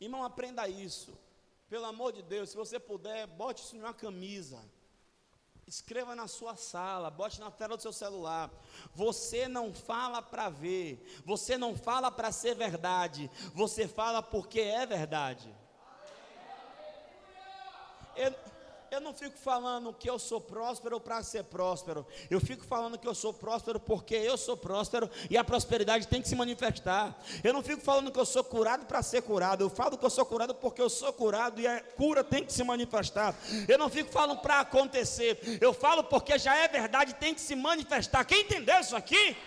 Irmão, 0.00 0.24
aprenda 0.24 0.66
isso. 0.66 1.16
Pelo 1.70 1.86
amor 1.86 2.12
de 2.12 2.22
Deus, 2.22 2.50
se 2.50 2.56
você 2.56 2.78
puder, 2.80 3.26
bote 3.28 3.62
isso 3.62 3.76
numa 3.76 3.94
camisa. 3.94 4.60
Escreva 5.66 6.14
na 6.14 6.26
sua 6.28 6.56
sala, 6.56 7.10
bote 7.10 7.40
na 7.40 7.50
tela 7.50 7.76
do 7.76 7.82
seu 7.82 7.92
celular. 7.92 8.50
Você 8.94 9.48
não 9.48 9.72
fala 9.72 10.20
para 10.20 10.48
ver, 10.48 11.22
você 11.24 11.56
não 11.56 11.76
fala 11.76 12.10
para 12.10 12.32
ser 12.32 12.54
verdade, 12.54 13.30
você 13.54 13.88
fala 13.88 14.22
porque 14.22 14.60
é 14.60 14.84
verdade. 14.84 15.54
Eu, 18.16 18.34
eu 18.92 19.00
não 19.00 19.14
fico 19.14 19.38
falando 19.38 19.90
que 19.94 20.08
eu 20.08 20.18
sou 20.18 20.38
próspero 20.38 21.00
para 21.00 21.22
ser 21.22 21.44
próspero. 21.44 22.06
Eu 22.28 22.38
fico 22.38 22.62
falando 22.62 22.98
que 22.98 23.08
eu 23.08 23.14
sou 23.14 23.32
próspero 23.32 23.80
porque 23.80 24.14
eu 24.14 24.36
sou 24.36 24.54
próspero 24.54 25.10
e 25.30 25.36
a 25.38 25.42
prosperidade 25.42 26.06
tem 26.06 26.20
que 26.20 26.28
se 26.28 26.36
manifestar. 26.36 27.18
Eu 27.42 27.54
não 27.54 27.62
fico 27.62 27.80
falando 27.80 28.12
que 28.12 28.20
eu 28.20 28.26
sou 28.26 28.44
curado 28.44 28.84
para 28.84 29.02
ser 29.02 29.22
curado. 29.22 29.64
Eu 29.64 29.70
falo 29.70 29.96
que 29.96 30.04
eu 30.04 30.10
sou 30.10 30.26
curado 30.26 30.54
porque 30.54 30.82
eu 30.82 30.90
sou 30.90 31.10
curado 31.10 31.58
e 31.58 31.66
a 31.66 31.80
cura 31.80 32.22
tem 32.22 32.44
que 32.44 32.52
se 32.52 32.62
manifestar. 32.62 33.34
Eu 33.66 33.78
não 33.78 33.88
fico 33.88 34.12
falando 34.12 34.40
para 34.40 34.60
acontecer. 34.60 35.58
Eu 35.58 35.72
falo 35.72 36.04
porque 36.04 36.38
já 36.38 36.54
é 36.54 36.68
verdade, 36.68 37.14
tem 37.14 37.32
que 37.32 37.40
se 37.40 37.56
manifestar. 37.56 38.26
Quem 38.26 38.42
entendeu 38.42 38.78
isso 38.78 38.94
aqui? 38.94 39.38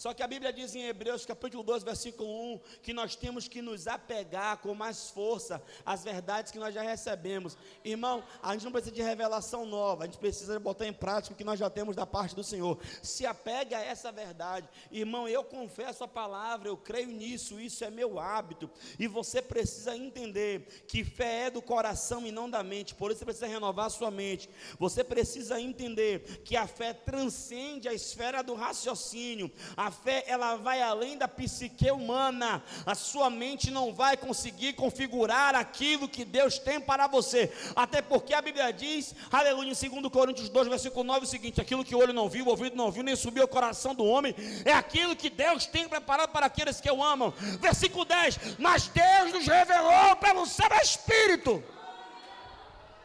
Só 0.00 0.14
que 0.14 0.22
a 0.22 0.26
Bíblia 0.26 0.50
diz 0.50 0.74
em 0.74 0.84
Hebreus 0.84 1.26
capítulo 1.26 1.62
12, 1.62 1.84
versículo 1.84 2.54
1, 2.54 2.60
que 2.82 2.94
nós 2.94 3.14
temos 3.14 3.46
que 3.46 3.60
nos 3.60 3.86
apegar 3.86 4.56
com 4.56 4.74
mais 4.74 5.10
força 5.10 5.62
às 5.84 6.02
verdades 6.02 6.50
que 6.50 6.58
nós 6.58 6.72
já 6.72 6.80
recebemos. 6.80 7.54
Irmão, 7.84 8.24
a 8.42 8.54
gente 8.54 8.64
não 8.64 8.72
precisa 8.72 8.94
de 8.94 9.02
revelação 9.02 9.66
nova, 9.66 10.04
a 10.04 10.06
gente 10.06 10.16
precisa 10.16 10.58
botar 10.58 10.86
em 10.86 10.92
prática 10.94 11.34
o 11.34 11.36
que 11.36 11.44
nós 11.44 11.58
já 11.58 11.68
temos 11.68 11.94
da 11.94 12.06
parte 12.06 12.34
do 12.34 12.42
Senhor. 12.42 12.78
Se 13.02 13.26
apega 13.26 13.76
a 13.76 13.84
essa 13.84 14.10
verdade. 14.10 14.66
Irmão, 14.90 15.28
eu 15.28 15.44
confesso 15.44 16.02
a 16.02 16.08
palavra, 16.08 16.70
eu 16.70 16.78
creio 16.78 17.08
nisso, 17.08 17.60
isso 17.60 17.84
é 17.84 17.90
meu 17.90 18.18
hábito. 18.18 18.70
E 18.98 19.06
você 19.06 19.42
precisa 19.42 19.94
entender 19.94 20.86
que 20.88 21.04
fé 21.04 21.48
é 21.48 21.50
do 21.50 21.60
coração 21.60 22.26
e 22.26 22.32
não 22.32 22.48
da 22.48 22.62
mente. 22.62 22.94
Por 22.94 23.10
isso 23.10 23.18
você 23.18 23.26
precisa 23.26 23.46
renovar 23.46 23.84
a 23.84 23.90
sua 23.90 24.10
mente. 24.10 24.48
Você 24.78 25.04
precisa 25.04 25.60
entender 25.60 26.40
que 26.42 26.56
a 26.56 26.66
fé 26.66 26.94
transcende 26.94 27.86
a 27.86 27.92
esfera 27.92 28.40
do 28.40 28.54
raciocínio. 28.54 29.52
A 29.76 29.89
a 29.90 29.92
fé 29.92 30.24
ela 30.28 30.54
vai 30.54 30.80
além 30.80 31.18
da 31.18 31.26
psique 31.26 31.90
humana. 31.90 32.62
A 32.86 32.94
sua 32.94 33.28
mente 33.28 33.70
não 33.70 33.92
vai 33.92 34.16
conseguir 34.16 34.74
configurar 34.74 35.56
aquilo 35.56 36.08
que 36.08 36.24
Deus 36.24 36.58
tem 36.58 36.80
para 36.80 37.08
você. 37.08 37.52
Até 37.74 38.00
porque 38.00 38.32
a 38.32 38.40
Bíblia 38.40 38.72
diz, 38.72 39.14
aleluia, 39.30 39.72
em 39.72 39.90
2 39.90 40.12
Coríntios 40.12 40.48
2, 40.48 40.68
versículo 40.68 41.02
9, 41.02 41.26
o 41.26 41.28
seguinte: 41.28 41.60
aquilo 41.60 41.84
que 41.84 41.94
o 41.94 41.98
olho 41.98 42.12
não 42.12 42.28
viu, 42.28 42.46
o 42.46 42.50
ouvido 42.50 42.76
não 42.76 42.92
viu, 42.92 43.02
nem 43.02 43.16
subiu 43.16 43.42
ao 43.42 43.48
coração 43.48 43.94
do 43.94 44.04
homem, 44.04 44.34
é 44.64 44.72
aquilo 44.72 45.16
que 45.16 45.28
Deus 45.28 45.66
tem 45.66 45.88
preparado 45.88 46.30
para 46.30 46.46
aqueles 46.46 46.80
que 46.80 46.90
o 46.90 47.02
amam. 47.02 47.34
Versículo 47.60 48.04
10: 48.04 48.58
Mas 48.58 48.86
Deus 48.86 49.32
nos 49.32 49.46
revelou 49.46 50.14
pelo 50.16 50.46
seu 50.46 50.70
Espírito. 50.80 51.62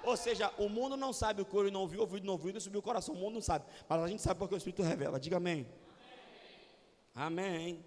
Ou 0.04 0.16
seja, 0.16 0.52
o 0.60 0.70
mundo 0.70 0.96
não 0.96 1.12
sabe 1.12 1.42
o 1.42 1.46
que 1.46 1.56
o 1.56 1.60
olho 1.60 1.72
não 1.72 1.88
viu, 1.88 2.02
ouvido 2.02 2.28
não 2.28 2.38
viu, 2.38 2.52
nem 2.52 2.62
subiu 2.62 2.80
o 2.80 2.84
coração. 2.84 3.16
O 3.16 3.18
mundo 3.18 3.34
não 3.34 3.42
sabe. 3.42 3.66
Mas 3.90 4.04
a 4.04 4.08
gente 4.08 4.22
sabe 4.22 4.38
porque 4.38 4.54
o 4.54 4.58
Espírito 4.58 4.84
revela. 4.84 5.20
Diga 5.20 5.38
amém. 5.38 5.66
Amém. 7.16 7.84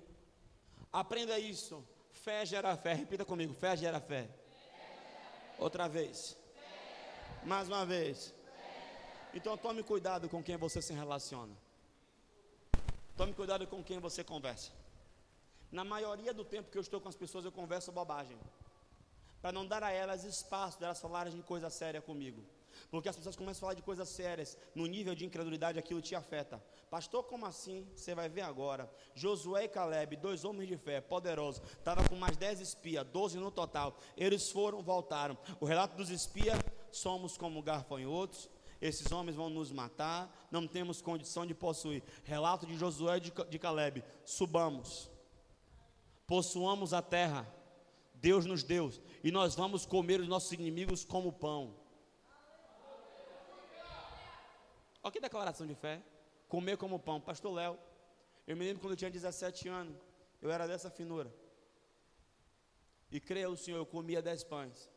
Aprenda 0.90 1.38
isso. 1.38 1.84
Fé 2.10 2.46
gera 2.46 2.74
fé. 2.76 2.94
Repita 2.94 3.24
comigo. 3.24 3.52
Fé 3.52 3.76
gera 3.76 4.00
fé. 4.00 4.28
Outra 5.58 5.86
vez. 5.86 6.36
Mais 7.44 7.68
uma 7.68 7.84
vez. 7.84 8.34
Então 9.34 9.56
tome 9.56 9.82
cuidado 9.82 10.28
com 10.28 10.42
quem 10.42 10.56
você 10.56 10.80
se 10.80 10.94
relaciona. 10.94 11.54
Tome 13.16 13.34
cuidado 13.34 13.66
com 13.66 13.84
quem 13.84 13.98
você 13.98 14.24
conversa. 14.24 14.72
Na 15.70 15.84
maioria 15.84 16.32
do 16.32 16.44
tempo 16.44 16.70
que 16.70 16.78
eu 16.78 16.82
estou 16.82 17.00
com 17.00 17.08
as 17.08 17.16
pessoas, 17.16 17.44
eu 17.44 17.52
converso 17.52 17.92
bobagem. 17.92 18.38
Para 19.42 19.52
não 19.52 19.66
dar 19.66 19.82
a 19.84 19.90
elas 19.90 20.24
espaço 20.24 20.80
delas 20.80 21.00
falarem 21.00 21.34
de 21.34 21.42
coisa 21.42 21.68
séria 21.68 22.00
comigo. 22.00 22.42
Porque 22.90 23.08
as 23.08 23.16
pessoas 23.16 23.36
começam 23.36 23.58
a 23.58 23.60
falar 23.60 23.74
de 23.74 23.82
coisas 23.82 24.08
sérias, 24.08 24.56
no 24.74 24.86
nível 24.86 25.14
de 25.14 25.24
incredulidade 25.24 25.78
aquilo 25.78 26.00
te 26.00 26.14
afeta. 26.14 26.62
Pastor, 26.90 27.24
como 27.24 27.46
assim? 27.46 27.86
Você 27.94 28.14
vai 28.14 28.28
ver 28.28 28.42
agora. 28.42 28.90
Josué 29.14 29.64
e 29.64 29.68
Caleb, 29.68 30.16
dois 30.16 30.44
homens 30.44 30.68
de 30.68 30.76
fé, 30.76 31.00
poderosos, 31.00 31.62
estavam 31.78 32.04
com 32.04 32.16
mais 32.16 32.36
dez 32.36 32.60
espias, 32.60 33.06
doze 33.06 33.38
no 33.38 33.50
total. 33.50 33.96
Eles 34.16 34.50
foram, 34.50 34.82
voltaram. 34.82 35.36
O 35.60 35.66
relato 35.66 35.96
dos 35.96 36.10
espias: 36.10 36.58
somos 36.90 37.36
como 37.36 37.62
garfanhotos, 37.62 38.48
esses 38.80 39.10
homens 39.10 39.36
vão 39.36 39.50
nos 39.50 39.72
matar, 39.72 40.48
não 40.50 40.66
temos 40.66 41.02
condição 41.02 41.44
de 41.44 41.54
possuir. 41.54 42.02
Relato 42.24 42.66
de 42.66 42.76
Josué 42.76 43.16
e 43.16 43.20
de, 43.20 43.32
de 43.50 43.58
Caleb: 43.58 44.04
subamos, 44.24 45.10
possuamos 46.26 46.92
a 46.92 47.02
terra, 47.02 47.46
Deus 48.14 48.46
nos 48.46 48.62
deu, 48.62 48.92
e 49.22 49.30
nós 49.30 49.54
vamos 49.54 49.84
comer 49.84 50.20
os 50.20 50.28
nossos 50.28 50.52
inimigos 50.52 51.04
como 51.04 51.32
pão. 51.32 51.74
Olha 55.08 55.12
que 55.14 55.20
declaração 55.20 55.66
de 55.66 55.74
fé. 55.74 56.02
Comer 56.48 56.76
como 56.76 56.98
pão. 56.98 57.18
Pastor 57.18 57.54
Léo, 57.54 57.78
eu 58.46 58.54
me 58.54 58.66
lembro 58.66 58.82
quando 58.82 58.92
eu 58.92 58.96
tinha 58.98 59.10
17 59.10 59.66
anos, 59.66 59.96
eu 60.42 60.50
era 60.50 60.68
dessa 60.68 60.90
finura. 60.90 61.34
E 63.10 63.18
creia 63.18 63.48
o 63.48 63.56
Senhor, 63.56 63.78
eu 63.78 63.86
comia 63.86 64.20
10 64.20 64.44
pães. 64.44 64.90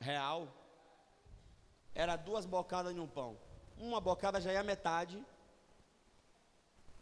Real. 0.00 0.52
Era 1.94 2.16
duas 2.16 2.46
bocadas 2.46 2.92
em 2.92 2.98
um 2.98 3.06
pão. 3.06 3.38
Uma 3.78 4.00
bocada 4.00 4.40
já 4.40 4.50
é 4.50 4.60
metade. 4.64 5.24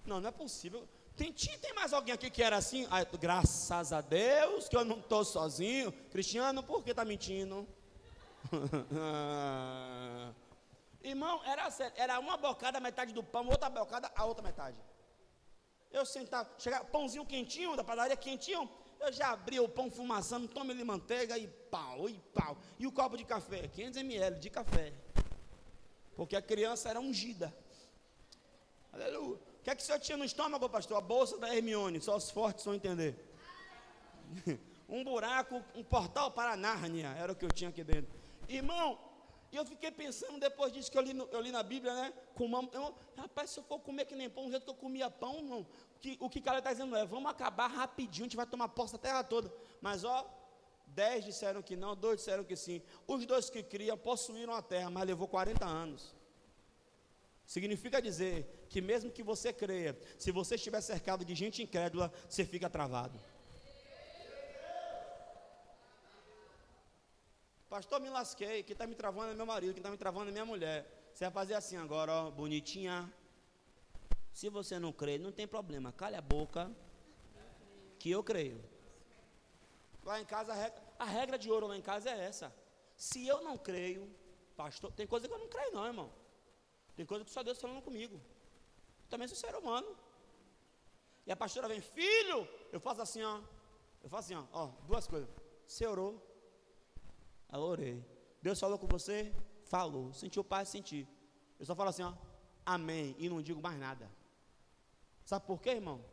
Não, 0.04 0.20
não 0.20 0.28
é 0.28 0.32
possível. 0.32 0.87
Tem, 1.16 1.32
tem 1.32 1.72
mais 1.72 1.94
alguém 1.94 2.12
aqui 2.12 2.28
que 2.28 2.42
era 2.42 2.58
assim? 2.58 2.87
Ai, 2.90 3.06
graças 3.18 3.94
a 3.94 4.02
Deus 4.02 4.68
que 4.68 4.76
eu 4.76 4.85
não 4.85 4.98
estou 4.98 5.24
sozinho. 5.24 5.90
Cristiano, 6.11 6.62
por 6.62 6.85
que 6.85 6.90
está 6.90 7.02
mentindo? 7.02 7.66
Irmão, 11.02 11.42
era 11.44 11.70
sério, 11.70 11.92
era 11.96 12.18
uma 12.20 12.36
bocada, 12.36 12.78
metade 12.78 13.12
do 13.12 13.22
pão, 13.22 13.48
outra 13.48 13.68
bocada, 13.68 14.10
a 14.14 14.24
outra 14.24 14.42
metade. 14.42 14.76
Eu 15.90 16.06
sentava, 16.06 16.48
chegava, 16.58 16.84
pãozinho 16.84 17.26
quentinho, 17.26 17.76
da 17.76 17.84
padaria 17.84 18.16
quentinho, 18.16 18.68
eu 19.00 19.12
já 19.12 19.30
abria 19.32 19.62
o 19.62 19.68
pão 19.68 19.90
fumaçando, 19.90 20.46
tome-lhe 20.46 20.84
manteiga 20.84 21.36
e 21.36 21.48
pau, 21.48 22.08
e 22.08 22.18
pau. 22.32 22.56
E 22.78 22.86
o 22.86 22.92
copo 22.92 23.16
de 23.16 23.24
café, 23.24 23.66
500 23.66 23.98
ml 23.98 24.38
de 24.38 24.48
café. 24.48 24.92
Porque 26.14 26.36
a 26.36 26.42
criança 26.42 26.88
era 26.88 27.00
ungida. 27.00 27.52
Aleluia. 28.92 29.40
O 29.60 29.62
que 29.62 29.70
é 29.70 29.74
que 29.74 29.82
o 29.82 29.84
senhor 29.84 29.98
tinha 29.98 30.16
no 30.16 30.24
estômago, 30.24 30.68
pastor? 30.68 30.98
A 30.98 31.00
bolsa 31.00 31.36
da 31.38 31.54
Hermione, 31.54 32.00
só 32.00 32.16
os 32.16 32.30
fortes 32.30 32.64
vão 32.64 32.74
entender. 32.74 33.16
um 34.88 35.02
buraco, 35.02 35.62
um 35.74 35.82
portal 35.82 36.30
para 36.30 36.56
Nárnia, 36.56 37.08
era 37.18 37.32
o 37.32 37.36
que 37.36 37.44
eu 37.44 37.50
tinha 37.50 37.70
aqui 37.70 37.82
dentro. 37.82 38.12
Irmão, 38.48 38.98
e 39.52 39.56
eu 39.56 39.66
fiquei 39.66 39.90
pensando 39.90 40.40
depois 40.40 40.72
disso 40.72 40.90
que 40.90 40.96
eu 40.96 41.02
li, 41.02 41.14
eu 41.30 41.40
li 41.40 41.53
na 41.53 41.62
Bíblia, 41.62 41.94
né? 41.94 42.12
Com 42.34 42.46
uma, 42.46 42.66
eu, 42.72 42.94
rapaz, 43.14 43.50
se 43.50 43.61
eu 43.61 43.64
for 43.64 43.78
comer 43.78 44.07
que 44.07 44.16
nem 44.16 44.30
pão, 44.30 44.46
do 44.46 44.50
jeito 44.50 44.64
que 44.64 44.70
eu 44.70 44.74
comia 44.74 45.11
pão, 45.11 45.42
não, 45.42 45.66
que, 46.00 46.16
o 46.18 46.30
que 46.30 46.38
o 46.38 46.42
cara 46.42 46.59
está 46.59 46.72
dizendo 46.72 46.96
é: 46.96 47.05
vamos 47.05 47.30
acabar 47.30 47.66
rapidinho, 47.66 48.24
a 48.24 48.28
gente 48.28 48.36
vai 48.36 48.46
tomar 48.46 48.68
posse 48.68 48.94
da 48.94 48.98
terra 48.98 49.22
toda. 49.22 49.53
Mas 49.78 50.05
ó, 50.05 50.26
dez 50.86 51.22
disseram 51.22 51.61
que 51.61 51.76
não, 51.76 51.94
dois 51.94 52.16
disseram 52.16 52.44
que 52.44 52.57
sim. 52.57 52.80
Os 53.07 53.26
dois 53.26 53.50
que 53.50 53.62
criam 53.62 53.98
possuíram 53.98 54.55
a 54.55 54.62
terra, 54.62 54.88
mas 54.88 55.07
levou 55.07 55.28
40 55.28 55.66
anos. 55.66 56.14
Significa 57.44 58.00
dizer 58.00 58.66
que 58.70 58.80
mesmo 58.80 59.11
que 59.11 59.22
você 59.22 59.53
creia, 59.53 59.98
se 60.18 60.30
você 60.30 60.55
estiver 60.55 60.80
cercado 60.80 61.26
de 61.26 61.34
gente 61.34 61.62
incrédula, 61.62 62.11
você 62.26 62.42
fica 62.42 62.70
travado. 62.70 63.20
Pastor, 67.73 68.03
me 68.03 68.11
lasquei, 68.11 68.62
quem 68.62 68.75
está 68.75 68.87
me 68.87 68.95
travando 68.95 69.31
é 69.33 69.35
meu 69.35 69.47
marido, 69.47 69.73
quem 69.73 69.81
está 69.81 69.91
me 69.91 69.97
travando 69.97 70.29
é 70.29 70.31
minha 70.31 70.45
mulher. 70.45 70.87
Você 71.14 71.25
vai 71.25 71.33
fazer 71.33 71.55
assim 71.55 71.79
agora, 71.79 72.12
ó, 72.12 72.31
bonitinha. 72.31 73.11
Se 74.31 74.51
você 74.51 74.79
não 74.79 74.93
crê, 74.93 75.16
não 75.16 75.33
tem 75.33 75.49
problema, 75.49 75.91
calha 75.91 76.18
a 76.18 76.20
boca, 76.20 76.70
que 77.99 78.11
eu 78.11 78.23
creio. 78.23 78.62
Lá 80.05 80.20
em 80.20 80.27
casa, 80.27 80.53
a 80.53 80.55
regra, 80.55 80.83
a 80.99 81.05
regra 81.07 81.39
de 81.39 81.51
ouro 81.51 81.66
lá 81.66 81.75
em 81.75 81.81
casa 81.81 82.11
é 82.11 82.25
essa. 82.27 82.55
Se 82.95 83.27
eu 83.27 83.41
não 83.41 83.57
creio, 83.57 84.07
pastor, 84.55 84.93
tem 84.93 85.07
coisa 85.07 85.27
que 85.27 85.33
eu 85.33 85.39
não 85.39 85.49
creio, 85.49 85.73
não, 85.73 85.87
irmão. 85.87 86.12
Tem 86.95 87.07
coisa 87.07 87.25
que 87.25 87.31
só 87.31 87.43
Deus 87.43 87.59
falando 87.59 87.81
comigo. 87.81 88.20
Também 89.09 89.27
sou 89.27 89.37
ser 89.39 89.57
humano. 89.57 89.97
E 91.27 91.33
a 91.33 91.37
pastora 91.37 91.68
vem, 91.68 91.81
filho, 91.81 92.47
eu 92.70 92.79
faço 92.79 93.01
assim, 93.01 93.23
ó. 93.23 93.41
Eu 94.03 94.11
faço 94.11 94.27
assim, 94.27 94.47
ó, 94.53 94.61
ó 94.61 94.66
duas 94.87 95.07
coisas. 95.07 95.31
Você 95.66 95.87
orou? 95.87 96.32
Eu 97.53 97.61
orei. 97.61 98.05
Deus 98.40 98.59
falou 98.59 98.78
com 98.78 98.86
você? 98.86 99.32
Falou. 99.64 100.12
Sentiu 100.12 100.42
paz? 100.42 100.68
Senti. 100.68 101.07
Eu 101.61 101.66
só 101.66 101.74
falo 101.74 101.90
assim, 101.90 102.03
ó. 102.03 102.14
Amém. 102.64 103.14
E 103.18 103.28
não 103.28 103.42
digo 103.42 103.61
mais 103.61 103.78
nada. 103.78 104.11
Sabe 105.24 105.46
por 105.46 105.61
quê, 105.61 105.70
irmão? 105.70 106.05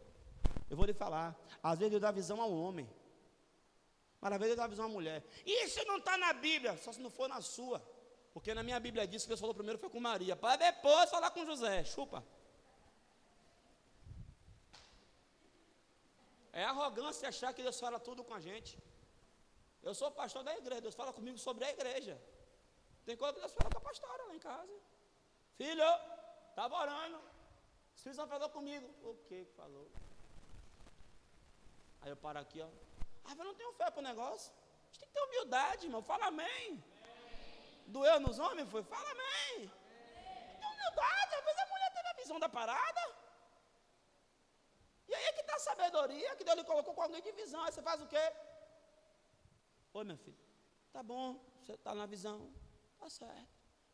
Eu 0.69 0.77
vou 0.77 0.85
lhe 0.85 0.93
falar. 0.93 1.35
Às 1.63 1.79
vezes 1.79 1.91
Deus 1.91 2.01
dá 2.01 2.11
visão 2.11 2.41
ao 2.41 2.51
homem. 2.51 2.87
Mas 4.21 4.33
às 4.33 4.39
vezes 4.39 4.55
Deus 4.55 4.63
dá 4.63 4.67
visão 4.67 4.85
à 4.85 4.89
mulher. 4.89 5.23
Isso 5.45 5.83
não 5.85 5.97
está 5.97 6.17
na 6.17 6.33
Bíblia, 6.33 6.77
só 6.77 6.91
se 6.91 7.01
não 7.01 7.09
for 7.09 7.27
na 7.29 7.41
sua. 7.41 7.81
Porque 8.33 8.53
na 8.53 8.61
minha 8.61 8.79
Bíblia 8.79 9.07
diz 9.07 9.23
que 9.23 9.29
Deus 9.29 9.39
falou 9.39 9.55
primeiro 9.55 9.79
foi 9.79 9.89
com 9.89 9.99
Maria, 9.99 10.35
para 10.35 10.57
depois 10.57 11.09
falar 11.09 11.31
com 11.31 11.45
José. 11.45 11.83
Chupa. 11.83 12.23
É 16.51 16.63
arrogância 16.63 17.29
achar 17.29 17.53
que 17.53 17.63
Deus 17.63 17.79
fala 17.79 17.99
tudo 17.99 18.23
com 18.23 18.33
a 18.33 18.39
gente. 18.39 18.77
Eu 19.82 19.93
sou 19.93 20.11
pastor 20.11 20.43
da 20.43 20.55
igreja, 20.57 20.82
Deus 20.82 20.95
fala 20.95 21.13
comigo 21.13 21.38
sobre 21.38 21.65
a 21.65 21.71
igreja. 21.71 22.21
Tem 23.05 23.15
coisa 23.15 23.34
que 23.34 23.39
Deus 23.39 23.53
fala 23.53 23.69
com 23.71 23.77
a 23.77 23.82
pastora 23.82 24.23
lá 24.25 24.36
em 24.36 24.39
casa. 24.39 24.75
Filho, 25.57 25.89
estava 26.49 26.75
orando. 26.75 27.17
O 27.17 27.95
Espírito 27.95 28.17
Santo 28.17 28.30
falou 28.30 28.49
comigo. 28.49 28.88
O 29.09 29.15
que 29.27 29.45
falou? 29.55 29.88
Aí 32.01 32.09
eu 32.09 32.17
paro 32.17 32.39
aqui, 32.39 32.61
ó. 32.61 32.69
Ah, 33.25 33.36
eu 33.38 33.45
não 33.45 33.55
tenho 33.55 33.73
fé 33.73 33.89
para 33.91 33.99
o 33.99 34.03
negócio. 34.03 34.51
A 34.51 34.86
gente 34.88 34.99
tem 34.99 35.07
que 35.09 35.13
ter 35.13 35.21
humildade, 35.21 35.86
irmão. 35.86 36.01
Fala 36.01 36.27
amém. 36.27 36.84
Doeu 37.88 38.19
nos 38.19 38.38
homens? 38.39 38.69
Foi? 38.69 38.84
Fala 38.84 39.09
amém. 39.11 39.71
Tem 40.59 40.69
humildade. 40.75 41.36
Às 41.39 41.45
vezes 41.45 41.59
a 41.59 41.67
mulher 41.73 41.93
teve 41.93 42.07
a 42.07 42.13
visão 42.13 42.39
da 42.39 42.49
parada. 42.49 43.03
E 45.07 45.15
aí 45.15 45.25
é 45.25 45.34
que 45.34 45.41
está 45.41 45.55
a 45.55 45.59
sabedoria 45.59 46.36
que 46.36 46.43
Deus 46.43 46.57
lhe 46.57 46.63
colocou 46.63 46.93
com 46.93 47.01
alguém 47.01 47.21
de 47.21 47.32
visão. 47.32 47.63
Aí 47.63 47.71
você 47.71 47.82
faz 47.82 48.01
o 48.01 48.07
quê? 48.07 48.25
Oi, 49.93 50.03
meu 50.03 50.17
filho. 50.17 50.37
Tá 50.91 51.01
bom, 51.01 51.39
você 51.61 51.73
está 51.73 51.93
na 51.95 52.05
visão. 52.05 52.51
Tá 52.97 53.09
certo. 53.09 53.47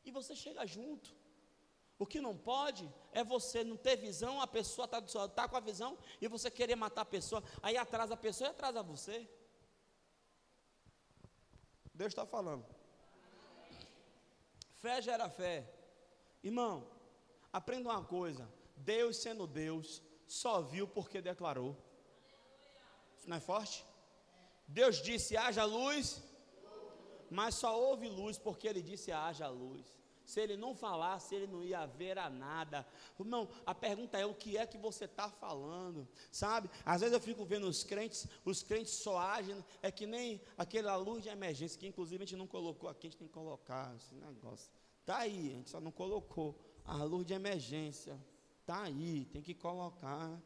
E 0.04 0.12
você 0.12 0.36
chega 0.36 0.66
junto. 0.66 1.14
O 1.98 2.06
que 2.06 2.20
não 2.20 2.38
pode 2.38 2.92
é 3.14 3.24
você 3.24 3.64
não 3.64 3.78
ter 3.78 3.96
visão, 3.96 4.42
a 4.42 4.48
pessoa 4.48 4.86
está 4.86 5.02
tá 5.30 5.48
com 5.48 5.56
a 5.56 5.62
visão 5.62 5.98
e 6.20 6.28
você 6.28 6.52
querer 6.52 6.76
matar 6.76 7.02
a 7.02 7.06
pessoa, 7.06 7.42
aí 7.62 7.78
atrasa 7.78 8.16
a 8.16 8.18
pessoa 8.18 8.50
e 8.50 8.52
atrasa 8.52 8.84
você. 8.84 9.30
Deus 11.94 12.12
está 12.12 12.26
falando. 12.26 12.66
Fé 14.74 15.02
gera 15.02 15.30
fé. 15.30 15.74
Irmão, 16.44 16.86
aprenda 17.54 17.90
uma 17.90 18.04
coisa: 18.04 18.46
Deus 18.76 19.16
sendo 19.18 19.48
Deus, 19.48 20.02
só 20.28 20.62
viu 20.62 20.86
porque 20.86 21.22
declarou. 21.22 21.78
Isso 23.18 23.30
não 23.30 23.38
é 23.38 23.40
forte? 23.40 23.86
Deus 24.68 25.02
disse: 25.02 25.38
haja 25.38 25.64
luz, 25.64 26.24
mas 27.30 27.56
só 27.56 27.80
houve 27.80 28.08
luz 28.08 28.38
porque 28.38 28.68
Ele 28.68 28.82
disse: 28.82 29.12
haja 29.12 29.48
luz. 29.48 29.96
Se 30.26 30.42
ele 30.42 30.58
não 30.58 30.76
falasse, 30.76 31.36
ele 31.36 31.46
não 31.46 31.64
ia 31.64 31.82
haver 31.82 32.18
a 32.18 32.30
nada. 32.30 32.86
Irmão, 33.20 33.48
a 33.66 33.76
pergunta 33.76 34.18
é: 34.18 34.26
o 34.26 34.34
que 34.34 34.58
é 34.58 34.66
que 34.66 34.78
você 34.78 35.06
está 35.06 35.30
falando? 35.30 36.08
Sabe? 36.32 36.70
Às 36.84 37.02
vezes 37.02 37.14
eu 37.14 37.20
fico 37.20 37.46
vendo 37.46 37.68
os 37.68 37.84
crentes, 37.84 38.28
os 38.44 38.64
crentes 38.64 38.94
só 38.94 39.20
agem, 39.20 39.64
é 39.84 39.92
que 39.92 40.08
nem 40.08 40.42
aquela 40.58 40.96
luz 40.96 41.22
de 41.24 41.30
emergência, 41.30 41.80
que 41.80 41.88
inclusive 41.88 42.24
a 42.24 42.26
gente 42.26 42.38
não 42.38 42.48
colocou 42.48 42.90
aqui, 42.90 43.06
a 43.08 43.10
gente 43.10 43.20
tem 43.20 43.28
que 43.28 43.34
colocar 43.34 43.96
esse 43.96 44.16
negócio. 44.16 44.72
Está 45.02 45.18
aí, 45.20 45.52
a 45.52 45.56
gente 45.58 45.70
só 45.70 45.80
não 45.80 45.92
colocou. 45.92 46.60
A 46.84 47.04
luz 47.04 47.26
de 47.26 47.34
emergência. 47.34 48.20
Está 48.62 48.84
aí, 48.84 49.26
tem 49.26 49.44
que 49.44 49.54
colocar. 49.54 50.42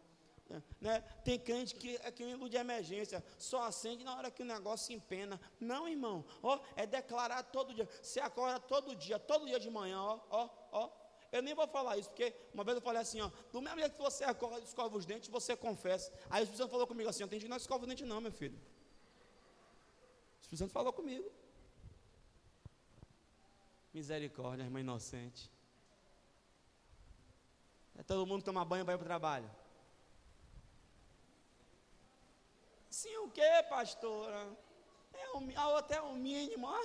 Né? 0.82 1.02
Tem 1.24 1.38
crente 1.38 1.76
que 1.76 1.96
é 1.98 2.12
que 2.12 2.24
luz 2.34 2.50
de 2.50 2.58
emergência, 2.58 3.24
só 3.38 3.64
acende 3.64 4.04
na 4.04 4.16
hora 4.16 4.32
que 4.32 4.42
o 4.42 4.46
negócio 4.46 4.94
empena. 4.96 5.40
Não, 5.60 5.88
irmão, 5.88 6.26
ó, 6.42 6.60
é 6.76 6.88
declarar 6.88 7.44
todo 7.44 7.74
dia. 7.74 7.88
Você 8.02 8.20
acorda 8.20 8.60
todo 8.60 8.96
dia, 8.96 9.20
todo 9.20 9.46
dia 9.46 9.60
de 9.60 9.70
manhã, 9.70 10.02
ó, 10.02 10.20
ó, 10.30 10.50
ó. 10.72 10.90
Eu 11.32 11.44
nem 11.44 11.54
vou 11.54 11.68
falar 11.68 11.98
isso, 11.98 12.10
porque 12.10 12.34
uma 12.52 12.64
vez 12.64 12.76
eu 12.76 12.82
falei 12.82 13.02
assim, 13.02 13.22
ó, 13.22 13.30
do 13.52 13.62
mesmo 13.62 13.80
jeito 13.80 13.96
que 13.96 14.02
você 14.02 14.24
acorda, 14.24 14.60
escova 14.62 14.98
os 14.98 15.06
dentes, 15.06 15.30
você 15.30 15.56
confessa. 15.56 16.12
Aí 16.30 16.42
o 16.42 16.44
Espírito 16.44 16.64
Santo 16.64 16.72
falou 16.72 16.88
comigo 16.88 17.08
assim, 17.08 17.24
ó, 17.24 17.28
tem 17.28 17.40
gente 17.40 17.46
que 17.46 17.50
não 17.50 17.58
escova 17.58 17.84
os 17.84 17.88
dentes 17.88 18.08
não, 18.08 18.20
meu 18.20 18.32
filho. 18.32 18.58
O 18.58 20.42
Espírito 20.42 20.58
Santo 20.58 20.74
falou 20.74 20.92
comigo. 20.92 21.32
Misericórdia, 23.94 24.64
irmã 24.64 24.80
inocente. 24.80 25.52
É 27.96 28.02
todo 28.02 28.26
mundo 28.26 28.44
tomar 28.44 28.66
banho 28.66 28.82
e 28.82 28.86
vai 28.86 28.98
para 28.98 29.04
o 29.04 29.08
trabalho. 29.08 29.52
Sim, 33.00 33.16
o 33.20 33.30
que, 33.36 33.52
pastora? 33.70 34.40
É 35.14 35.26
um, 35.38 35.44
a 35.64 35.66
outra 35.76 35.96
é 36.00 36.02
o 36.02 36.16
mínimo, 36.16 36.68
ó. 36.68 36.82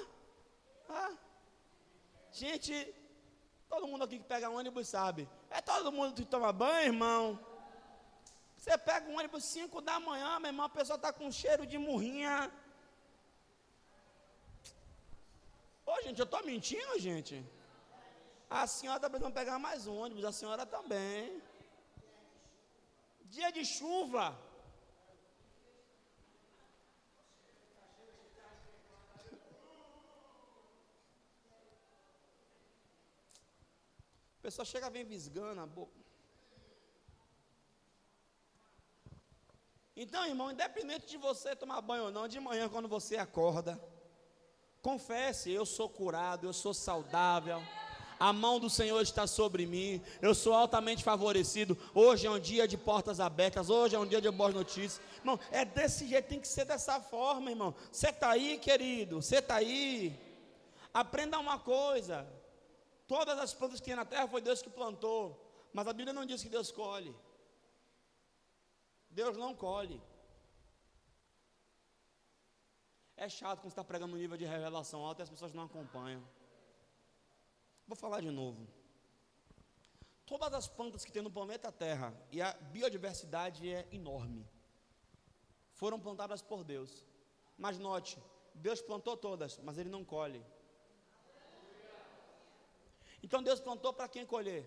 Ah. 0.88 1.12
Gente, 2.30 2.72
todo 3.68 3.88
mundo 3.88 4.04
aqui 4.04 4.20
que 4.20 4.28
pega 4.32 4.48
ônibus 4.58 4.86
sabe. 4.96 5.28
É 5.50 5.60
todo 5.60 5.90
mundo 5.96 6.14
que 6.14 6.24
toma 6.34 6.52
banho, 6.52 6.92
irmão. 6.92 7.22
Você 8.56 8.78
pega 8.78 9.10
um 9.10 9.18
ônibus 9.18 9.42
5 9.56 9.80
da 9.88 9.98
manhã, 9.98 10.38
meu 10.38 10.50
irmão, 10.52 10.66
a 10.66 10.76
pessoa 10.78 10.94
está 11.00 11.12
com 11.12 11.32
cheiro 11.32 11.66
de 11.66 11.78
murrinha. 11.78 12.34
Ô, 15.84 16.00
gente, 16.04 16.20
eu 16.20 16.28
estou 16.30 16.44
mentindo, 16.44 16.96
gente. 17.08 17.44
A 18.48 18.68
senhora 18.68 18.98
está 18.98 19.10
precisando 19.10 19.34
pegar 19.34 19.58
mais 19.58 19.88
um 19.88 19.96
ônibus, 20.04 20.24
a 20.24 20.30
senhora 20.40 20.64
também. 20.64 21.42
Dia 23.36 23.50
de 23.50 23.64
chuva. 23.64 24.43
Pessoa 34.44 34.66
chega 34.66 34.90
bem 34.90 35.04
visgando 35.04 35.58
a 35.58 35.66
boca. 35.66 35.98
Então, 39.96 40.26
irmão, 40.26 40.50
independente 40.50 41.06
de 41.06 41.16
você 41.16 41.56
tomar 41.56 41.80
banho 41.80 42.04
ou 42.04 42.10
não, 42.10 42.28
de 42.28 42.38
manhã 42.38 42.68
quando 42.68 42.86
você 42.86 43.16
acorda, 43.16 43.80
confesse: 44.82 45.50
eu 45.50 45.64
sou 45.64 45.88
curado, 45.88 46.46
eu 46.46 46.52
sou 46.52 46.74
saudável. 46.74 47.62
A 48.20 48.32
mão 48.34 48.60
do 48.60 48.68
Senhor 48.68 49.00
está 49.00 49.26
sobre 49.26 49.64
mim. 49.64 50.02
Eu 50.20 50.34
sou 50.34 50.52
altamente 50.52 51.02
favorecido. 51.02 51.76
Hoje 51.94 52.26
é 52.26 52.30
um 52.30 52.38
dia 52.38 52.68
de 52.68 52.76
portas 52.76 53.20
abertas. 53.20 53.70
Hoje 53.70 53.96
é 53.96 53.98
um 53.98 54.06
dia 54.06 54.20
de 54.20 54.30
boas 54.30 54.54
notícias. 54.54 55.00
Irmão, 55.20 55.40
é 55.50 55.64
desse 55.64 56.06
jeito, 56.06 56.28
tem 56.28 56.38
que 56.38 56.46
ser 56.46 56.66
dessa 56.66 57.00
forma, 57.00 57.50
irmão. 57.50 57.74
Você 57.90 58.10
está 58.10 58.30
aí, 58.30 58.58
querido. 58.58 59.22
Você 59.22 59.38
está 59.38 59.56
aí. 59.56 60.14
Aprenda 60.92 61.38
uma 61.38 61.58
coisa. 61.58 62.26
Todas 63.06 63.38
as 63.38 63.52
plantas 63.52 63.80
que 63.80 63.86
tem 63.86 63.96
na 63.96 64.04
terra 64.04 64.26
foi 64.26 64.40
Deus 64.40 64.62
que 64.62 64.70
plantou. 64.70 65.22
Mas 65.72 65.86
a 65.86 65.92
Bíblia 65.92 66.12
não 66.12 66.24
diz 66.24 66.42
que 66.42 66.48
Deus 66.48 66.70
colhe. 66.70 67.14
Deus 69.10 69.36
não 69.36 69.54
colhe. 69.54 70.00
É 73.16 73.28
chato 73.28 73.58
quando 73.58 73.62
você 73.62 73.68
está 73.68 73.84
pregando 73.84 74.14
um 74.14 74.18
nível 74.18 74.36
de 74.36 74.44
revelação 74.44 75.04
alto 75.04 75.20
e 75.20 75.22
as 75.22 75.30
pessoas 75.30 75.52
não 75.52 75.64
acompanham. 75.64 76.22
Vou 77.86 77.96
falar 77.96 78.20
de 78.20 78.30
novo. 78.30 78.66
Todas 80.26 80.52
as 80.54 80.66
plantas 80.66 81.04
que 81.04 81.12
tem 81.12 81.22
no 81.22 81.30
planeta 81.30 81.70
Terra, 81.70 82.14
e 82.32 82.40
a 82.40 82.52
biodiversidade 82.54 83.68
é 83.68 83.86
enorme, 83.92 84.48
foram 85.72 86.00
plantadas 86.00 86.40
por 86.40 86.64
Deus. 86.64 87.04
Mas 87.58 87.78
note, 87.78 88.18
Deus 88.54 88.80
plantou 88.80 89.16
todas, 89.16 89.58
mas 89.58 89.76
Ele 89.76 89.90
não 89.90 90.04
colhe. 90.04 90.44
Então 93.24 93.42
Deus 93.42 93.58
plantou 93.58 93.90
para 93.90 94.06
quem 94.06 94.26
colher? 94.26 94.64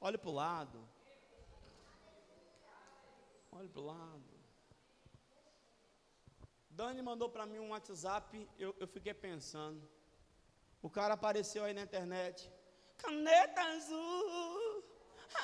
Olhe 0.00 0.16
para 0.16 0.30
o 0.30 0.32
lado. 0.32 0.78
Olhe 3.50 3.68
para 3.68 3.82
o 3.82 3.84
lado. 3.84 4.32
Dani 6.70 7.02
mandou 7.02 7.28
para 7.28 7.44
mim 7.44 7.58
um 7.58 7.70
WhatsApp, 7.70 8.48
eu, 8.56 8.74
eu 8.78 8.86
fiquei 8.86 9.12
pensando. 9.12 9.82
O 10.80 10.88
cara 10.88 11.14
apareceu 11.14 11.64
aí 11.64 11.74
na 11.74 11.82
internet. 11.82 12.50
Caneta 12.96 13.60
azul. 13.60 14.84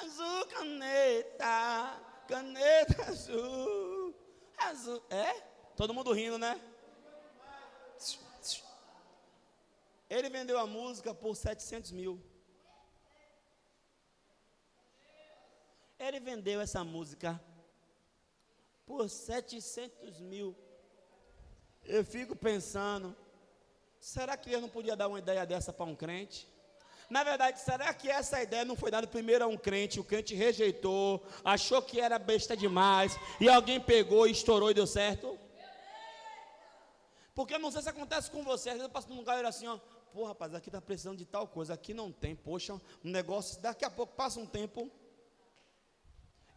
Azul 0.00 0.46
caneta, 0.46 2.00
caneta 2.28 3.02
azul, 3.10 4.14
azul. 4.58 5.02
É? 5.10 5.40
Todo 5.74 5.94
mundo 5.94 6.12
rindo, 6.12 6.38
né? 6.38 6.60
Ele 10.08 10.28
vendeu 10.30 10.58
a 10.58 10.66
música 10.66 11.14
por 11.14 11.36
700 11.36 11.90
mil. 11.90 12.20
Ele 15.98 16.20
vendeu 16.20 16.60
essa 16.60 16.82
música 16.82 17.40
por 18.86 19.08
700 19.08 20.20
mil. 20.20 20.56
Eu 21.84 22.04
fico 22.04 22.34
pensando, 22.34 23.14
será 24.00 24.36
que 24.36 24.48
ele 24.50 24.62
não 24.62 24.68
podia 24.68 24.96
dar 24.96 25.08
uma 25.08 25.18
ideia 25.18 25.44
dessa 25.44 25.72
para 25.72 25.84
um 25.84 25.94
crente? 25.94 26.48
Na 27.10 27.24
verdade, 27.24 27.58
será 27.60 27.92
que 27.92 28.10
essa 28.10 28.42
ideia 28.42 28.64
não 28.64 28.76
foi 28.76 28.90
dada 28.90 29.06
primeiro 29.06 29.44
a 29.44 29.48
um 29.48 29.56
crente, 29.56 29.98
o 29.98 30.04
crente 30.04 30.34
rejeitou, 30.34 31.24
achou 31.42 31.80
que 31.80 32.00
era 32.00 32.18
besta 32.18 32.54
demais, 32.56 33.16
e 33.40 33.48
alguém 33.48 33.80
pegou 33.80 34.26
estourou 34.26 34.70
e 34.70 34.74
deu 34.74 34.86
certo? 34.86 35.38
Porque 37.34 37.54
eu 37.54 37.58
não 37.58 37.70
sei 37.70 37.82
se 37.82 37.88
acontece 37.88 38.30
com 38.30 38.42
você, 38.42 38.70
às 38.70 38.74
vezes 38.76 38.88
eu 38.88 38.90
passo 38.90 39.08
num 39.08 39.16
lugar 39.16 39.42
e 39.42 39.46
assim, 39.46 39.66
ó, 39.66 39.78
pô 40.12 40.24
rapaz, 40.24 40.54
aqui 40.54 40.68
está 40.68 40.80
precisando 40.80 41.18
de 41.18 41.24
tal 41.24 41.46
coisa, 41.46 41.74
aqui 41.74 41.94
não 41.94 42.10
tem, 42.10 42.34
poxa, 42.34 42.74
um 42.74 43.10
negócio, 43.10 43.60
daqui 43.60 43.84
a 43.84 43.90
pouco 43.90 44.14
passa 44.14 44.40
um 44.40 44.46
tempo, 44.46 44.90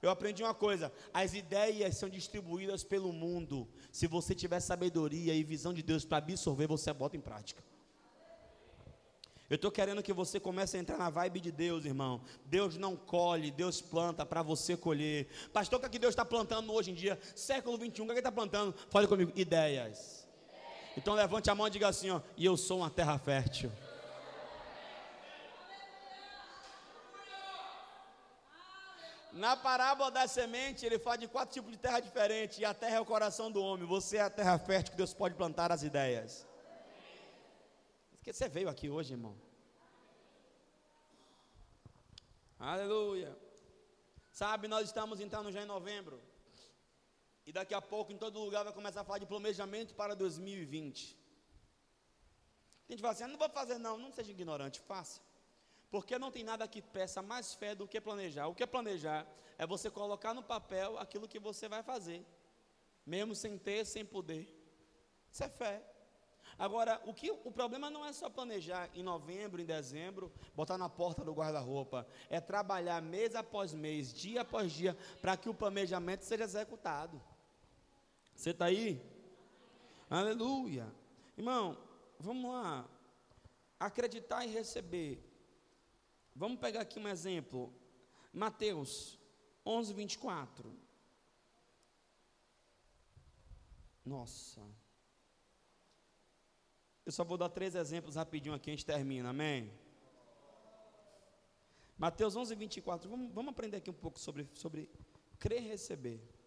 eu 0.02 0.10
aprendi 0.10 0.42
uma 0.42 0.54
coisa: 0.54 0.92
as 1.14 1.34
ideias 1.34 1.96
são 1.98 2.10
distribuídas 2.10 2.84
pelo 2.84 3.14
mundo. 3.14 3.68
Se 3.92 4.08
você 4.08 4.34
tiver 4.34 4.60
sabedoria 4.60 5.34
e 5.34 5.44
visão 5.44 5.74
de 5.74 5.84
Deus 5.84 6.04
para 6.04 6.18
absorver, 6.18 6.68
você 6.68 6.92
bota 6.92 7.16
em 7.16 7.22
prática. 7.22 7.64
Eu 9.48 9.56
estou 9.56 9.70
querendo 9.70 10.02
que 10.02 10.14
você 10.14 10.40
comece 10.40 10.78
a 10.78 10.80
entrar 10.80 10.98
na 10.98 11.10
vibe 11.10 11.42
de 11.42 11.52
Deus, 11.52 11.84
irmão. 11.84 12.22
Deus 12.46 12.78
não 12.78 12.96
colhe, 12.96 13.52
Deus 13.52 13.82
planta 13.82 14.26
para 14.26 14.42
você 14.42 14.78
colher. 14.78 15.28
Pastor, 15.52 15.78
o 15.78 15.80
que, 15.82 15.88
é 15.88 15.90
que 15.90 16.00
Deus 16.00 16.14
está 16.14 16.24
plantando 16.24 16.72
hoje 16.72 16.92
em 16.92 16.94
dia? 16.94 17.20
Século 17.36 17.78
21, 17.78 18.06
o 18.06 18.08
que, 18.08 18.12
é 18.12 18.16
que 18.16 18.20
Ele 18.20 18.28
está 18.30 18.32
plantando? 18.32 18.74
Fale 18.90 19.08
comigo, 19.08 19.34
ideias. 19.36 20.21
Então 20.98 21.14
levante 21.14 21.50
a 21.50 21.56
mão 21.56 21.68
e 21.68 21.70
diga 21.70 21.88
assim: 21.88 22.10
ó, 22.10 22.22
e 22.36 22.46
eu 22.46 22.58
sou 22.58 22.80
uma 22.80 22.90
terra 22.90 23.18
fértil. 23.18 23.72
Na 29.32 29.56
parábola 29.56 30.12
da 30.12 30.28
semente, 30.28 30.86
ele 30.86 31.00
fala 31.00 31.18
de 31.18 31.28
quatro 31.28 31.54
tipos 31.54 31.72
de 31.72 31.78
terra 31.78 32.02
diferentes, 32.02 32.60
e 32.60 32.66
a 32.66 32.74
terra 32.74 32.98
é 32.98 33.00
o 33.00 33.06
coração 33.06 33.50
do 33.50 33.62
homem. 33.62 33.88
Você 33.88 34.18
é 34.18 34.22
a 34.22 34.30
terra 34.30 34.60
fértil 34.60 34.92
que 34.92 34.98
Deus 34.98 35.14
pode 35.14 35.36
plantar 35.36 35.72
as 35.72 35.84
ideias. 35.84 36.46
Porque 38.12 38.34
você 38.34 38.50
veio 38.50 38.68
aqui 38.68 38.90
hoje, 38.90 39.14
irmão. 39.14 39.36
Aleluia. 42.60 43.36
Sabe, 44.32 44.68
nós 44.68 44.86
estamos 44.86 45.20
entrando 45.20 45.52
já 45.52 45.62
em 45.62 45.66
novembro. 45.66 46.22
E 47.52 47.54
daqui 47.54 47.74
a 47.74 47.82
pouco, 47.82 48.14
em 48.14 48.18
todo 48.18 48.40
lugar, 48.40 48.64
vai 48.64 48.72
começar 48.72 49.02
a 49.02 49.04
falar 49.04 49.20
de 49.20 49.26
planejamento 49.26 49.94
para 49.94 50.16
2020. 50.16 51.18
A 52.88 52.92
gente 52.94 53.02
fala 53.02 53.12
assim: 53.12 53.26
ah, 53.26 53.28
não 53.28 53.38
vou 53.38 53.50
fazer, 53.50 53.78
não. 53.78 53.98
Não 53.98 54.10
seja 54.10 54.32
ignorante, 54.32 54.80
faça. 54.80 55.20
Porque 55.90 56.18
não 56.18 56.32
tem 56.32 56.46
nada 56.46 56.66
que 56.66 56.82
peça 56.82 57.22
mais 57.22 57.54
fé 57.54 57.76
do 57.76 57.86
que 57.86 58.00
planejar. 58.00 58.48
O 58.48 58.56
que 58.56 58.64
é 58.64 58.66
planejar? 58.66 59.28
É 59.58 59.68
você 59.68 59.92
colocar 59.92 60.34
no 60.34 60.42
papel 60.42 60.98
aquilo 60.98 61.28
que 61.28 61.42
você 61.42 61.68
vai 61.68 61.84
fazer, 61.84 62.26
mesmo 63.06 63.36
sem 63.36 63.58
ter, 63.58 63.86
sem 63.86 64.06
poder. 64.06 64.48
Isso 65.30 65.44
é 65.44 65.50
fé. 65.50 65.84
Agora, 66.58 67.02
o, 67.06 67.14
que, 67.14 67.32
o 67.32 67.52
problema 67.52 67.90
não 67.90 68.06
é 68.06 68.14
só 68.14 68.30
planejar 68.30 68.90
em 68.96 69.04
novembro, 69.04 69.62
em 69.62 69.66
dezembro, 69.66 70.32
botar 70.56 70.78
na 70.78 70.88
porta 70.88 71.22
do 71.22 71.34
guarda-roupa. 71.34 72.08
É 72.30 72.40
trabalhar 72.40 73.02
mês 73.02 73.36
após 73.36 73.74
mês, 73.74 74.14
dia 74.14 74.40
após 74.40 74.72
dia, 74.72 74.96
para 75.22 75.36
que 75.36 75.50
o 75.50 75.54
planejamento 75.54 76.24
seja 76.24 76.46
executado. 76.46 77.22
Você 78.42 78.50
está 78.50 78.66
aí? 78.66 79.00
Aleluia. 80.10 80.92
Irmão, 81.38 81.78
vamos 82.20 82.52
lá. 82.52 82.90
Acreditar 83.80 84.44
e 84.44 84.50
receber 84.50 85.24
Vamos 86.36 86.60
pegar 86.60 86.82
aqui 86.82 86.98
um 86.98 87.08
exemplo. 87.08 87.72
Mateus 88.34 89.20
11, 89.64 89.94
24. 89.94 90.76
Nossa. 94.04 94.60
Eu 97.06 97.12
só 97.12 97.24
vou 97.24 97.38
dar 97.38 97.50
três 97.50 97.76
exemplos 97.76 98.16
rapidinho 98.16 98.56
aqui, 98.56 98.72
a 98.72 98.74
gente 98.74 98.88
termina, 98.88 99.30
amém? 99.30 99.72
Mateus 101.96 102.36
11, 102.36 102.56
24. 102.56 103.08
Vamos, 103.08 103.32
vamos 103.32 103.52
aprender 103.52 103.78
aqui 103.78 103.92
um 103.92 103.94
pouco 103.94 104.20
sobre, 104.20 104.50
sobre 104.56 104.90
crer 105.38 105.62
e 105.62 105.68
receber. 105.68 106.41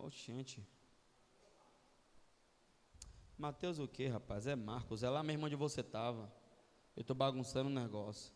Oxente. 0.00 0.66
Mateus 3.36 3.78
o 3.78 3.86
que, 3.86 4.06
rapaz? 4.06 4.46
É 4.46 4.56
Marcos, 4.56 5.02
é 5.02 5.08
lá 5.08 5.22
mesmo 5.22 5.46
onde 5.46 5.56
você 5.56 5.80
estava. 5.80 6.32
Eu 6.96 7.02
estou 7.02 7.14
bagunçando 7.14 7.68
o 7.68 7.72
negócio. 7.72 8.32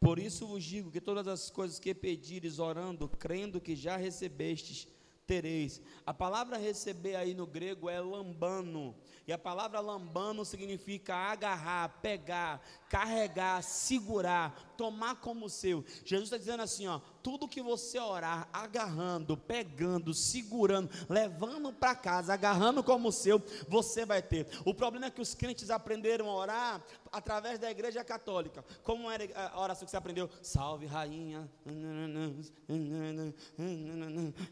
Por 0.00 0.18
isso 0.18 0.46
vos 0.46 0.64
digo 0.64 0.90
que 0.90 1.00
todas 1.00 1.28
as 1.28 1.50
coisas 1.50 1.78
que 1.78 1.94
pedires 1.94 2.58
orando, 2.58 3.08
crendo 3.08 3.60
que 3.60 3.76
já 3.76 3.96
recebestes, 3.96 4.88
tereis. 5.26 5.80
A 6.04 6.12
palavra 6.12 6.56
receber 6.56 7.14
aí 7.14 7.34
no 7.34 7.46
grego 7.46 7.88
é 7.88 8.00
lambano. 8.00 8.96
E 9.28 9.32
a 9.32 9.38
palavra 9.38 9.78
lambano 9.78 10.44
significa 10.44 11.14
agarrar, 11.14 12.00
pegar, 12.00 12.60
carregar, 12.88 13.62
segurar, 13.62 14.69
tomar 14.80 15.16
como 15.16 15.46
seu. 15.50 15.84
Jesus 16.06 16.28
está 16.28 16.38
dizendo 16.38 16.62
assim: 16.62 16.86
ó, 16.86 17.00
tudo 17.22 17.46
que 17.46 17.60
você 17.60 17.98
orar, 17.98 18.48
agarrando, 18.50 19.36
pegando, 19.36 20.14
segurando, 20.14 20.88
levando 21.06 21.70
para 21.70 21.94
casa, 21.94 22.32
agarrando 22.32 22.82
como 22.82 23.12
seu, 23.12 23.42
você 23.68 24.06
vai 24.06 24.22
ter. 24.22 24.48
O 24.64 24.72
problema 24.72 25.04
é 25.04 25.10
que 25.10 25.20
os 25.20 25.34
crentes 25.34 25.68
aprenderam 25.68 26.30
a 26.30 26.34
orar 26.34 26.82
através 27.12 27.58
da 27.58 27.70
igreja 27.70 28.02
católica. 28.02 28.64
Como 28.82 29.10
era 29.10 29.24
a 29.52 29.60
oração 29.60 29.84
que 29.84 29.90
você 29.90 29.98
aprendeu? 29.98 30.30
Salve, 30.40 30.86
rainha. 30.86 31.46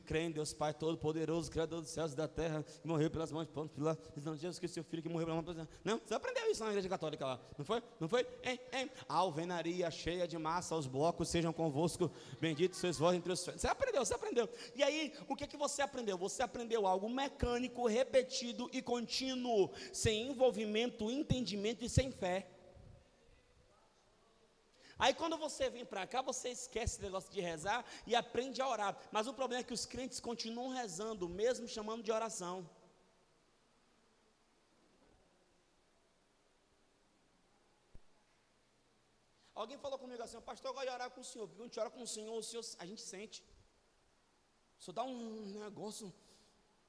Crê 0.05 0.21
em 0.21 0.31
Deus 0.31 0.53
Pai 0.53 0.75
Todo-Poderoso, 0.75 1.51
Criador 1.51 1.81
dos 1.81 1.91
céus 1.91 2.13
e 2.13 2.17
da 2.17 2.29
terra, 2.29 2.63
que 2.83 2.87
morreu 2.87 3.11
pelas 3.11 3.33
mãos 3.33 3.47
de 3.47 3.69
Pilar. 3.71 3.97
Não, 4.23 4.37
Jesus 4.37 4.59
Cristo, 4.59 4.75
seu 4.75 4.85
filho, 4.85 5.03
que 5.03 5.09
morreu 5.09 5.27
pelas 5.27 5.43
mãos 5.43 5.57
de 5.57 5.69
Não, 5.83 5.99
você 6.05 6.15
aprendeu 6.15 6.51
isso 6.51 6.63
na 6.63 6.69
igreja 6.69 6.89
católica 6.89 7.25
lá. 7.25 7.41
Não 7.57 7.65
foi? 7.65 7.83
Não 7.99 8.09
foi? 8.09 8.27
Hein, 8.43 8.61
hein. 8.73 8.91
Alvenaria 9.09 9.91
cheia 9.91 10.18
de 10.27 10.39
massa, 10.39 10.75
os 10.75 10.87
blocos 10.87 11.29
sejam 11.29 11.53
convosco. 11.53 12.11
Bendito 12.41 12.77
sois 12.77 12.99
vós 12.99 13.17
entre 13.17 13.33
os 13.33 13.45
Você 13.45 13.67
aprendeu, 13.67 14.05
você 14.05 14.15
aprendeu. 14.15 14.49
E 14.75 14.83
aí, 14.83 15.13
o 15.29 15.37
que, 15.37 15.47
que 15.47 15.57
você 15.57 15.83
aprendeu? 15.83 16.17
Você 16.19 16.43
aprendeu 16.43 16.87
algo 16.87 17.09
mecânico, 17.09 17.87
repetido 17.87 18.69
e 18.73 18.83
contínuo, 18.83 19.71
sem 19.93 20.29
envolvimento, 20.29 21.11
entendimento 21.11 21.85
e 21.85 21.89
sem 21.89 22.11
fé. 22.11 22.47
Aí 24.99 25.15
quando 25.15 25.39
você 25.39 25.71
vem 25.71 25.85
para 25.85 26.07
cá, 26.07 26.21
você 26.21 26.49
esquece 26.49 26.95
esse 26.95 27.03
negócio 27.03 27.33
de 27.33 27.41
rezar 27.41 27.85
e 28.05 28.17
aprende 28.17 28.61
a 28.61 28.69
orar. 28.69 28.99
Mas 29.13 29.29
o 29.29 29.33
problema 29.33 29.61
é 29.61 29.65
que 29.65 29.73
os 29.73 29.87
crentes 29.87 30.19
continuam 30.19 30.71
rezando, 30.71 31.29
mesmo 31.29 31.69
chamando 31.69 32.03
de 32.03 32.11
oração. 32.11 32.69
Alguém 39.61 39.77
falou 39.85 39.99
comigo 39.99 40.23
assim, 40.23 40.41
pastor, 40.41 40.69
eu 40.71 40.75
gosto 40.75 40.87
de 40.89 40.95
orar 40.95 41.11
com 41.11 41.21
o 41.21 41.25
senhor, 41.25 41.45
porque 41.49 41.59
quando 41.59 41.67
a 41.67 41.71
gente 41.71 41.81
ora 41.81 41.91
com 41.91 42.03
o 42.03 42.07
senhor, 42.07 42.35
o 42.43 42.43
senhor 42.49 42.65
a 42.79 42.87
gente 42.87 43.03
sente. 43.13 43.39
Isso 44.79 44.93
dá 44.93 45.03
um 45.03 45.19
negócio. 45.65 46.15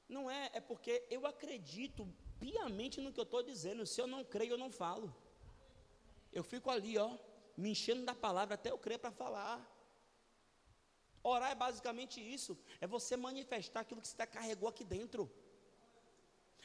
Não 0.07 0.29
é, 0.29 0.51
é 0.53 0.61
porque 0.61 0.93
eu 1.09 1.25
acredito 1.25 2.07
piamente 2.39 3.01
no 3.01 3.11
que 3.11 3.19
eu 3.19 3.23
estou 3.29 3.41
dizendo. 3.41 3.87
Se 3.87 3.99
eu 3.99 4.05
não 4.05 4.23
creio, 4.23 4.53
eu 4.53 4.57
não 4.63 4.71
falo. 4.71 5.07
Eu 6.31 6.43
fico 6.43 6.69
ali, 6.69 6.95
ó, 6.99 7.09
me 7.57 7.71
enchendo 7.71 8.05
da 8.05 8.13
palavra 8.13 8.53
até 8.53 8.69
eu 8.69 8.77
crer 8.77 8.99
para 8.99 9.11
falar. 9.11 9.55
Orar 11.23 11.49
é 11.49 11.55
basicamente 11.55 12.21
isso, 12.21 12.55
é 12.79 12.85
você 12.85 13.17
manifestar 13.17 13.79
aquilo 13.79 13.99
que 13.99 14.07
você 14.07 14.27
carregou 14.27 14.69
aqui 14.69 14.83
dentro. 14.83 15.23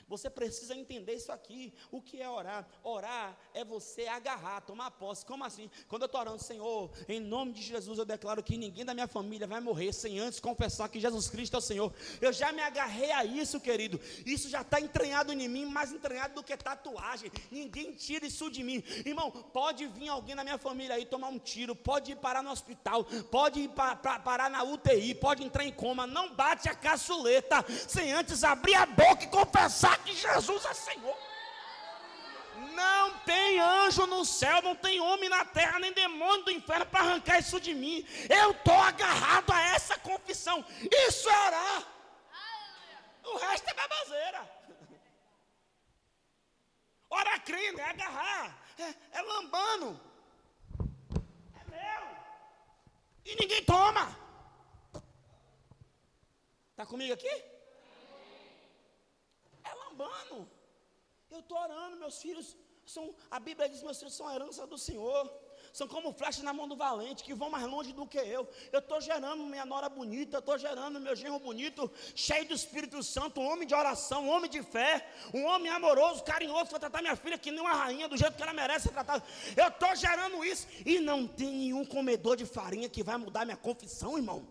Você 0.09 0.28
precisa 0.28 0.74
entender 0.74 1.14
isso 1.14 1.32
aqui. 1.32 1.72
O 1.90 2.00
que 2.00 2.20
é 2.20 2.28
orar? 2.28 2.66
Orar 2.82 3.36
é 3.52 3.64
você 3.64 4.07
agarrar, 4.07 4.61
tomar 4.61 4.90
posse. 4.92 5.24
Como 5.24 5.44
assim? 5.44 5.70
Quando 5.88 6.02
eu 6.02 6.07
estou 6.07 6.20
orando, 6.20 6.42
Senhor, 6.42 6.90
em 7.09 7.20
nome 7.20 7.52
de 7.52 7.62
Jesus, 7.62 7.98
eu 7.98 8.05
declaro 8.05 8.42
que 8.42 8.57
ninguém 8.57 8.84
da 8.84 8.94
minha 8.94 9.09
família 9.09 9.46
vai 9.46 9.61
morrer 9.61 9.92
sem 9.92 10.18
antes 10.18 10.40
confessar 10.40 10.88
que 10.88 11.00
Jesus 11.00 11.28
Cristo 11.28 11.57
é 11.57 11.59
o 11.59 11.62
Senhor. 11.62 11.92
Eu 12.20 12.32
já 12.32 12.52
me 12.52 12.61
agarrei 12.61 13.12
a 13.12 13.24
isso, 13.24 13.61
querido. 13.61 14.00
Isso 14.26 14.48
já 14.48 14.61
está 14.61 14.80
entranhado 14.80 15.32
em 15.32 15.48
mim, 15.48 15.66
mais 15.66 15.92
entranhado 15.92 16.34
do 16.34 16.42
que 16.42 16.57
tatuagem. 16.57 17.30
Ninguém 17.50 17.92
tira 17.92 18.26
isso 18.26 18.50
de 18.50 18.62
mim. 18.62 18.82
Irmão, 19.05 19.30
pode 19.30 19.86
vir 19.86 20.09
alguém 20.09 20.34
na 20.34 20.44
minha 20.44 20.59
família 20.59 20.96
aí 20.96 21.07
tomar 21.07 21.28
um 21.28 21.38
tiro, 21.38 21.74
pode 21.74 22.12
ir 22.12 22.16
parar 22.16 22.42
no 22.42 22.50
hospital, 22.50 23.05
pode 23.30 23.61
ir 23.61 23.68
pa, 23.68 23.96
pa, 23.96 24.18
parar 24.18 24.50
na 24.50 24.62
UTI, 24.62 25.14
pode 25.14 25.42
entrar 25.42 25.64
em 25.64 25.72
coma. 25.72 26.07
Não 26.07 26.34
bate 26.34 26.68
a 26.68 26.74
caçuleta 26.74 27.64
sem 27.88 28.12
antes 28.12 28.44
abrir 28.44 28.74
a 28.74 28.86
boca 28.86 29.24
e 29.24 29.28
confessar 29.28 29.93
que 29.99 30.14
Jesus 30.14 30.64
é 30.64 30.74
Senhor. 30.74 31.16
Não 32.72 33.18
tem 33.20 33.59
anjo 33.59 34.07
no 34.07 34.24
céu, 34.24 34.62
não 34.62 34.76
tem 34.76 35.01
homem 35.01 35.28
na 35.28 35.45
terra, 35.45 35.78
nem 35.78 35.92
demônio 35.92 36.45
do 36.45 36.51
inferno 36.51 36.86
para 36.86 37.01
arrancar 37.01 37.38
isso 37.40 37.59
de 37.61 37.74
mim. 37.74 38.07
Eu 38.28 38.53
estou 38.53 38.74
agarrado 38.74 39.51
a 39.53 39.61
essa 39.74 39.99
confissão. 39.99 40.64
Isso 41.09 41.28
é 41.28 41.47
orar. 41.47 41.82
O 43.24 43.36
resto 43.38 43.68
é 43.68 43.74
babazeira. 43.74 44.51
Ora 47.11 47.38
crendo, 47.40 47.80
é 47.80 47.90
agarrar, 47.90 48.59
é, 48.78 49.18
é 49.18 49.22
lambando. 49.22 50.01
É 51.61 51.70
meu. 51.70 52.16
E 53.24 53.36
ninguém 53.36 53.64
toma. 53.64 54.16
Está 56.70 56.84
comigo 56.86 57.14
aqui? 57.14 57.53
Lambando. 59.95 60.49
Eu 61.30 61.40
estou 61.40 61.59
orando, 61.59 61.97
meus 61.97 62.20
filhos 62.20 62.57
são, 62.84 63.14
a 63.30 63.40
Bíblia 63.40 63.68
diz, 63.68 63.82
meus 63.82 63.99
filhos 63.99 64.14
são 64.14 64.28
a 64.28 64.34
herança 64.34 64.66
do 64.66 64.76
Senhor. 64.76 65.30
São 65.72 65.88
como 65.88 66.12
flechas 66.12 66.45
na 66.45 66.53
mão 66.53 66.68
do 66.68 66.76
valente, 66.76 67.24
que 67.24 67.34
vão 67.34 67.51
mais 67.51 67.66
longe 67.66 67.92
do 67.92 68.07
que 68.07 68.18
eu. 68.18 68.49
Eu 68.72 68.78
estou 68.78 69.01
gerando 69.01 69.42
minha 69.42 69.64
nora 69.64 69.88
bonita, 69.88 70.38
estou 70.38 70.57
gerando 70.57 71.01
meu 71.01 71.16
genro 71.16 71.40
bonito, 71.40 71.90
cheio 72.14 72.47
do 72.47 72.55
Espírito 72.55 73.03
Santo, 73.03 73.40
um 73.40 73.47
homem 73.51 73.66
de 73.66 73.74
oração, 73.74 74.26
um 74.26 74.28
homem 74.28 74.49
de 74.49 74.62
fé, 74.62 75.05
um 75.32 75.45
homem 75.47 75.72
amoroso, 75.72 76.22
carinhoso, 76.22 76.70
para 76.70 76.78
tratar 76.78 77.03
minha 77.03 77.16
filha 77.16 77.36
que 77.36 77.51
nem 77.51 77.61
uma 77.61 77.72
rainha, 77.72 78.09
do 78.09 78.16
jeito 78.16 78.36
que 78.36 78.42
ela 78.42 78.53
merece 78.53 78.86
ser 78.88 78.95
tratada. 78.95 79.24
Eu 79.57 79.66
estou 79.66 79.97
gerando 79.97 80.45
isso, 80.45 80.68
e 80.86 81.01
não 81.01 81.26
tem 81.26 81.51
nenhum 81.51 81.84
comedor 81.84 82.36
de 82.36 82.47
farinha 82.47 82.88
que 82.88 83.03
vai 83.03 83.16
mudar 83.16 83.45
minha 83.45 83.57
confissão, 83.57 84.16
irmão. 84.16 84.47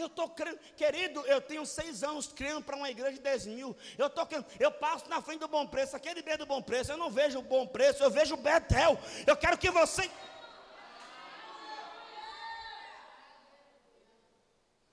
Eu 0.00 0.06
estou 0.06 0.28
crendo, 0.30 0.58
querido, 0.76 1.20
eu 1.26 1.40
tenho 1.40 1.64
seis 1.66 2.02
anos 2.02 2.26
crendo 2.28 2.62
para 2.62 2.76
uma 2.76 2.90
igreja 2.90 3.12
de 3.12 3.20
10 3.20 3.46
mil. 3.46 3.76
Eu 3.98 4.06
estou 4.06 4.26
crendo, 4.26 4.46
eu 4.58 4.72
passo 4.72 5.08
na 5.08 5.20
frente 5.20 5.40
do 5.40 5.48
bom 5.48 5.66
preço, 5.66 5.94
aquele 5.94 6.22
bem 6.22 6.38
do 6.38 6.46
bom 6.46 6.62
preço, 6.62 6.90
eu 6.90 6.96
não 6.96 7.10
vejo 7.10 7.38
o 7.38 7.42
bom 7.42 7.66
preço, 7.66 8.02
eu 8.02 8.10
vejo 8.10 8.34
o 8.34 8.38
Betel. 8.38 8.98
Eu 9.26 9.36
quero 9.36 9.58
que 9.58 9.70
você. 9.70 10.10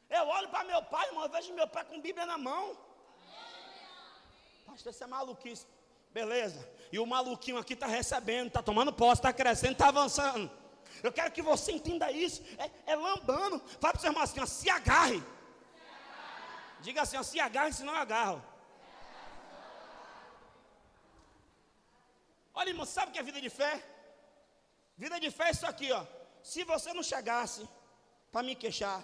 Eu 0.10 0.28
olho 0.28 0.49
para 0.49 0.64
meu 0.64 0.82
pai, 0.84 1.08
irmão, 1.08 1.24
eu 1.24 1.30
vejo 1.30 1.53
meu 1.53 1.68
pai 1.68 1.86
com 1.86 2.01
Bíblia 2.01 2.26
na 2.26 2.38
mão. 2.38 2.78
Pastor, 4.66 4.91
isso 4.91 5.03
é 5.03 5.08
maluquice. 5.08 5.66
Beleza. 6.14 6.68
E 6.91 6.99
o 6.99 7.05
maluquinho 7.05 7.58
aqui 7.58 7.74
está 7.74 7.88
recebendo, 7.88 8.47
está 8.47 8.62
tomando 8.62 8.91
posse, 8.91 9.20
está 9.20 9.32
crescendo, 9.32 9.74
está 9.74 9.88
avançando. 9.89 10.51
Eu 11.04 11.12
quero 11.12 11.32
que 11.32 11.41
você 11.41 11.72
entenda 11.72 12.12
isso. 12.12 12.41
É, 12.58 12.91
é 12.93 12.95
lambando. 12.95 13.60
Fala 13.80 13.93
para 13.93 13.98
o 13.98 14.02
seu 14.02 14.10
irmão 14.10 14.24
assim: 14.24 14.39
ó, 14.39 14.45
se 14.45 14.70
agarre. 14.70 15.24
Diga 16.82 17.02
assim: 17.02 17.18
ó, 17.18 17.24
se 17.24 17.39
agarre, 17.39 17.74
senão 17.74 17.93
eu 17.93 18.00
agarro. 18.00 18.43
Olha, 22.60 22.70
irmão, 22.70 22.86
sabe 22.86 23.10
o 23.10 23.14
que 23.14 23.20
é 23.20 23.24
vida 23.24 23.39
de 23.39 23.50
fé? 23.50 23.74
Vida 24.98 25.20
de 25.20 25.30
fé 25.30 25.50
é 25.50 25.52
isso 25.52 25.66
aqui, 25.72 25.91
ó. 25.91 26.04
Se 26.41 26.64
você 26.64 26.91
não 26.91 27.04
chegasse 27.04 27.68
para 28.32 28.41
me 28.48 28.56
queixar, 28.56 29.04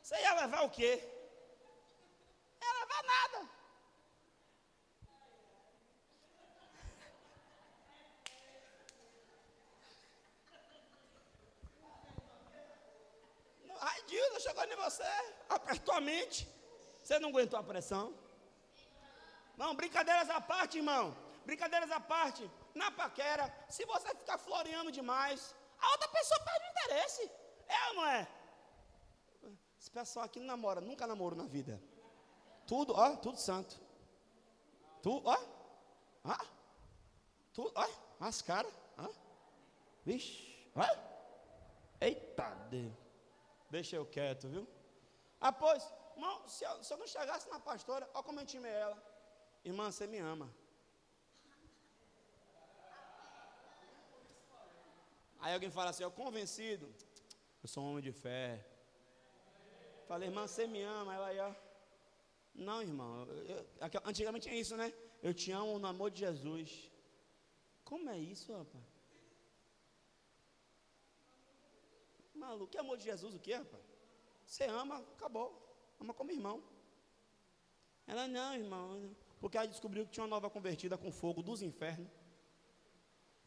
você 0.00 0.16
ia 0.22 0.34
levar 0.40 0.62
o 0.62 0.70
quê? 0.70 0.92
Ia 2.62 2.72
levar 2.80 3.02
nada. 3.14 3.48
Ai, 13.80 14.02
Dilda, 14.04 14.40
você, 14.94 15.34
apertou 15.48 15.94
a 15.94 16.00
mente. 16.00 16.48
Você 17.02 17.18
não 17.18 17.30
aguentou 17.30 17.58
a 17.58 17.62
pressão? 17.62 18.14
Não, 19.56 19.74
brincadeiras 19.74 20.30
à 20.30 20.40
parte, 20.40 20.78
irmão. 20.78 21.16
Brincadeiras 21.44 21.90
à 21.90 22.00
parte. 22.00 22.50
Na 22.74 22.90
paquera, 22.90 23.52
se 23.68 23.84
você 23.84 24.08
ficar 24.14 24.38
floreando 24.38 24.90
demais, 24.90 25.54
a 25.78 25.90
outra 25.90 26.08
pessoa 26.08 26.40
perde 26.40 26.64
o 26.66 26.70
interesse. 26.70 27.30
É 27.68 27.88
ou 27.88 27.94
não 27.94 28.06
é? 28.06 28.28
Esse 29.78 29.90
pessoal 29.90 30.24
aqui 30.24 30.40
não 30.40 30.46
namora, 30.46 30.80
nunca 30.80 31.06
namorou 31.06 31.36
na 31.36 31.46
vida. 31.46 31.80
Tudo, 32.66 32.94
ó, 32.94 33.16
tudo 33.16 33.38
santo. 33.38 33.78
Tu, 35.02 35.22
ó, 35.24 35.38
ó, 36.24 36.38
tudo, 37.52 37.70
ó, 37.74 37.86
as 38.20 38.40
caras, 38.40 38.72
ó. 38.96 39.08
Vixe, 40.04 40.70
ó. 40.74 40.84
Eita 42.00 42.48
Deus. 42.70 42.94
Deixa 43.70 43.96
eu 43.96 44.06
quieto, 44.06 44.48
viu? 44.48 44.66
Pois, 45.52 45.82
irmão, 46.16 46.48
se 46.48 46.64
eu, 46.64 46.82
se 46.82 46.92
eu 46.92 46.98
não 46.98 47.06
chegasse 47.06 47.48
na 47.50 47.60
pastora, 47.60 48.08
olha 48.14 48.24
como 48.24 48.38
eu 48.38 48.44
intimei 48.44 48.72
ela. 48.72 48.96
Irmã, 49.64 49.90
você 49.90 50.06
me 50.06 50.18
ama. 50.18 50.48
Aí 55.44 55.52
alguém 55.52 55.70
fala 55.70 55.90
assim, 55.90 56.02
eu 56.02 56.10
convencido. 56.10 56.86
Eu 57.62 57.68
sou 57.68 57.82
um 57.82 57.90
homem 57.90 58.02
de 58.02 58.12
fé. 58.12 58.66
Falei, 60.08 60.28
irmã, 60.28 60.46
você 60.46 60.66
me 60.66 60.82
ama. 60.82 61.14
Ela 61.14 61.26
aí, 61.26 61.40
ó. 61.40 61.52
Não, 62.54 62.80
irmão. 62.80 63.26
Eu, 63.52 63.66
antigamente 64.04 64.48
é 64.48 64.54
isso, 64.54 64.76
né? 64.76 64.92
Eu 65.22 65.34
te 65.34 65.50
amo 65.50 65.78
no 65.78 65.86
amor 65.86 66.10
de 66.10 66.20
Jesus. 66.20 66.90
Como 67.84 68.08
é 68.08 68.18
isso, 68.18 68.56
rapaz? 68.56 68.84
Maluco, 72.34 72.70
que 72.72 72.78
amor 72.78 72.96
de 72.96 73.04
Jesus 73.04 73.34
o 73.34 73.38
que, 73.38 73.54
rapaz? 73.54 73.83
Você 74.44 74.64
ama, 74.64 74.98
acabou. 74.98 75.48
Ama 76.00 76.12
como 76.14 76.30
irmão. 76.30 76.62
Ela, 78.06 78.28
não, 78.28 78.54
irmão. 78.54 79.16
Porque 79.40 79.56
ela 79.56 79.66
descobriu 79.66 80.04
que 80.04 80.12
tinha 80.12 80.24
uma 80.24 80.30
nova 80.30 80.50
convertida 80.50 80.96
com 80.96 81.10
fogo 81.10 81.42
dos 81.42 81.62
infernos. 81.62 82.10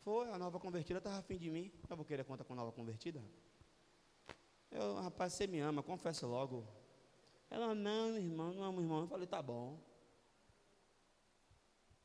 Foi, 0.04 0.30
a 0.32 0.38
nova 0.38 0.60
convertida 0.60 1.00
estava 1.00 1.18
afim 1.18 1.38
de 1.38 1.50
mim. 1.50 1.72
Eu 1.90 1.96
vou 1.96 2.06
querer 2.06 2.24
conta 2.24 2.44
com 2.44 2.54
a 2.54 2.56
nova 2.56 2.72
convertida? 2.72 3.24
Eu, 4.72 4.96
rapaz, 4.96 5.34
você 5.34 5.48
me 5.48 5.60
ama, 5.60 5.82
confessa 5.84 6.26
logo. 6.26 6.68
Ela, 7.50 7.74
não, 7.74 8.18
irmão, 8.18 8.54
não 8.54 8.64
amo 8.64 8.82
irmão. 8.82 9.02
Eu 9.02 9.08
falei, 9.08 9.28
tá 9.28 9.42
bom. 9.42 9.80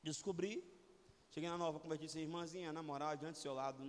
Descobri. 0.02 0.64
Cheguei 1.30 1.48
na 1.48 1.56
nova 1.56 1.80
convertida 1.80 2.06
disse, 2.06 2.20
irmãzinha, 2.20 2.72
namorar 2.72 3.16
diante 3.16 3.36
do 3.36 3.38
seu 3.38 3.54
lado, 3.54 3.82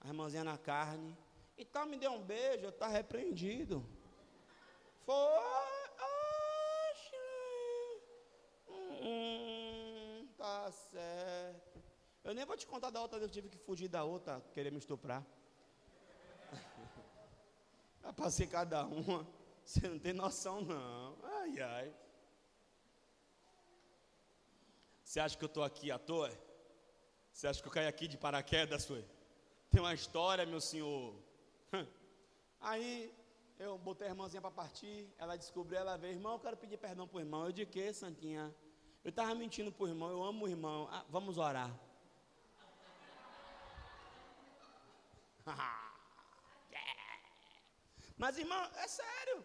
a 0.00 0.08
irmãzinha 0.08 0.44
na 0.44 0.58
carne. 0.58 1.16
E 1.58 1.64
tal, 1.64 1.86
me 1.86 1.96
deu 1.96 2.12
um 2.12 2.22
beijo, 2.22 2.68
está 2.68 2.86
repreendido. 2.86 3.84
Foi. 5.04 5.14
Oxe. 6.88 7.16
Hum, 8.68 10.28
tá 10.36 10.70
certo. 10.70 11.82
Eu 12.22 12.34
nem 12.34 12.44
vou 12.44 12.56
te 12.56 12.66
contar 12.66 12.90
da 12.90 13.00
outra 13.00 13.18
vez 13.18 13.30
que 13.30 13.38
eu 13.38 13.42
tive 13.42 13.56
que 13.56 13.64
fugir 13.64 13.88
da 13.88 14.04
outra, 14.04 14.42
querer 14.52 14.70
me 14.70 14.78
estuprar. 14.78 15.24
Eu 18.04 18.12
passei 18.12 18.46
cada 18.46 18.84
uma. 18.84 19.26
Você 19.64 19.88
não 19.88 19.98
tem 19.98 20.12
noção, 20.12 20.60
não. 20.60 21.16
Ai, 21.24 21.60
ai. 21.60 21.94
Você 25.02 25.18
acha 25.18 25.36
que 25.36 25.44
eu 25.44 25.48
estou 25.48 25.64
aqui 25.64 25.90
à 25.90 25.98
toa? 25.98 26.30
Você 27.32 27.48
acha 27.48 27.60
que 27.60 27.66
eu 27.66 27.72
caí 27.72 27.86
aqui 27.86 28.06
de 28.06 28.16
paraquedas, 28.16 28.84
foi? 28.84 29.04
Tem 29.70 29.80
uma 29.80 29.92
história, 29.92 30.46
meu 30.46 30.60
senhor. 30.60 31.14
Aí 32.60 33.14
eu 33.58 33.78
botei 33.78 34.06
a 34.06 34.10
irmãzinha 34.10 34.40
para 34.40 34.50
partir, 34.50 35.08
ela 35.18 35.36
descobriu, 35.36 35.78
ela 35.78 35.96
veio, 35.96 36.14
irmão, 36.14 36.32
eu 36.34 36.38
quero 36.38 36.56
pedir 36.56 36.76
perdão 36.76 37.06
para 37.08 37.16
o 37.18 37.20
irmão. 37.20 37.46
Eu 37.46 37.52
de 37.52 37.64
quê, 37.66 37.92
Santinha? 37.92 38.54
Eu 39.04 39.10
estava 39.10 39.34
mentindo 39.34 39.70
para 39.72 39.84
o 39.84 39.88
irmão, 39.88 40.10
eu 40.10 40.22
amo 40.22 40.44
o 40.44 40.48
irmão. 40.48 40.88
Ah, 40.90 41.04
vamos 41.08 41.38
orar. 41.38 41.70
Mas, 48.18 48.38
irmão, 48.38 48.62
é 48.76 48.88
sério. 48.88 49.44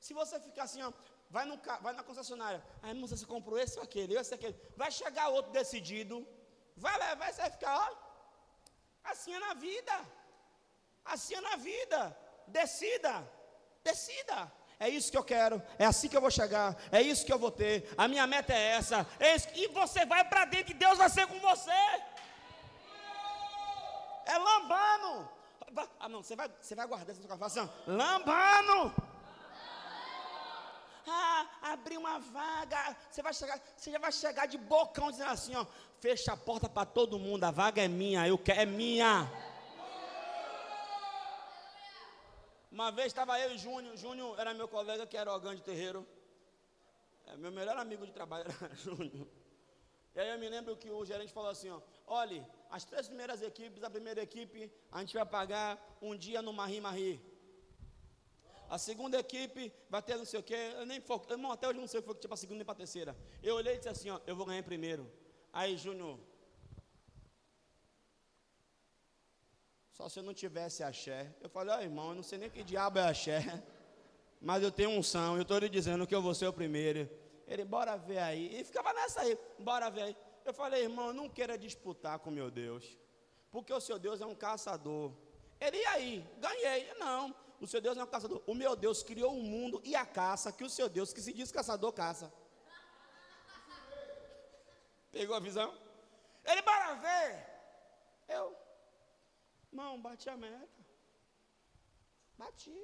Se 0.00 0.12
você 0.14 0.40
ficar 0.40 0.64
assim, 0.64 0.82
ó, 0.82 0.92
vai, 1.30 1.44
no, 1.44 1.56
vai 1.82 1.92
na 1.92 2.02
concessionária, 2.02 2.62
aí, 2.82 2.90
irmão, 2.90 3.06
você 3.06 3.26
comprou 3.26 3.58
esse 3.58 3.78
ou 3.78 3.84
aquele, 3.84 4.14
esse 4.14 4.32
ou 4.32 4.36
aquele. 4.36 4.58
Vai 4.76 4.90
chegar 4.90 5.28
outro 5.28 5.52
decidido, 5.52 6.26
vai 6.76 6.98
levar, 6.98 7.32
você 7.32 7.42
vai 7.42 7.50
ficar, 7.50 7.78
ó, 7.78 8.06
Assim 9.12 9.32
é 9.32 9.38
na 9.38 9.54
vida. 9.54 9.94
Assim 11.06 11.34
é 11.34 11.40
na 11.40 11.56
vida. 11.56 12.16
Decida. 12.46 13.28
Decida. 13.82 14.52
É 14.78 14.88
isso 14.88 15.10
que 15.10 15.16
eu 15.16 15.24
quero. 15.24 15.62
É 15.78 15.86
assim 15.86 16.08
que 16.08 16.16
eu 16.16 16.20
vou 16.20 16.30
chegar. 16.30 16.76
É 16.92 17.00
isso 17.00 17.24
que 17.24 17.32
eu 17.32 17.38
vou 17.38 17.50
ter. 17.50 17.92
A 17.96 18.06
minha 18.06 18.26
meta 18.26 18.52
é 18.52 18.72
essa. 18.72 19.06
É 19.18 19.34
isso, 19.34 19.48
e 19.54 19.68
você 19.68 20.04
vai 20.04 20.22
para 20.24 20.44
dentro 20.44 20.72
e 20.72 20.74
Deus 20.74 20.98
vai 20.98 21.08
ser 21.08 21.26
com 21.26 21.38
você. 21.40 21.70
É 24.26 24.36
lambano. 24.38 25.28
Ah, 26.00 26.08
não, 26.08 26.22
você 26.22 26.34
vai, 26.34 26.50
você 26.60 26.74
vai 26.74 26.86
guardar 26.86 27.10
essa 27.10 27.22
sua 27.22 27.46
assim, 27.46 27.70
Lambano. 27.86 28.94
Ah, 31.08 31.46
abri 31.62 31.96
uma 31.96 32.16
uma 32.16 32.18
vaga. 32.18 32.96
Você 33.10 33.22
vai 33.22 33.32
chegar, 33.32 33.60
você 33.76 33.92
já 33.92 33.98
vai 33.98 34.12
chegar 34.12 34.46
de 34.46 34.58
bocão 34.58 35.10
dizendo 35.10 35.30
assim, 35.30 35.54
ó, 35.54 35.66
fecha 36.00 36.32
a 36.32 36.36
porta 36.36 36.68
para 36.68 36.86
todo 36.86 37.18
mundo, 37.18 37.44
a 37.44 37.50
vaga 37.50 37.82
é 37.82 37.88
minha, 37.88 38.26
eu 38.26 38.38
quero 38.38 38.60
é 38.60 38.66
minha. 38.66 39.30
Uma 42.76 42.90
vez 42.92 43.06
estava 43.06 43.40
eu 43.40 43.52
e 43.54 43.56
Júnior, 43.56 43.96
Júnior 43.96 44.38
era 44.38 44.52
meu 44.52 44.68
colega 44.68 45.06
que 45.06 45.16
era 45.16 45.34
o 45.34 45.54
de 45.54 45.62
terreiro. 45.62 46.06
É, 47.26 47.34
meu 47.34 47.50
melhor 47.50 47.74
amigo 47.78 48.04
de 48.04 48.12
trabalho 48.12 48.44
era 48.44 48.74
Júnior. 48.84 49.26
E 50.14 50.20
aí 50.20 50.28
eu 50.28 50.38
me 50.38 50.46
lembro 50.46 50.76
que 50.76 50.90
o 50.90 51.02
gerente 51.02 51.32
falou 51.32 51.48
assim, 51.48 51.70
ó, 51.70 51.80
olhe, 52.06 52.46
as 52.70 52.84
três 52.84 53.08
primeiras 53.08 53.40
equipes, 53.40 53.82
a 53.82 53.88
primeira 53.88 54.20
equipe, 54.22 54.70
a 54.92 55.00
gente 55.00 55.14
vai 55.14 55.24
pagar 55.24 55.70
um 56.02 56.14
dia 56.14 56.42
no 56.42 56.52
Marri 56.52 56.78
Marri. 56.78 57.18
A 58.68 58.76
segunda 58.76 59.18
equipe 59.18 59.72
vai 59.88 60.02
ter 60.02 60.18
não 60.18 60.26
sei 60.26 60.40
o 60.40 60.42
quê, 60.42 60.74
eu 60.78 60.84
nem 60.84 61.00
foco, 61.00 61.26
até 61.50 61.66
hoje 61.66 61.80
não 61.80 61.88
sei 61.88 62.00
o 62.00 62.02
que 62.02 62.08
foi 62.08 62.14
que 62.14 62.20
tinha 62.20 62.28
para 62.28 62.34
a 62.34 62.44
segunda 62.44 62.60
e 62.60 62.64
para 62.66 62.74
a 62.74 62.76
terceira. 62.76 63.16
Eu 63.42 63.54
olhei 63.54 63.72
e 63.72 63.76
disse 63.78 63.88
assim, 63.88 64.10
ó, 64.10 64.20
eu 64.26 64.36
vou 64.36 64.44
ganhar 64.44 64.62
primeiro. 64.62 65.10
Aí, 65.50 65.78
Júnior, 65.78 66.18
só 69.96 70.10
se 70.10 70.18
eu 70.18 70.22
não 70.22 70.34
tivesse 70.34 70.82
axé. 70.82 71.34
Eu 71.40 71.48
falei, 71.48 71.74
ó 71.74 71.78
oh, 71.78 71.82
irmão, 71.82 72.10
eu 72.10 72.16
não 72.16 72.22
sei 72.22 72.36
nem 72.38 72.50
que 72.50 72.62
diabo 72.62 72.98
é 72.98 73.08
axé, 73.08 73.40
mas 74.42 74.62
eu 74.62 74.70
tenho 74.70 74.90
unção, 74.90 75.36
eu 75.36 75.42
estou 75.42 75.58
lhe 75.58 75.70
dizendo 75.70 76.06
que 76.06 76.14
eu 76.14 76.20
vou 76.20 76.34
ser 76.34 76.46
o 76.46 76.52
primeiro. 76.52 77.08
Ele, 77.48 77.64
bora 77.64 77.96
ver 77.96 78.18
aí. 78.18 78.60
E 78.60 78.62
ficava 78.62 78.92
nessa 78.92 79.22
aí, 79.22 79.38
bora 79.58 79.88
ver 79.88 80.02
aí. 80.02 80.16
Eu 80.44 80.52
falei, 80.52 80.82
irmão, 80.82 81.14
não 81.14 81.30
queira 81.30 81.56
disputar 81.56 82.18
com 82.18 82.30
meu 82.30 82.50
Deus. 82.50 82.98
Porque 83.50 83.72
o 83.72 83.80
seu 83.80 83.98
Deus 83.98 84.20
é 84.20 84.26
um 84.26 84.34
caçador. 84.34 85.12
Ele, 85.58 85.78
e 85.78 85.86
aí? 85.86 86.30
Ganhei. 86.38 86.92
Não, 86.98 87.34
o 87.58 87.66
seu 87.66 87.80
Deus 87.80 87.96
não 87.96 88.02
é 88.02 88.06
um 88.06 88.10
caçador. 88.10 88.42
O 88.46 88.54
meu 88.54 88.76
Deus 88.76 89.02
criou 89.02 89.32
o 89.32 89.42
mundo 89.42 89.80
e 89.82 89.96
a 89.96 90.04
caça, 90.04 90.52
que 90.52 90.62
o 90.62 90.68
seu 90.68 90.90
Deus, 90.90 91.10
que 91.10 91.22
se 91.22 91.32
diz 91.32 91.50
caçador, 91.50 91.90
caça. 91.92 92.30
Pegou 95.10 95.34
a 95.34 95.40
visão? 95.40 95.74
Ele, 96.44 96.60
bora 96.60 96.94
ver. 96.96 97.46
Eu, 98.28 98.65
irmão, 99.76 100.00
bati 100.00 100.28
a 100.30 100.36
meta. 100.36 100.80
Bati. 102.38 102.76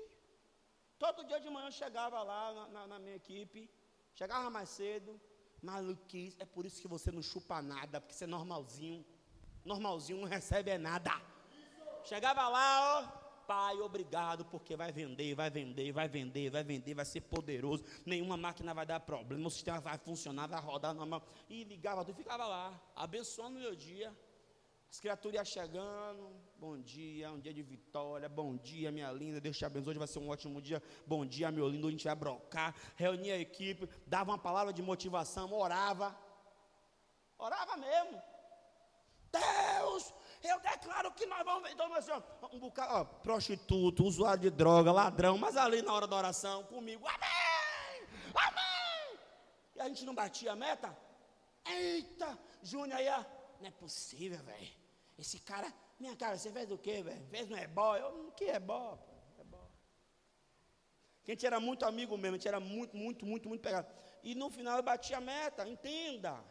Todo 0.99 1.24
dia 1.24 1.40
de 1.40 1.49
manhã 1.51 1.68
eu 1.68 1.72
chegava 1.72 2.22
lá 2.22 2.53
na, 2.53 2.68
na, 2.68 2.86
na 2.86 2.99
minha 2.99 3.16
equipe 3.16 3.68
Chegava 4.14 4.51
mais 4.51 4.68
cedo, 4.68 5.18
maluquice. 5.62 6.36
É 6.38 6.45
por 6.45 6.66
isso 6.66 6.80
que 6.82 6.88
você 6.88 7.11
não 7.11 7.22
chupa 7.22 7.62
nada, 7.62 8.01
porque 8.01 8.14
você 8.14 8.24
é 8.24 8.26
normalzinho. 8.26 9.05
Normalzinho 9.64 10.20
não 10.20 10.28
recebe 10.28 10.70
é 10.70 10.78
nada. 10.78 11.11
Chegava 12.05 12.47
lá, 12.49 12.99
ó. 12.99 13.22
Pai, 13.47 13.80
obrigado, 13.80 14.45
porque 14.45 14.76
vai 14.76 14.93
vender, 14.93 15.34
vai 15.34 15.51
vender, 15.51 15.93
vai 15.93 16.09
vender, 16.09 16.51
vai 16.51 16.62
vender, 16.62 16.95
vai 16.95 17.05
ser 17.05 17.22
poderoso. 17.22 17.82
Nenhuma 18.07 18.36
máquina 18.36 18.72
vai 18.72 18.86
dar 18.86 19.01
problema, 19.01 19.49
o 19.49 19.51
sistema 19.51 19.80
vai 19.80 19.99
funcionar, 19.99 20.47
vai 20.47 20.61
rodar 20.61 20.95
normal. 20.95 21.26
E 21.49 21.64
ligava 21.64 22.05
tudo, 22.05 22.16
ficava 22.16 22.47
lá, 22.47 22.80
abençoando 22.95 23.57
o 23.57 23.61
meu 23.61 23.74
dia. 23.74 24.14
As 24.93 25.01
criaturas 25.01 25.49
chegando, 25.49 26.30
bom 26.59 26.78
dia, 26.78 27.32
um 27.32 27.40
dia 27.40 27.55
de 27.55 27.62
vitória, 27.62 28.28
bom 28.28 28.55
dia, 28.59 28.93
minha 28.93 29.11
linda, 29.11 29.40
Deus 29.40 29.57
te 29.57 29.64
abençoe, 29.64 29.93
hoje 29.93 29.99
vai 29.99 30.07
ser 30.07 30.18
um 30.18 30.28
ótimo 30.28 30.61
dia, 30.61 30.82
bom 31.07 31.24
dia, 31.24 31.51
meu 31.51 31.66
lindo, 31.66 31.86
hoje 31.86 31.95
a 31.95 31.97
gente 31.97 32.05
vai 32.05 32.14
brocar, 32.14 32.74
reunia 32.95 33.32
a 33.32 33.38
equipe, 33.38 33.88
dava 34.07 34.32
uma 34.32 34.38
palavra 34.38 34.70
de 34.70 34.82
motivação, 34.82 35.51
orava, 35.51 36.14
orava 37.38 37.78
mesmo, 37.78 38.22
Deus, 39.32 40.12
eu 40.45 40.61
declaro 40.61 41.11
que 41.12 41.24
nós 41.24 41.43
vamos 41.43 41.62
ver, 41.62 41.72
então, 41.72 41.95
assim, 41.95 42.12
um 42.53 42.59
bocado, 42.59 42.93
ó, 42.93 43.03
prostituto, 43.03 44.05
usuário 44.05 44.43
de 44.43 44.51
droga, 44.51 44.93
ladrão, 44.93 45.38
mas 45.38 45.57
ali 45.57 45.80
na 45.80 45.95
hora 45.95 46.07
da 46.07 46.16
oração, 46.16 46.64
comigo, 46.64 47.07
amém, 47.07 48.09
amém, 48.34 49.18
e 49.74 49.80
a 49.80 49.88
gente 49.88 50.05
não 50.05 50.14
batia 50.14 50.53
a 50.53 50.57
meta, 50.57 50.95
eita, 51.64 52.38
Júnior 52.62 52.99
aí, 52.99 53.09
não 53.59 53.68
é 53.68 53.70
possível, 53.70 54.38
velho, 54.43 54.82
esse 55.23 55.39
cara, 55.39 55.73
minha 55.99 56.14
cara, 56.16 56.37
você 56.37 56.51
fez 56.57 56.70
o 56.70 56.77
quê, 56.77 56.97
velho? 57.03 57.25
Fez 57.35 57.49
no 57.49 57.57
ebó? 57.57 57.97
Eu, 57.97 58.33
que 58.33 58.45
ebó? 58.45 58.99
Ebó. 59.39 59.64
A 61.23 61.31
gente 61.31 61.47
era 61.47 61.59
muito 61.61 61.85
amigo 61.85 62.16
mesmo, 62.18 62.35
a 62.35 62.39
gente 62.39 62.49
era 62.49 62.61
muito, 62.61 62.97
muito, 62.97 63.25
muito, 63.25 63.49
muito 63.49 63.62
pegado. 63.62 63.87
E 64.23 64.35
no 64.35 64.51
final 64.51 64.77
eu 64.77 64.83
bati 64.83 65.14
a 65.14 65.20
meta, 65.20 65.68
entenda. 65.68 66.45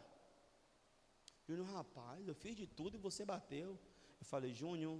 Júnior, 1.46 1.66
rapaz, 1.80 2.26
eu 2.26 2.34
fiz 2.34 2.56
de 2.56 2.66
tudo 2.66 2.96
e 2.96 3.04
você 3.06 3.24
bateu. 3.24 3.78
Eu 4.20 4.26
falei, 4.32 4.52
Júnior, 4.54 4.98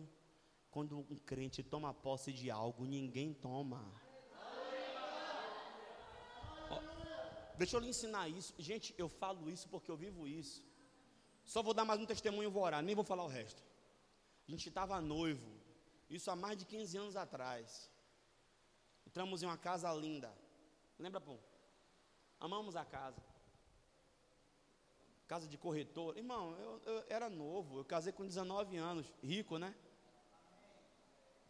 quando 0.70 0.98
um 0.98 1.18
crente 1.30 1.62
toma 1.62 1.94
posse 1.94 2.30
de 2.30 2.50
algo, 2.50 2.84
ninguém 2.84 3.32
toma. 3.32 3.80
deixa 7.56 7.76
eu 7.76 7.80
lhe 7.80 7.88
ensinar 7.88 8.28
isso. 8.28 8.52
Gente, 8.58 8.94
eu 8.98 9.08
falo 9.08 9.48
isso 9.48 9.66
porque 9.68 9.90
eu 9.90 9.96
vivo 9.96 10.28
isso. 10.28 10.60
Só 11.44 11.62
vou 11.62 11.74
dar 11.74 11.84
mais 11.84 12.00
um 12.00 12.06
testemunho 12.06 12.48
e 12.48 12.52
vou 12.52 12.62
orar, 12.62 12.82
nem 12.82 12.94
vou 12.94 13.04
falar 13.04 13.24
o 13.24 13.28
resto. 13.28 13.62
A 14.48 14.50
gente 14.50 14.68
estava 14.68 15.00
noivo, 15.00 15.50
isso 16.08 16.30
há 16.30 16.36
mais 16.36 16.58
de 16.58 16.64
15 16.64 16.98
anos 16.98 17.16
atrás. 17.16 17.90
Entramos 19.06 19.42
em 19.42 19.46
uma 19.46 19.56
casa 19.56 19.92
linda. 19.92 20.32
Lembra, 20.98 21.20
pô? 21.20 21.36
Amamos 22.40 22.76
a 22.76 22.84
casa. 22.84 23.22
Casa 25.26 25.46
de 25.46 25.56
corretor. 25.56 26.16
Irmão, 26.16 26.54
eu, 26.58 26.80
eu 26.84 27.04
era 27.08 27.28
novo, 27.30 27.78
eu 27.78 27.84
casei 27.84 28.12
com 28.12 28.26
19 28.26 28.76
anos, 28.76 29.06
rico, 29.22 29.58
né? 29.58 29.74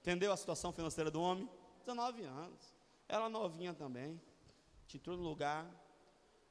Entendeu 0.01 0.33
a 0.33 0.37
situação 0.37 0.73
financeira 0.73 1.11
do 1.11 1.21
homem? 1.21 1.49
19 1.81 2.25
anos. 2.25 2.75
Ela 3.09 3.29
novinha 3.29 3.73
também. 3.75 4.21
Te 4.87 4.97
entrou 4.97 5.17
no 5.17 5.23
lugar. 5.23 5.65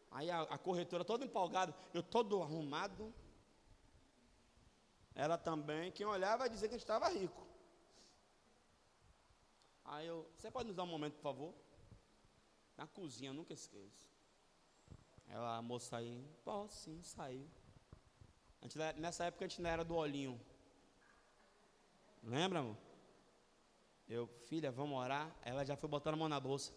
Aí 0.10 0.30
a, 0.30 0.42
a 0.44 0.58
corretora 0.58 1.06
toda 1.06 1.26
empolgada, 1.26 1.74
eu 1.94 2.04
todo 2.04 2.42
arrumado, 2.42 3.14
ela 5.16 5.38
também, 5.38 5.92
quem 5.92 6.06
olhar 6.06 6.38
vai 6.38 6.50
dizer 6.50 6.70
que 6.70 6.76
estava 6.76 7.08
rico. 7.10 7.46
Aí 9.84 10.08
eu, 10.08 10.30
você 10.36 10.50
pode 10.50 10.68
nos 10.68 10.76
dar 10.76 10.84
um 10.84 10.88
momento, 10.88 11.16
por 11.16 11.24
favor? 11.24 11.54
Na 12.78 12.88
cozinha, 12.88 13.34
nunca 13.34 13.54
esqueço. 13.54 14.10
Ela, 15.28 15.58
a 15.58 15.62
moça 15.62 15.98
aí, 15.98 16.26
posso 16.44 16.76
sim, 16.84 17.02
saiu. 17.04 17.48
Nessa 18.98 19.26
época 19.26 19.46
a 19.46 19.48
gente 19.48 19.62
não 19.62 19.70
era 19.70 19.84
do 19.84 19.96
olhinho. 19.96 20.40
Lembra, 22.24 22.60
amor? 22.60 22.78
Eu, 24.08 24.28
filha, 24.28 24.72
vamos 24.72 24.98
orar. 24.98 25.34
Ela 25.44 25.66
já 25.66 25.76
foi 25.76 25.90
botando 25.90 26.14
a 26.14 26.18
mão 26.18 26.30
na 26.30 26.40
bolsa. 26.40 26.74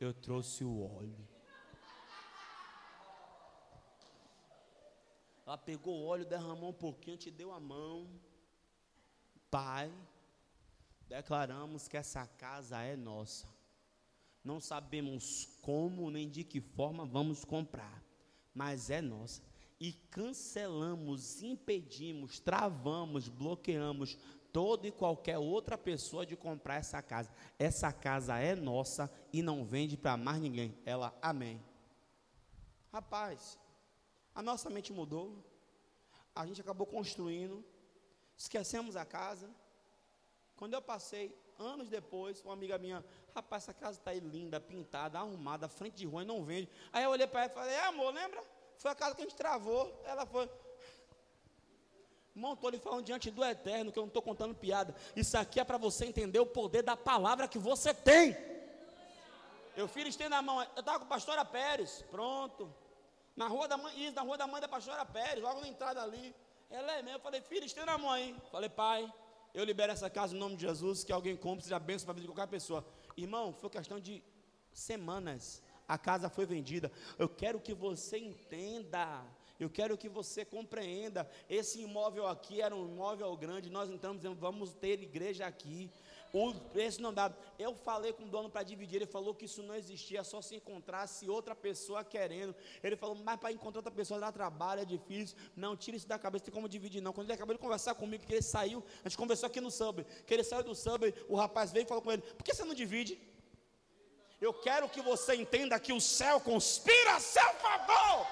Eu 0.00 0.12
trouxe 0.12 0.64
o 0.64 0.82
óleo. 0.82 1.28
Ela 5.48 5.56
pegou 5.56 5.94
o 5.94 6.04
óleo, 6.04 6.26
derramou 6.26 6.68
um 6.68 6.74
pouquinho, 6.74 7.16
te 7.16 7.30
deu 7.30 7.50
a 7.50 7.58
mão. 7.58 8.06
Pai, 9.50 9.90
declaramos 11.08 11.88
que 11.88 11.96
essa 11.96 12.26
casa 12.26 12.82
é 12.82 12.94
nossa. 12.94 13.48
Não 14.44 14.60
sabemos 14.60 15.48
como 15.62 16.10
nem 16.10 16.28
de 16.28 16.44
que 16.44 16.60
forma 16.60 17.06
vamos 17.06 17.46
comprar, 17.46 18.04
mas 18.52 18.90
é 18.90 19.00
nossa. 19.00 19.40
E 19.80 19.94
cancelamos, 20.10 21.42
impedimos, 21.42 22.38
travamos, 22.38 23.26
bloqueamos 23.26 24.18
toda 24.52 24.86
e 24.86 24.92
qualquer 24.92 25.38
outra 25.38 25.78
pessoa 25.78 26.26
de 26.26 26.36
comprar 26.36 26.74
essa 26.74 27.00
casa. 27.00 27.32
Essa 27.58 27.90
casa 27.90 28.38
é 28.38 28.54
nossa 28.54 29.10
e 29.32 29.40
não 29.40 29.64
vende 29.64 29.96
para 29.96 30.14
mais 30.14 30.42
ninguém. 30.42 30.76
Ela, 30.84 31.18
amém. 31.22 31.58
Rapaz, 32.92 33.58
a 34.38 34.42
nossa 34.42 34.70
mente 34.70 34.92
mudou. 34.92 35.36
A 36.32 36.46
gente 36.46 36.60
acabou 36.60 36.86
construindo. 36.86 37.64
Esquecemos 38.36 38.94
a 38.94 39.04
casa. 39.04 39.50
Quando 40.54 40.74
eu 40.74 40.80
passei, 40.80 41.36
anos 41.58 41.88
depois, 41.88 42.40
uma 42.44 42.52
amiga 42.52 42.78
minha, 42.78 43.04
rapaz, 43.34 43.64
essa 43.64 43.74
casa 43.74 43.98
está 43.98 44.12
aí 44.12 44.20
linda, 44.20 44.60
pintada, 44.60 45.18
arrumada, 45.18 45.68
frente 45.68 45.96
de 45.96 46.06
rua 46.06 46.22
e 46.22 46.24
não 46.24 46.44
vende. 46.44 46.68
Aí 46.92 47.02
eu 47.02 47.10
olhei 47.10 47.26
para 47.26 47.40
ela 47.40 47.50
e 47.50 47.54
falei, 47.54 47.74
é 47.74 47.86
amor, 47.86 48.14
lembra? 48.14 48.40
Foi 48.76 48.92
a 48.92 48.94
casa 48.94 49.16
que 49.16 49.22
a 49.22 49.24
gente 49.24 49.34
travou. 49.34 50.00
Ela 50.04 50.24
foi. 50.24 50.48
Montou 52.32 52.68
ali 52.68 52.78
falando 52.78 53.04
diante 53.04 53.32
do 53.32 53.44
eterno, 53.44 53.90
que 53.90 53.98
eu 53.98 54.02
não 54.02 54.06
estou 54.06 54.22
contando 54.22 54.54
piada. 54.54 54.94
Isso 55.16 55.36
aqui 55.36 55.58
é 55.58 55.64
para 55.64 55.78
você 55.78 56.04
entender 56.04 56.38
o 56.38 56.46
poder 56.46 56.84
da 56.84 56.96
palavra 56.96 57.48
que 57.48 57.58
você 57.58 57.92
tem. 57.92 58.36
Eu, 59.76 59.88
filho, 59.88 60.08
estendo 60.08 60.36
a 60.36 60.42
mão. 60.42 60.62
Eu 60.62 60.78
estava 60.78 61.00
com 61.00 61.06
a 61.06 61.08
pastora 61.08 61.44
Pérez. 61.44 62.04
Pronto. 62.08 62.72
Na 63.40 63.46
rua 63.46 63.68
da 63.68 63.76
mãe, 63.76 63.92
isso, 64.04 64.16
na 64.16 64.22
rua 64.22 64.36
da 64.36 64.48
mãe 64.48 64.60
da 64.60 64.66
pastora 64.66 65.04
Pérez, 65.06 65.40
logo 65.40 65.60
na 65.60 65.68
entrada 65.68 66.02
ali. 66.02 66.34
Ela 66.68 66.98
é 66.98 67.02
mesmo. 67.02 67.18
Eu 67.18 67.22
falei, 67.22 67.40
filho, 67.40 67.64
estenda 67.64 67.92
a 67.92 67.96
mão 67.96 68.10
aí. 68.10 68.34
Falei, 68.50 68.68
pai, 68.68 69.00
eu 69.54 69.62
libero 69.64 69.92
essa 69.92 70.10
casa 70.10 70.34
em 70.34 70.38
nome 70.40 70.56
de 70.56 70.62
Jesus, 70.62 71.04
que 71.04 71.12
alguém 71.12 71.36
compre, 71.36 71.62
seja 71.62 71.78
benção 71.78 72.06
para 72.06 72.14
a 72.14 72.16
vida 72.16 72.26
de 72.26 72.32
qualquer 72.32 72.50
pessoa. 72.50 72.84
Irmão, 73.16 73.52
foi 73.52 73.70
questão 73.70 74.00
de 74.00 74.24
semanas. 74.72 75.62
A 75.86 75.96
casa 75.96 76.28
foi 76.28 76.46
vendida. 76.46 76.90
Eu 77.16 77.28
quero 77.28 77.60
que 77.60 77.72
você 77.72 78.18
entenda. 78.18 79.24
Eu 79.58 79.70
quero 79.70 79.96
que 79.96 80.08
você 80.08 80.44
compreenda. 80.44 81.28
Esse 81.48 81.80
imóvel 81.80 82.26
aqui 82.26 82.60
era 82.60 82.74
um 82.74 82.86
imóvel 82.88 83.36
grande. 83.36 83.70
Nós 83.70 83.88
entramos 83.88 84.20
vamos 84.38 84.74
ter 84.74 85.00
igreja 85.00 85.46
aqui. 85.46 85.90
O 86.32 86.52
preço 86.54 87.00
não 87.00 87.12
dá. 87.12 87.32
Eu 87.58 87.74
falei 87.74 88.12
com 88.12 88.24
o 88.24 88.28
dono 88.28 88.50
para 88.50 88.62
dividir, 88.62 88.96
ele 88.96 89.06
falou 89.06 89.34
que 89.34 89.46
isso 89.46 89.62
não 89.62 89.74
existia, 89.74 90.22
só 90.22 90.42
se 90.42 90.56
encontrasse 90.56 91.28
outra 91.28 91.54
pessoa 91.54 92.04
querendo. 92.04 92.54
Ele 92.82 92.96
falou, 92.96 93.16
mas 93.16 93.38
para 93.38 93.52
encontrar 93.52 93.78
outra 93.78 93.92
pessoa 93.92 94.20
dá 94.20 94.30
trabalho, 94.30 94.82
é 94.82 94.84
difícil. 94.84 95.36
Não, 95.56 95.76
tira 95.76 95.96
isso 95.96 96.06
da 96.06 96.18
cabeça, 96.18 96.44
tem 96.44 96.54
como 96.54 96.68
dividir 96.68 97.00
não. 97.00 97.12
Quando 97.12 97.28
ele 97.28 97.34
acabou 97.34 97.54
de 97.54 97.60
conversar 97.60 97.94
comigo, 97.94 98.26
que 98.26 98.32
ele 98.32 98.42
saiu, 98.42 98.84
a 99.04 99.08
gente 99.08 99.16
conversou 99.16 99.46
aqui 99.46 99.60
no 99.60 99.70
subway, 99.70 100.04
que 100.26 100.34
ele 100.34 100.44
saiu 100.44 100.62
do 100.62 100.74
subway, 100.74 101.14
o 101.28 101.36
rapaz 101.36 101.72
veio 101.72 101.84
e 101.84 101.88
falou 101.88 102.02
com 102.02 102.12
ele, 102.12 102.22
por 102.22 102.44
que 102.44 102.54
você 102.54 102.64
não 102.64 102.74
divide? 102.74 103.18
Eu 104.40 104.52
quero 104.52 104.88
que 104.88 105.00
você 105.00 105.34
entenda 105.34 105.80
que 105.80 105.92
o 105.92 106.00
céu 106.00 106.40
conspira 106.40 107.16
a 107.16 107.20
seu 107.20 107.54
favor. 107.54 108.26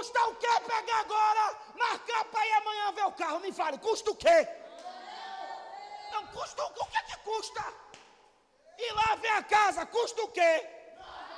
Custa 0.00 0.18
o 0.28 0.34
que 0.36 0.60
pegar 0.60 1.00
agora, 1.00 1.58
marcar 1.76 2.24
para 2.24 2.46
ir 2.46 2.52
amanhã 2.54 2.92
ver 2.92 3.04
o 3.04 3.12
carro? 3.12 3.38
Me 3.40 3.52
fale, 3.52 3.76
custa 3.76 4.10
o 4.10 4.16
quê? 4.16 4.48
Não, 6.10 6.26
custa 6.28 6.64
o, 6.64 6.70
que 6.72 6.96
é 6.96 7.02
que 7.02 7.16
custa? 7.18 7.62
Ir 8.78 8.92
lá 8.92 9.14
ver 9.16 9.28
a 9.28 9.42
casa, 9.42 9.84
custa 9.84 10.22
o 10.22 10.28
quê? 10.28 10.66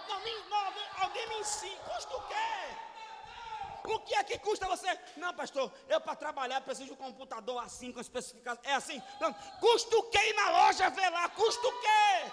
Não, 0.06 0.20
me, 0.20 0.32
não, 0.48 0.72
alguém 1.02 1.28
me 1.30 1.40
ensina, 1.40 1.76
custa 1.92 2.16
o 2.16 2.22
quê? 2.28 3.92
O 3.94 3.98
que 3.98 4.14
é 4.14 4.22
que 4.22 4.38
custa 4.38 4.68
você? 4.68 4.96
Não, 5.16 5.34
pastor, 5.34 5.72
eu 5.88 6.00
para 6.00 6.14
trabalhar 6.14 6.60
preciso 6.60 6.86
de 6.86 6.92
um 6.92 7.04
computador 7.04 7.60
assim, 7.64 7.90
com 7.90 7.98
especificações. 7.98 8.64
É 8.64 8.74
assim? 8.74 9.02
Não, 9.18 9.34
custa 9.58 9.96
o 9.96 10.04
quê 10.04 10.20
ir 10.20 10.34
na 10.34 10.50
loja 10.50 10.88
ver 10.88 11.10
lá? 11.10 11.28
Custa 11.30 11.66
o 11.66 11.80
quê? 11.80 12.32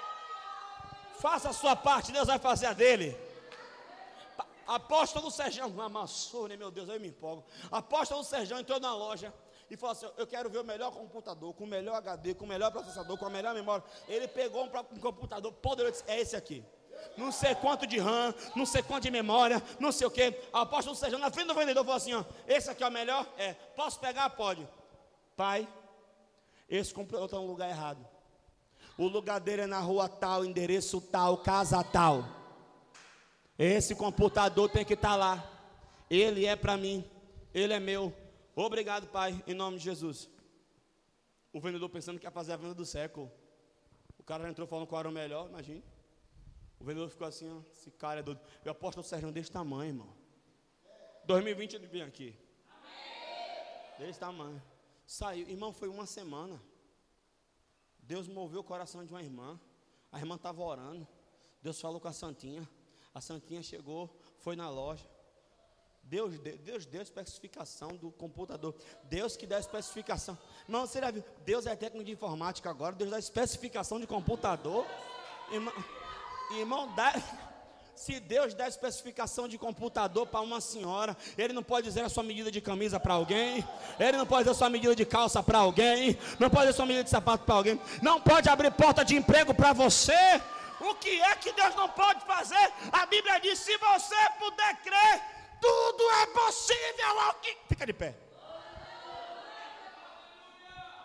Faça 1.19 1.49
a 1.49 1.53
sua 1.53 1.75
parte, 1.75 2.11
Deus 2.11 2.27
vai 2.27 2.37
fazer 2.37 2.67
a 2.67 2.73
dele. 2.73 3.28
Apóstolo 4.69 5.31
Serjão, 5.31 5.73
amassou, 5.81 6.47
né, 6.47 6.55
meu 6.55 6.69
Deus, 6.69 6.87
aí 6.89 6.97
eu 6.97 7.01
me 7.01 7.07
empolgo. 7.07 7.43
Apóstolo 7.71 8.23
Serjão 8.23 8.59
entrou 8.59 8.79
na 8.79 8.93
loja 8.93 9.33
e 9.67 9.75
falou 9.75 9.93
assim: 9.93 10.07
Eu 10.15 10.27
quero 10.27 10.47
ver 10.47 10.59
o 10.59 10.63
melhor 10.63 10.91
computador, 10.91 11.55
com 11.55 11.63
o 11.63 11.67
melhor 11.67 11.95
HD, 11.95 12.35
com 12.35 12.45
o 12.45 12.47
melhor 12.47 12.71
processador, 12.71 13.17
com 13.17 13.25
a 13.25 13.31
melhor 13.31 13.55
memória. 13.55 13.83
Ele 14.07 14.27
pegou 14.27 14.63
um, 14.63 14.69
um 14.91 14.99
computador 14.99 15.51
poderoso, 15.53 16.03
é 16.05 16.21
esse 16.21 16.35
aqui. 16.35 16.63
Não 17.17 17.31
sei 17.31 17.55
quanto 17.55 17.87
de 17.87 17.97
RAM, 17.97 18.31
não 18.55 18.63
sei 18.63 18.83
quanto 18.83 19.03
de 19.03 19.11
memória, 19.11 19.59
não 19.79 19.91
sei 19.91 20.05
o 20.05 20.11
que. 20.11 20.39
Apóstolo 20.53 20.95
Sérgio, 20.95 21.17
na 21.17 21.31
frente 21.31 21.47
do 21.47 21.55
vendedor, 21.55 21.83
falou 21.83 21.97
assim: 21.97 22.13
ó, 22.13 22.23
Esse 22.47 22.69
aqui 22.69 22.83
é 22.83 22.87
o 22.87 22.91
melhor? 22.91 23.25
É. 23.39 23.53
Posso 23.75 23.99
pegar? 23.99 24.29
Pode. 24.29 24.69
Pai, 25.35 25.67
esse 26.69 26.93
computador 26.93 27.25
está 27.25 27.37
no 27.37 27.47
lugar 27.47 27.67
errado. 27.67 28.07
O 28.99 29.07
lugar 29.07 29.39
dele 29.39 29.63
é 29.63 29.67
na 29.67 29.79
rua 29.79 30.07
tal, 30.07 30.45
endereço 30.45 31.01
tal, 31.01 31.37
casa 31.37 31.83
tal. 31.83 32.38
Esse 33.59 33.93
computador 33.93 34.69
tem 34.69 34.85
que 34.85 34.93
estar 34.93 35.09
tá 35.09 35.15
lá. 35.17 35.51
Ele 36.09 36.45
é 36.45 36.55
para 36.55 36.77
mim. 36.77 37.03
Ele 37.53 37.73
é 37.73 37.79
meu. 37.79 38.15
Obrigado, 38.55 39.07
Pai, 39.07 39.43
em 39.45 39.53
nome 39.53 39.77
de 39.77 39.83
Jesus. 39.83 40.29
O 41.51 41.59
vendedor 41.59 41.89
pensando 41.89 42.17
que 42.17 42.25
ia 42.25 42.31
fazer 42.31 42.53
a 42.53 42.57
venda 42.57 42.73
do 42.73 42.85
século. 42.85 43.29
O 44.17 44.23
cara 44.23 44.47
entrou 44.47 44.65
falando 44.65 44.87
qual 44.87 45.01
era 45.01 45.09
o 45.09 45.11
melhor, 45.11 45.49
imagine. 45.49 45.83
O 46.79 46.85
vendedor 46.85 47.09
ficou 47.09 47.27
assim, 47.27 47.49
ó, 47.49 47.59
esse 47.73 47.91
cara 47.91 48.21
é 48.21 48.23
doido. 48.23 48.39
Eu 48.63 48.71
aposto 48.71 49.01
o 49.01 49.03
Sérgio 49.03 49.29
desse 49.29 49.51
tamanho, 49.51 49.89
irmão. 49.89 50.13
2020 51.25 51.73
ele 51.73 51.87
vem 51.87 52.03
aqui. 52.03 52.33
Desse 53.97 54.21
tamanho. 54.21 54.61
Saiu, 55.05 55.49
irmão, 55.49 55.73
foi 55.73 55.89
uma 55.89 56.05
semana. 56.05 56.61
Deus 57.99 58.25
moveu 58.25 58.61
o 58.61 58.63
coração 58.63 59.03
de 59.03 59.11
uma 59.11 59.21
irmã. 59.21 59.59
A 60.13 60.17
irmã 60.17 60.35
estava 60.35 60.61
orando. 60.61 61.05
Deus 61.61 61.81
falou 61.81 61.99
com 61.99 62.07
a 62.07 62.13
Santinha. 62.13 62.65
A 63.13 63.21
Santinha 63.21 63.63
chegou, 63.63 64.15
foi 64.37 64.55
na 64.55 64.69
loja. 64.69 65.05
Deus, 66.03 66.39
Deus 66.39 66.85
deu 66.87 67.01
a 67.01 67.03
especificação 67.03 67.89
do 67.89 68.11
computador. 68.11 68.75
Deus 69.03 69.37
que 69.37 69.45
dá 69.45 69.57
a 69.57 69.59
especificação. 69.59 70.37
Não, 70.67 70.87
você 70.87 70.99
já 70.99 71.11
viu? 71.11 71.23
Deus 71.45 71.67
é 71.67 71.75
técnico 71.75 72.03
de 72.03 72.11
informática 72.11 72.67
agora. 72.69 72.95
Deus 72.95 73.11
dá 73.11 73.17
a 73.17 73.19
especificação 73.19 73.99
de 73.99 74.07
computador. 74.07 74.87
Irmão, 75.51 75.73
irmão 76.57 76.95
dá. 76.95 77.13
Se 77.93 78.17
Deus 78.17 78.57
a 78.57 78.67
especificação 78.67 79.45
de 79.45 79.57
computador 79.57 80.25
para 80.25 80.39
uma 80.39 80.61
senhora, 80.61 81.17
Ele 81.37 81.51
não 81.51 81.61
pode 81.61 81.85
dizer 81.85 82.01
a 82.01 82.07
sua 82.07 82.23
medida 82.23 82.49
de 82.49 82.61
camisa 82.61 82.97
para 82.97 83.13
alguém, 83.13 83.61
Ele 83.99 84.17
não 84.17 84.25
pode 84.25 84.43
dizer 84.43 84.51
a 84.51 84.57
sua 84.57 84.69
medida 84.69 84.95
de 84.95 85.05
calça 85.05 85.43
para 85.43 85.57
alguém, 85.57 86.17
não 86.39 86.49
pode 86.49 86.67
dizer 86.67 86.69
a 86.69 86.75
sua 86.77 86.85
medida 86.85 87.03
de 87.03 87.09
sapato 87.09 87.43
para 87.43 87.55
alguém, 87.55 87.77
não 88.01 88.21
pode 88.21 88.47
abrir 88.47 88.71
porta 88.71 89.03
de 89.03 89.17
emprego 89.17 89.53
para 89.53 89.73
você, 89.73 90.41
o 90.79 90.95
que 90.95 91.21
é 91.21 91.35
que 91.35 91.51
Deus 91.51 91.75
não 91.75 91.89
pode 91.89 92.25
fazer? 92.25 92.73
A 92.91 93.05
Bíblia 93.05 93.39
diz: 93.39 93.59
se 93.59 93.77
você 93.77 94.15
puder 94.37 94.81
crer, 94.81 95.21
tudo 95.61 96.03
é 96.11 96.25
possível 96.27 97.19
ao 97.19 97.33
que. 97.35 97.57
Fica 97.67 97.85
de 97.85 97.93
pé. 97.93 98.15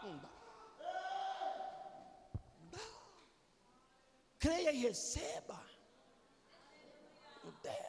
Não 0.02 0.16
dá. 0.18 0.28
Não 2.62 2.68
dá. 2.70 2.78
Creia 4.38 4.72
e 4.72 4.82
receba. 4.82 5.60
Meu 7.42 7.52
Deus. 7.62 7.84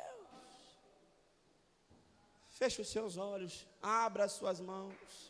Feche 2.49 2.81
os 2.81 2.89
seus 2.89 3.17
olhos. 3.17 3.67
Abra 3.81 4.25
as 4.25 4.31
suas 4.31 4.59
mãos. 4.59 5.24